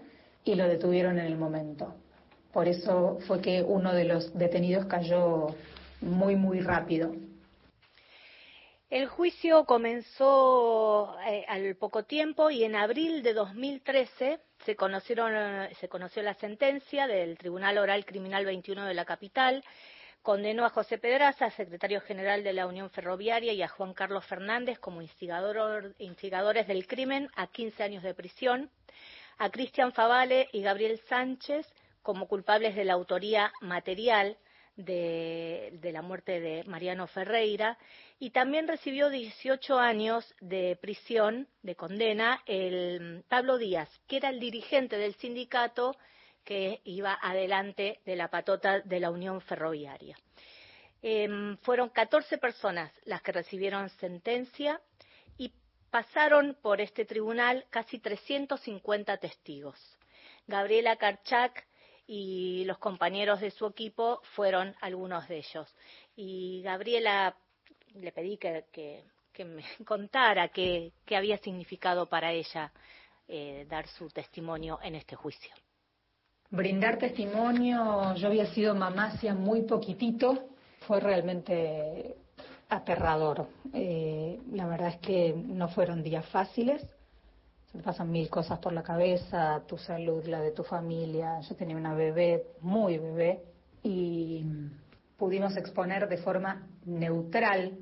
[0.44, 1.94] y lo detuvieron en el momento.
[2.54, 5.48] Por eso fue que uno de los detenidos cayó
[6.00, 7.12] muy, muy rápido.
[8.90, 15.88] El juicio comenzó eh, al poco tiempo y en abril de 2013 se, conocieron, se
[15.88, 19.64] conoció la sentencia del Tribunal Oral Criminal 21 de la capital
[20.22, 24.78] Condenó a José Pedraza, secretario general de la Unión Ferroviaria, y a Juan Carlos Fernández
[24.78, 28.70] como instigadores del crimen a 15 años de prisión,
[29.38, 31.66] a Cristian Favale y Gabriel Sánchez
[32.02, 34.36] como culpables de la autoría material
[34.76, 37.78] de, la muerte de Mariano Ferreira
[38.18, 44.40] y también recibió 18 años de prisión, de condena, el Pablo Díaz, que era el
[44.40, 45.96] dirigente del sindicato
[46.44, 50.16] que iba adelante de la patota de la Unión Ferroviaria.
[51.02, 54.80] Eh, fueron 14 personas las que recibieron sentencia
[55.38, 55.52] y
[55.90, 59.78] pasaron por este tribunal casi 350 testigos.
[60.46, 61.66] Gabriela Karchak
[62.12, 65.72] y los compañeros de su equipo fueron algunos de ellos.
[66.16, 67.36] Y Gabriela
[67.94, 68.64] le pedí que,
[69.44, 72.72] me contara qué, qué, había significado para ella
[73.28, 75.52] eh, dar su testimonio en este juicio.
[76.50, 80.48] Brindar testimonio, yo había sido mamá hacía muy poquitito,
[80.80, 82.16] fue realmente
[82.70, 83.46] aterrador.
[83.72, 86.84] Eh, la verdad es que no fueron días fáciles,
[87.72, 91.40] se pasan mil cosas por la cabeza, tu salud, la de tu familia.
[91.40, 93.42] Yo tenía una bebé, muy bebé,
[93.82, 94.44] y
[95.16, 97.78] pudimos exponer de forma neutral,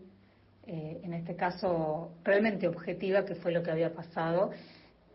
[0.66, 4.50] eh, en este caso realmente objetiva, que fue lo que había pasado,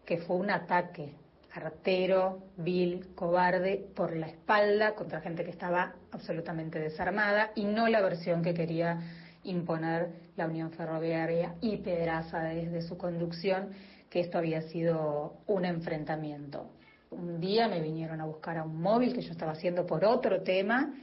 [0.06, 1.14] que fue un ataque
[1.54, 8.02] artero, vil, cobarde, por la espalda contra gente que estaba absolutamente desarmada y no la
[8.02, 9.00] versión que quería
[9.44, 13.70] imponer la Unión Ferroviaria y Pedraza desde su conducción,
[14.14, 16.70] que esto había sido un enfrentamiento.
[17.10, 20.44] Un día me vinieron a buscar a un móvil que yo estaba haciendo por otro
[20.44, 20.94] tema,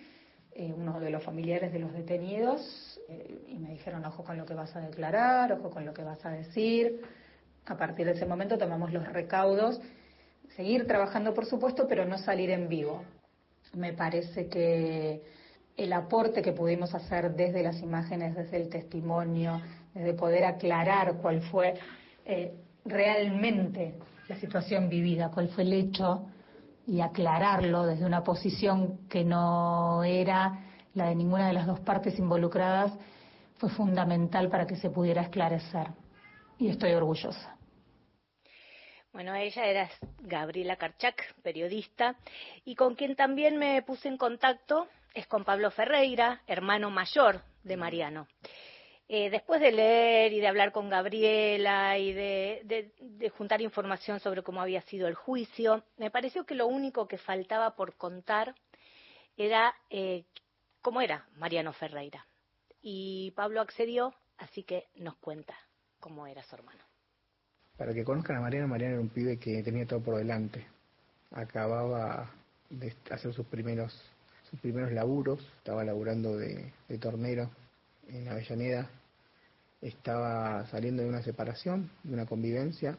[0.52, 4.46] eh, uno de los familiares de los detenidos, eh, y me dijeron, ojo con lo
[4.46, 7.00] que vas a declarar, ojo con lo que vas a decir.
[7.66, 9.80] A partir de ese momento tomamos los recaudos,
[10.54, 13.02] seguir trabajando por supuesto, pero no salir en vivo.
[13.74, 15.20] Me parece que
[15.76, 19.60] el aporte que pudimos hacer desde las imágenes, desde el testimonio,
[19.94, 21.74] desde poder aclarar cuál fue
[22.24, 22.54] eh,
[22.84, 23.94] realmente
[24.28, 26.26] la situación vivida, cuál fue el hecho
[26.86, 32.18] y aclararlo desde una posición que no era la de ninguna de las dos partes
[32.18, 32.92] involucradas,
[33.58, 35.88] fue fundamental para que se pudiera esclarecer.
[36.58, 37.56] Y estoy orgullosa.
[39.12, 39.90] Bueno, ella era
[40.20, 42.16] Gabriela Karchak, periodista,
[42.64, 47.76] y con quien también me puse en contacto es con Pablo Ferreira, hermano mayor de
[47.76, 48.28] Mariano.
[49.12, 52.92] Eh, después de leer y de hablar con Gabriela y de,
[53.36, 57.74] juntar información sobre cómo había sido el juicio, me pareció que lo único que faltaba
[57.74, 58.54] por contar
[59.36, 60.26] era eh,
[60.80, 62.24] cómo era Mariano Ferreira.
[62.82, 65.56] Y Pablo accedió, así que nos cuenta
[65.98, 66.84] cómo era su hermano.
[67.76, 70.64] Para que conozcan a Mariano, Mariano era un pibe que tenía todo por delante.
[71.32, 72.30] Acababa
[72.68, 73.92] de hacer sus primeros
[74.48, 77.50] sus primeros laburos, estaba laburando de tornero
[78.08, 78.88] en Avellaneda
[79.80, 82.96] estaba saliendo de una separación, de una convivencia,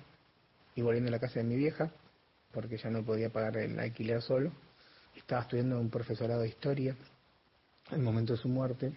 [0.76, 1.92] y volviendo a la casa de mi vieja,
[2.52, 4.52] porque ya no podía pagar el alquiler solo.
[5.16, 6.96] Estaba estudiando un profesorado de historia
[7.92, 8.94] el momento de su muerte.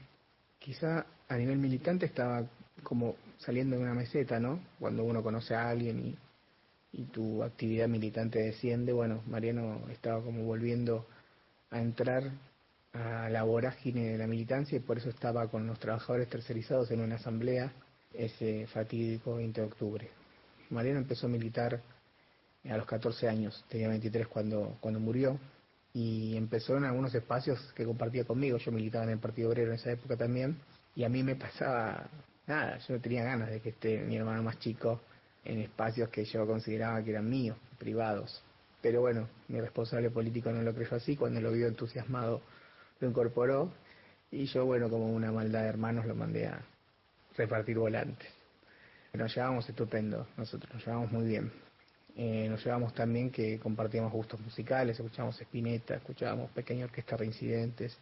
[0.58, 2.46] Quizá a nivel militante estaba
[2.82, 4.60] como saliendo de una meseta, ¿no?
[4.78, 6.18] Cuando uno conoce a alguien y,
[6.92, 11.06] y tu actividad militante desciende, bueno, Mariano estaba como volviendo
[11.70, 12.30] a entrar
[12.94, 17.00] a la vorágine de la militancia y por eso estaba con los trabajadores tercerizados en
[17.00, 17.72] una asamblea
[18.12, 20.10] ese fatídico 20 de octubre.
[20.70, 21.80] Mariano empezó a militar
[22.68, 25.38] a los 14 años, tenía 23 cuando, cuando murió,
[25.92, 28.58] y empezó en algunos espacios que compartía conmigo.
[28.58, 30.58] Yo militaba en el Partido Obrero en esa época también,
[30.94, 32.08] y a mí me pasaba
[32.46, 35.00] nada, yo no tenía ganas de que esté mi hermano más chico
[35.44, 38.42] en espacios que yo consideraba que eran míos, privados.
[38.80, 42.40] Pero bueno, mi responsable político no lo creyó así, cuando lo vio entusiasmado
[43.00, 43.72] lo incorporó
[44.30, 46.60] y yo, bueno, como una maldad de hermanos lo mandé a
[47.36, 48.28] repartir volantes.
[49.12, 51.52] Nos llevábamos estupendo, nosotros nos llevábamos muy bien.
[52.16, 57.96] Eh, nos llevábamos también que compartíamos gustos musicales, escuchábamos Spinetta, escuchábamos Pequeña Orquesta Reincidentes.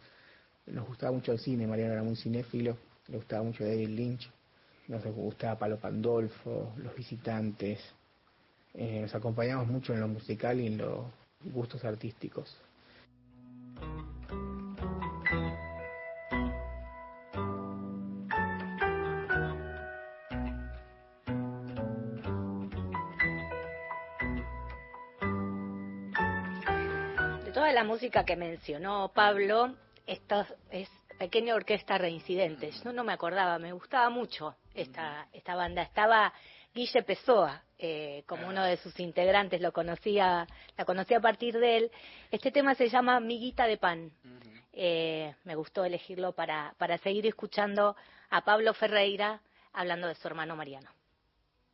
[0.67, 4.31] Nos gustaba mucho el cine, Mariano era muy cinéfilo, le gustaba mucho David Lynch,
[4.87, 7.79] nos gustaba Palo Pandolfo, Los Visitantes.
[8.73, 11.05] Eh, nos acompañamos mucho en lo musical y en los
[11.43, 12.55] gustos artísticos.
[27.93, 29.75] Música que mencionó Pablo,
[30.07, 30.89] esta es
[31.19, 32.83] Pequeña Orquesta Reincidentes.
[32.83, 35.83] No, no me acordaba, me gustaba mucho esta, esta banda.
[35.83, 36.33] Estaba
[36.73, 41.77] Guille Pessoa eh, como uno de sus integrantes, lo conocía, la conocí a partir de
[41.77, 41.91] él.
[42.31, 44.11] Este tema se llama Miguita de Pan.
[44.71, 47.95] Eh, me gustó elegirlo para, para seguir escuchando
[48.31, 49.39] a Pablo Ferreira
[49.71, 50.89] hablando de su hermano Mariano.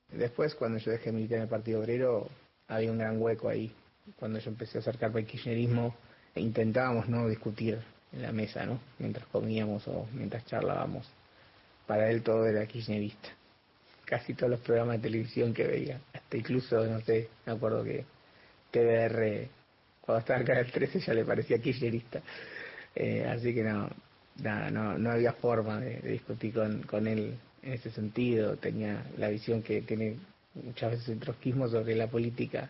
[0.10, 2.28] Después, cuando yo dejé militar en el Partido Obrero,
[2.68, 3.74] había un gran hueco ahí
[4.18, 5.96] cuando yo empecé a acercarme al kirchnerismo,
[6.40, 7.80] intentábamos no discutir
[8.14, 8.80] en la mesa, ¿no?
[8.98, 11.08] Mientras comíamos o mientras charlábamos.
[11.86, 13.30] Para él todo era kirchnerista.
[14.06, 18.06] Casi todos los programas de televisión que veía, hasta incluso, no sé, me acuerdo que
[18.72, 19.48] TVR,
[20.02, 22.22] cuando estaba en Canal 13 ya le parecía kirchnerista.
[22.96, 23.90] Eh, así que no,
[24.42, 28.58] nada, no, no había forma de, discutir con, con él en ese sentido.
[28.58, 30.18] Tenía la visión que tiene
[30.56, 32.70] muchas veces el trotskismo sobre la política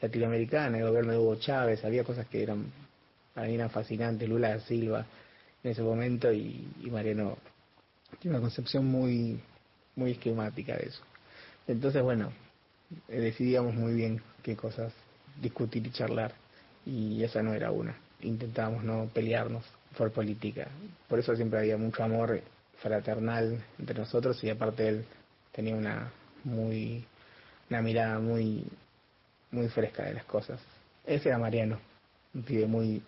[0.00, 2.66] latinoamericana, el gobierno de Hugo Chávez, había cosas que eran
[3.38, 5.06] para fascinantes, Lula da Silva
[5.62, 7.36] en ese momento y, Mariano
[8.18, 9.40] tiene una concepción muy
[9.94, 11.02] muy esquemática de eso.
[11.66, 12.32] Entonces, bueno,
[13.08, 14.92] eh, decidíamos muy bien qué cosas
[15.40, 16.32] discutir y charlar
[16.86, 17.96] y esa no era una.
[18.22, 19.64] Intentábamos no pelearnos
[19.96, 20.68] por política.
[21.08, 22.40] Por eso siempre había mucho amor
[22.80, 25.04] fraternal entre nosotros y aparte él
[25.52, 26.12] tenía una
[26.44, 27.04] muy
[27.70, 28.64] una mirada muy
[29.50, 30.60] muy fresca de las cosas.
[31.04, 31.78] Ese era Mariano,
[32.34, 33.02] un pibe muy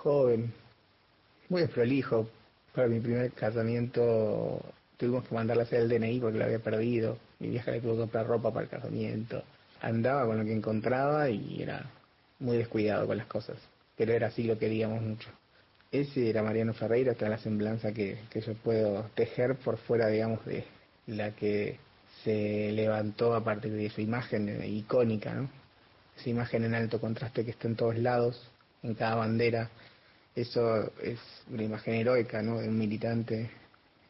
[0.00, 0.52] joven,
[1.48, 2.28] muy desprolijo.
[2.74, 4.60] Para mi primer casamiento
[4.96, 7.18] tuvimos que mandarle a hacer el DNI porque lo había perdido.
[7.38, 9.42] Mi vieja le tuvo comprar ropa para el casamiento.
[9.80, 11.90] Andaba con lo que encontraba y era
[12.38, 13.56] muy descuidado con las cosas.
[13.96, 15.28] Pero era así, lo queríamos mucho.
[15.92, 20.44] Ese era Mariano Ferreira, es la semblanza que, que yo puedo tejer por fuera, digamos,
[20.46, 20.64] de
[21.08, 21.78] la que
[22.22, 25.50] se levantó a partir de su imagen icónica, ¿no?
[26.16, 28.50] Esa imagen en alto contraste que está en todos lados,
[28.82, 29.70] en cada bandera.
[30.40, 31.18] Eso es
[31.50, 32.60] una imagen heroica, ¿no?
[32.60, 33.50] De un militante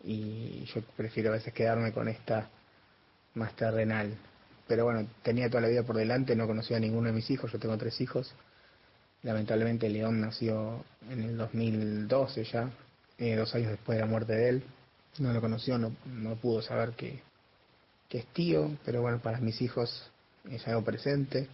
[0.05, 2.49] y yo prefiero a veces quedarme con esta
[3.35, 4.17] más terrenal.
[4.69, 7.51] Pero bueno, tenía toda la vida por delante, no conocía a ninguno de mis hijos,
[7.51, 8.33] yo tengo tres hijos.
[9.25, 12.71] Lamentablemente León nació en el 2012 ya,
[13.19, 14.63] eh, dos años después de la muerte de él.
[15.19, 17.21] No lo conoció, no, no pudo saber que,
[18.09, 20.09] que es tío, pero bueno, para mis hijos
[20.49, 21.49] es algo presente,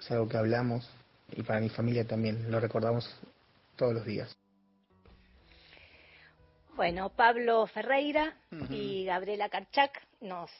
[0.00, 0.90] es algo que hablamos
[1.30, 3.08] y para mi familia también, lo recordamos
[3.80, 4.36] todos los días.
[6.76, 8.36] Bueno, Pablo Ferreira
[8.70, 10.50] y Gabriela Karchak nos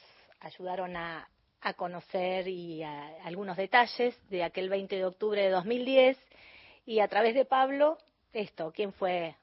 [0.40, 1.28] ayudaron a,
[1.60, 6.18] a conocer y a- algunos detalles de aquel 20 de octubre de 2010
[6.86, 7.98] y a través de Pablo,
[8.32, 9.34] esto, ¿quién fue,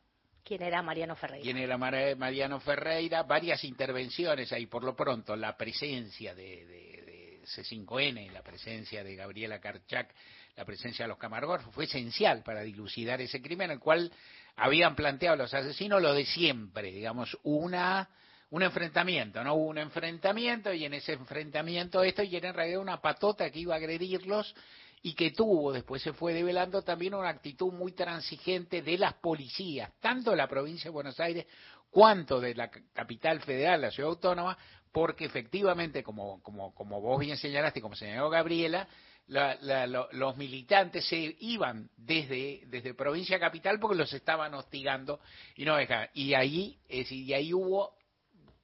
[0.44, 1.44] quién era Mariano Ferreira?
[1.44, 7.04] quién era Mar- Mariano Ferreira, varias intervenciones ahí por lo pronto, la presencia de, de-
[7.06, 10.14] de C5N, la presencia de Gabriela Karchak,
[10.58, 14.12] la presencia de los camarógrafos fue esencial para dilucidar ese crimen, el cual
[14.56, 18.10] habían planteado los asesinos lo de siempre, digamos, una
[18.50, 19.56] un enfrentamiento, ¿no?
[19.56, 23.60] Hubo un enfrentamiento y en ese enfrentamiento esto y era en realidad una patota que
[23.60, 24.56] iba a agredirlos
[25.04, 29.92] y que tuvo, después se fue develando también una actitud muy transigente de las policías,
[30.00, 31.46] tanto de la provincia de Buenos Aires
[31.92, 34.58] cuanto de la capital federal, la ciudad autónoma,
[34.94, 38.88] porque efectivamente, como, como, como vos bien señalaste como señaló Gabriela,
[39.28, 45.20] la- la- lo- los militantes se iban desde, desde provincia capital porque los estaban hostigando
[45.56, 46.10] y no dejaban.
[46.14, 47.98] Y ahí, es y ahí hubo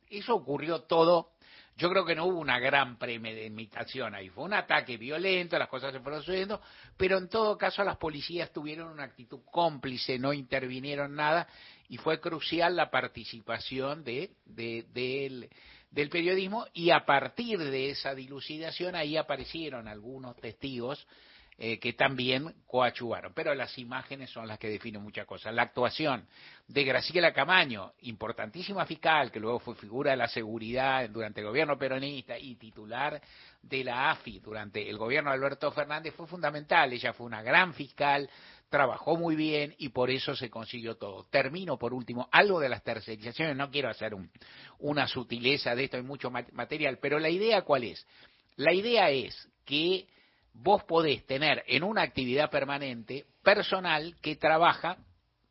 [0.10, 1.32] eso ocurrió todo.
[1.76, 4.30] Yo creo que no hubo una gran premeditación ahí.
[4.30, 6.62] Fue un ataque violento, las cosas se fueron sucediendo,
[6.98, 11.48] pero en todo caso las policías tuvieron una actitud cómplice, no intervinieron nada
[11.90, 15.50] y fue crucial la participación de, de-
[15.94, 21.08] del periodismo y a partir de esa dilucidación ahí aparecieron algunos testigos
[21.56, 23.32] eh, que también coachuvaron.
[23.36, 25.54] Pero las imágenes son las que definen muchas cosas.
[25.54, 26.28] La actuación
[26.68, 31.78] de Graciela Camaño, importantísima fiscal, que luego fue figura de la seguridad durante el gobierno
[31.78, 33.22] peronista y titular
[33.62, 36.92] de la AFI durante el gobierno de Alberto Fernández, fue fundamental.
[36.92, 38.28] Ella fue una gran fiscal,
[38.74, 41.28] trabajó muy bien y por eso se consiguió todo.
[41.30, 44.32] Termino por último, algo de las tercerizaciones, no quiero hacer un-
[44.80, 48.08] una sutileza de esto, hay mucho mat- material, pero la idea cuál es?
[48.56, 50.08] La idea es que
[50.54, 54.98] vos podés tener en una actividad permanente personal que trabaja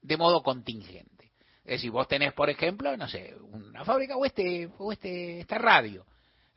[0.00, 1.30] de modo contingente.
[1.64, 5.58] Es decir, vos tenés, por ejemplo, no sé, una fábrica o este, o este, esta
[5.58, 6.04] radio.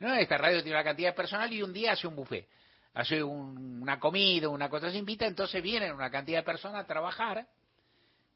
[0.00, 0.12] ¿no?
[0.16, 2.48] Esta radio tiene una cantidad de personal y un día hace un buffet.
[2.96, 6.86] Hace un- una comida, una cosa se invita, entonces vienen una cantidad de personas a
[6.86, 7.46] trabajar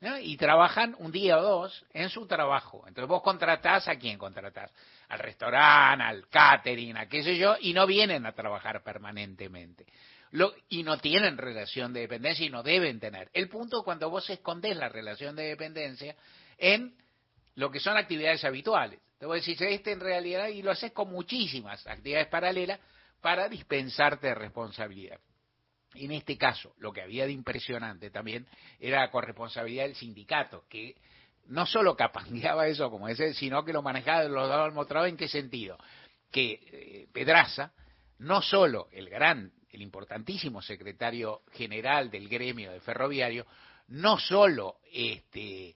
[0.00, 0.18] ¿no?
[0.18, 2.84] y trabajan un día o dos en su trabajo.
[2.86, 4.70] Entonces vos contratás a quién contratás,
[5.08, 9.86] al restaurante, al catering, a qué sé yo, y no vienen a trabajar permanentemente.
[10.32, 13.30] Lo- y no tienen relación de dependencia y no deben tener.
[13.32, 16.14] El punto cuando vos escondés la relación de dependencia
[16.58, 16.94] en
[17.54, 19.00] lo que son actividades habituales.
[19.18, 22.78] Te voy a decir, este en realidad, y lo haces con muchísimas actividades paralelas
[23.20, 25.20] para dispensarte de responsabilidad.
[25.94, 28.46] En este caso, lo que había de impresionante también
[28.78, 30.94] era la corresponsabilidad del sindicato, que
[31.46, 35.28] no solo capangueaba eso, como ese, sino que lo manejaba, lo daba al en qué
[35.28, 35.76] sentido.
[36.30, 37.72] Que eh, Pedraza,
[38.18, 43.46] no solo el gran, el importantísimo secretario general del gremio de ferroviario,
[43.88, 45.74] no solo este,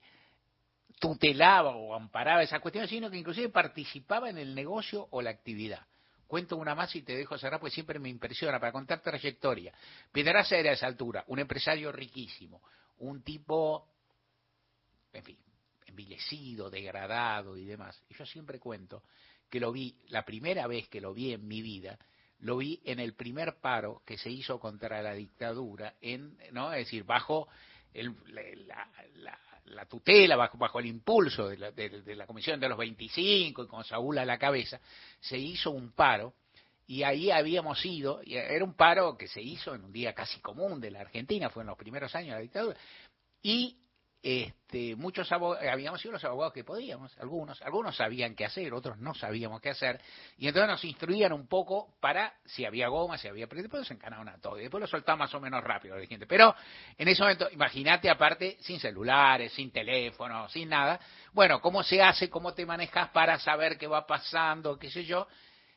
[1.00, 5.84] tutelaba o amparaba esas cuestiones, sino que inclusive participaba en el negocio o la actividad.
[6.26, 9.72] Cuento una más y te dejo cerrar, pues siempre me impresiona para contar trayectoria.
[10.10, 12.62] Pedraza era a esa altura un empresario riquísimo,
[12.98, 13.88] un tipo,
[15.12, 15.38] en fin,
[15.86, 18.02] envilecido, degradado y demás.
[18.08, 19.02] Y yo siempre cuento
[19.48, 21.98] que lo vi, la primera vez que lo vi en mi vida,
[22.40, 26.72] lo vi en el primer paro que se hizo contra la dictadura, en, ¿no?
[26.72, 27.48] es decir, bajo
[27.92, 28.14] el-
[28.66, 32.78] la, la- la tutela, bajo, bajo el impulso de la, de- la Comisión de los
[32.78, 34.80] 25 y con Saúl a la cabeza,
[35.20, 36.34] se hizo un paro
[36.86, 40.40] y ahí habíamos ido, y era un paro que se hizo en un día casi
[40.40, 42.76] común de la Argentina, fue en los primeros años de la dictadura,
[43.42, 43.78] y
[44.26, 48.96] este, muchos abo- habíamos sido los abogados que podíamos, algunos, algunos sabían qué hacer, otros
[48.96, 50.00] no sabíamos qué hacer,
[50.38, 53.90] y entonces nos instruían un poco para si había goma, si había, pero después nos
[53.90, 56.26] encanaban a todo, y después lo soltaban más o menos rápido la gente.
[56.26, 56.54] Pero
[56.96, 60.98] en ese momento, imagínate aparte, sin celulares, sin teléfono, sin nada,
[61.34, 65.28] bueno, ¿cómo se hace, cómo te manejas para saber qué va pasando, qué sé yo?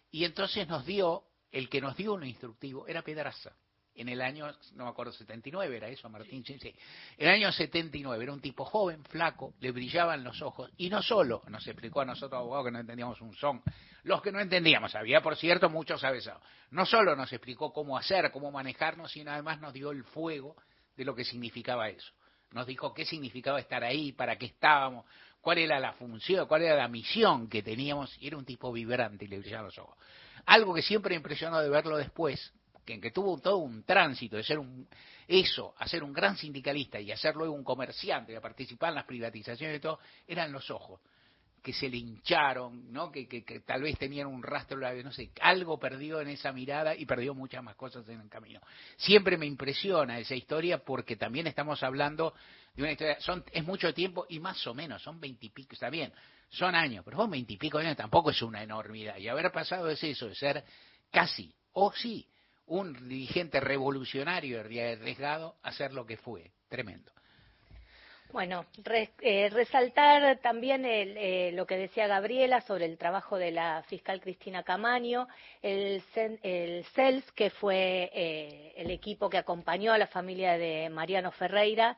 [0.09, 3.51] Y entonces nos dio, el que nos dio un instructivo era Pedraza.
[3.97, 6.73] En el año, no me acuerdo, 79 era eso, Martín, sí, sí.
[7.17, 11.41] El año 79 era un tipo joven, flaco, le brillaban los ojos y no solo
[11.47, 13.61] nos explicó a nosotros abogados que no entendíamos un son,
[14.03, 16.41] los que no entendíamos, había por cierto muchos avesados,
[16.71, 20.55] no solo nos explicó cómo hacer, cómo manejarnos, sino además nos dio el fuego
[20.95, 22.13] de lo que significaba eso.
[22.51, 25.05] Nos dijo qué significaba estar ahí, para qué estábamos,
[25.41, 29.25] cuál era la función, cuál era la misión que teníamos, y era un tipo vibrante
[29.25, 29.97] y le brillaban los ojos.
[30.45, 32.53] Algo que siempre me impresionó de verlo después,
[32.87, 34.87] que, que tuvo todo un tránsito de ser un
[35.27, 39.77] eso, hacer un gran sindicalista y hacer luego un comerciante, de participar en las privatizaciones
[39.77, 41.01] y todo, eran los ojos
[41.61, 43.11] que se le hincharon, ¿no?
[43.11, 47.05] Que, que, tal vez tenían un rastro, no sé, algo perdió en esa mirada y
[47.05, 48.61] perdió muchas más cosas en el camino.
[48.95, 52.33] Siempre me impresiona esa historia porque también estamos hablando
[52.73, 56.13] de una historia, son, es mucho tiempo y más o menos, son veintipico, está bien,
[56.49, 59.17] son años, pero son veintipico años tampoco es una enormidad.
[59.17, 60.63] Y haber pasado es eso, de ser
[61.11, 62.25] casi, o sí,
[62.67, 66.51] un dirigente revolucionario y arriesgado a ser lo que fue.
[66.69, 67.11] Tremendo.
[68.31, 73.51] Bueno, re, eh, resaltar también el, eh, lo que decía Gabriela sobre el trabajo de
[73.51, 75.27] la fiscal Cristina Camaño,
[75.61, 76.03] el,
[76.43, 81.97] el CELS, que fue eh, el equipo que acompañó a la familia de Mariano Ferreira.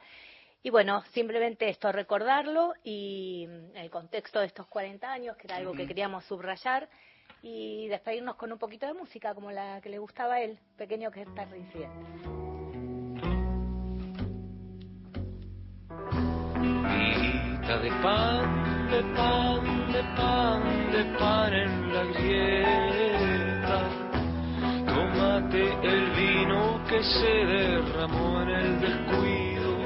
[0.61, 5.73] Y bueno, simplemente esto, recordarlo y el contexto de estos 40 años, que era algo
[5.73, 6.89] que queríamos subrayar,
[7.41, 11.11] y despedirnos con un poquito de música, como la que le gustaba a él, pequeño
[11.11, 12.39] que está reincidente.
[17.69, 23.79] De pan, de pan, de pan, de pan en la grieta.
[24.85, 29.77] Tómate el vino que se derramó en el descuido.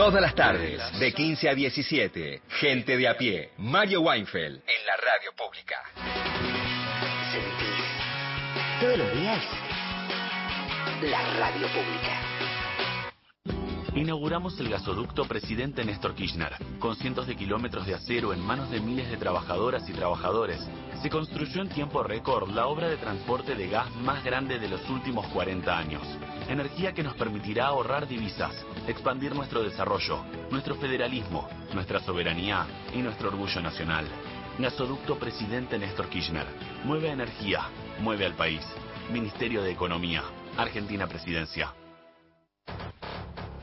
[0.00, 4.96] Todas las tardes, de 15 a 17, gente de a pie, Mario Weinfeld, en la
[4.96, 5.76] radio pública.
[7.30, 9.44] Sentís todos los días
[11.02, 12.40] la radio pública.
[13.94, 18.80] Inauguramos el gasoducto Presidente Néstor Kirchner, con cientos de kilómetros de acero en manos de
[18.80, 20.66] miles de trabajadoras y trabajadores.
[21.02, 24.88] Se construyó en tiempo récord la obra de transporte de gas más grande de los
[24.88, 26.02] últimos 40 años.
[26.50, 28.52] Energía que nos permitirá ahorrar divisas,
[28.88, 34.04] expandir nuestro desarrollo, nuestro federalismo, nuestra soberanía y nuestro orgullo nacional.
[34.58, 36.46] Gasoducto Presidente Néstor Kirchner.
[36.82, 37.68] Mueve energía,
[38.00, 38.62] mueve al país.
[39.12, 40.24] Ministerio de Economía.
[40.56, 41.72] Argentina Presidencia.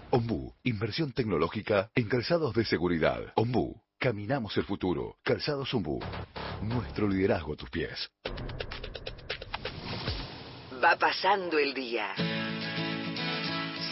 [0.09, 3.19] Ombú, inversión tecnológica en calzados de seguridad.
[3.35, 5.17] Ombú, caminamos el futuro.
[5.23, 5.99] Calzados Ombú,
[6.61, 8.09] nuestro liderazgo a tus pies.
[10.81, 12.15] Va pasando el día.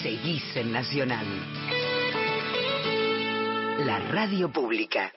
[0.06, 1.26] Seguís en Nacional.
[3.88, 5.12] La radio pública.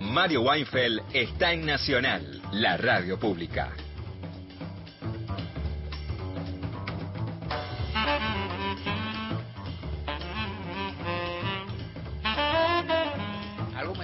[0.00, 3.76] Mario Weinfeld está en Nacional, la radio pública.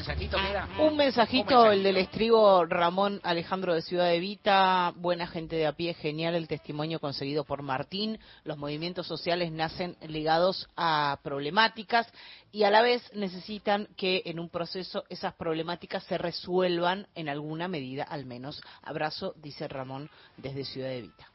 [0.06, 0.68] Mensajito queda?
[0.78, 5.72] Un mensajito, el del estribo Ramón Alejandro de Ciudad de Vita, buena gente de a
[5.72, 8.18] pie, genial el testimonio conseguido por Martín.
[8.44, 12.06] Los movimientos sociales nacen ligados a problemáticas
[12.52, 17.66] y a la vez necesitan que en un proceso esas problemáticas se resuelvan en alguna
[17.66, 18.62] medida, al menos.
[18.82, 21.31] Abrazo, dice Ramón desde Ciudad de Vita.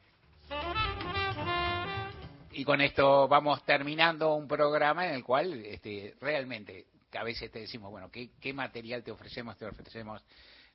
[2.52, 7.52] Y con esto vamos terminando un programa en el cual este, realmente que a veces
[7.52, 9.58] te decimos, bueno, ¿qué, ¿qué material te ofrecemos?
[9.58, 10.22] Te ofrecemos,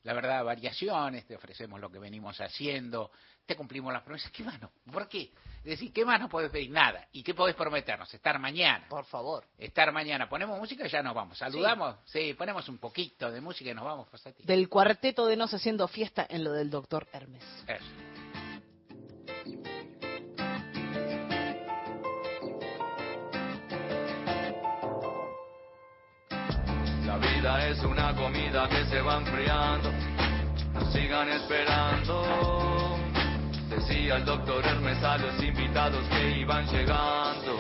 [0.03, 3.11] la verdad, variaciones, te ofrecemos lo que venimos haciendo,
[3.47, 4.31] te cumplimos las promesas.
[4.31, 4.71] ¿Qué más no?
[4.91, 5.33] ¿Por qué?
[5.59, 6.71] Es decir, ¿qué más no podés pedir?
[6.71, 7.09] Nada.
[7.13, 8.13] ¿Y qué podés prometernos?
[8.13, 8.87] Estar mañana.
[8.89, 9.45] Por favor.
[9.57, 10.29] Estar mañana.
[10.29, 11.39] ¿Ponemos música y ya nos vamos?
[11.39, 11.97] ¿Saludamos?
[12.05, 14.09] Sí, ponemos un poquito de música y nos vamos.
[14.45, 17.43] Del cuarteto de Nos haciendo fiesta en lo del doctor Hermes.
[17.67, 18.14] Eso.
[27.45, 29.93] Es una comida que se va enfriando,
[30.73, 32.97] no sigan esperando.
[33.69, 37.59] Decía el doctor Hermes a los invitados que iban llegando.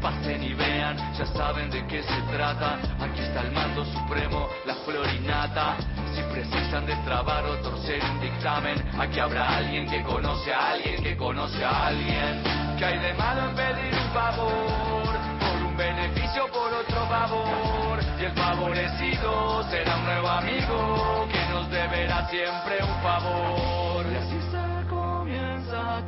[0.00, 2.78] Pasen y vean, ya saben de qué se trata.
[2.98, 5.76] Aquí está el mando supremo, la florinata.
[6.14, 11.16] Si precisan destrabar o torcer un dictamen, aquí habrá alguien que conoce a alguien que
[11.18, 12.42] conoce a alguien.
[12.78, 15.18] ¿Qué hay de malo en pedir un favor?
[15.38, 17.75] Por un beneficio, por otro favor.
[18.18, 24.06] Y el favorecido será un nuevo amigo que nos deberá siempre un favor.
[24.10, 26.02] Y así se comienza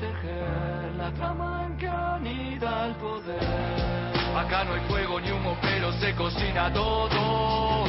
[0.97, 3.99] la trama en que anida el poder.
[4.37, 7.85] Acá no hay fuego ni humo, pero se cocina todo.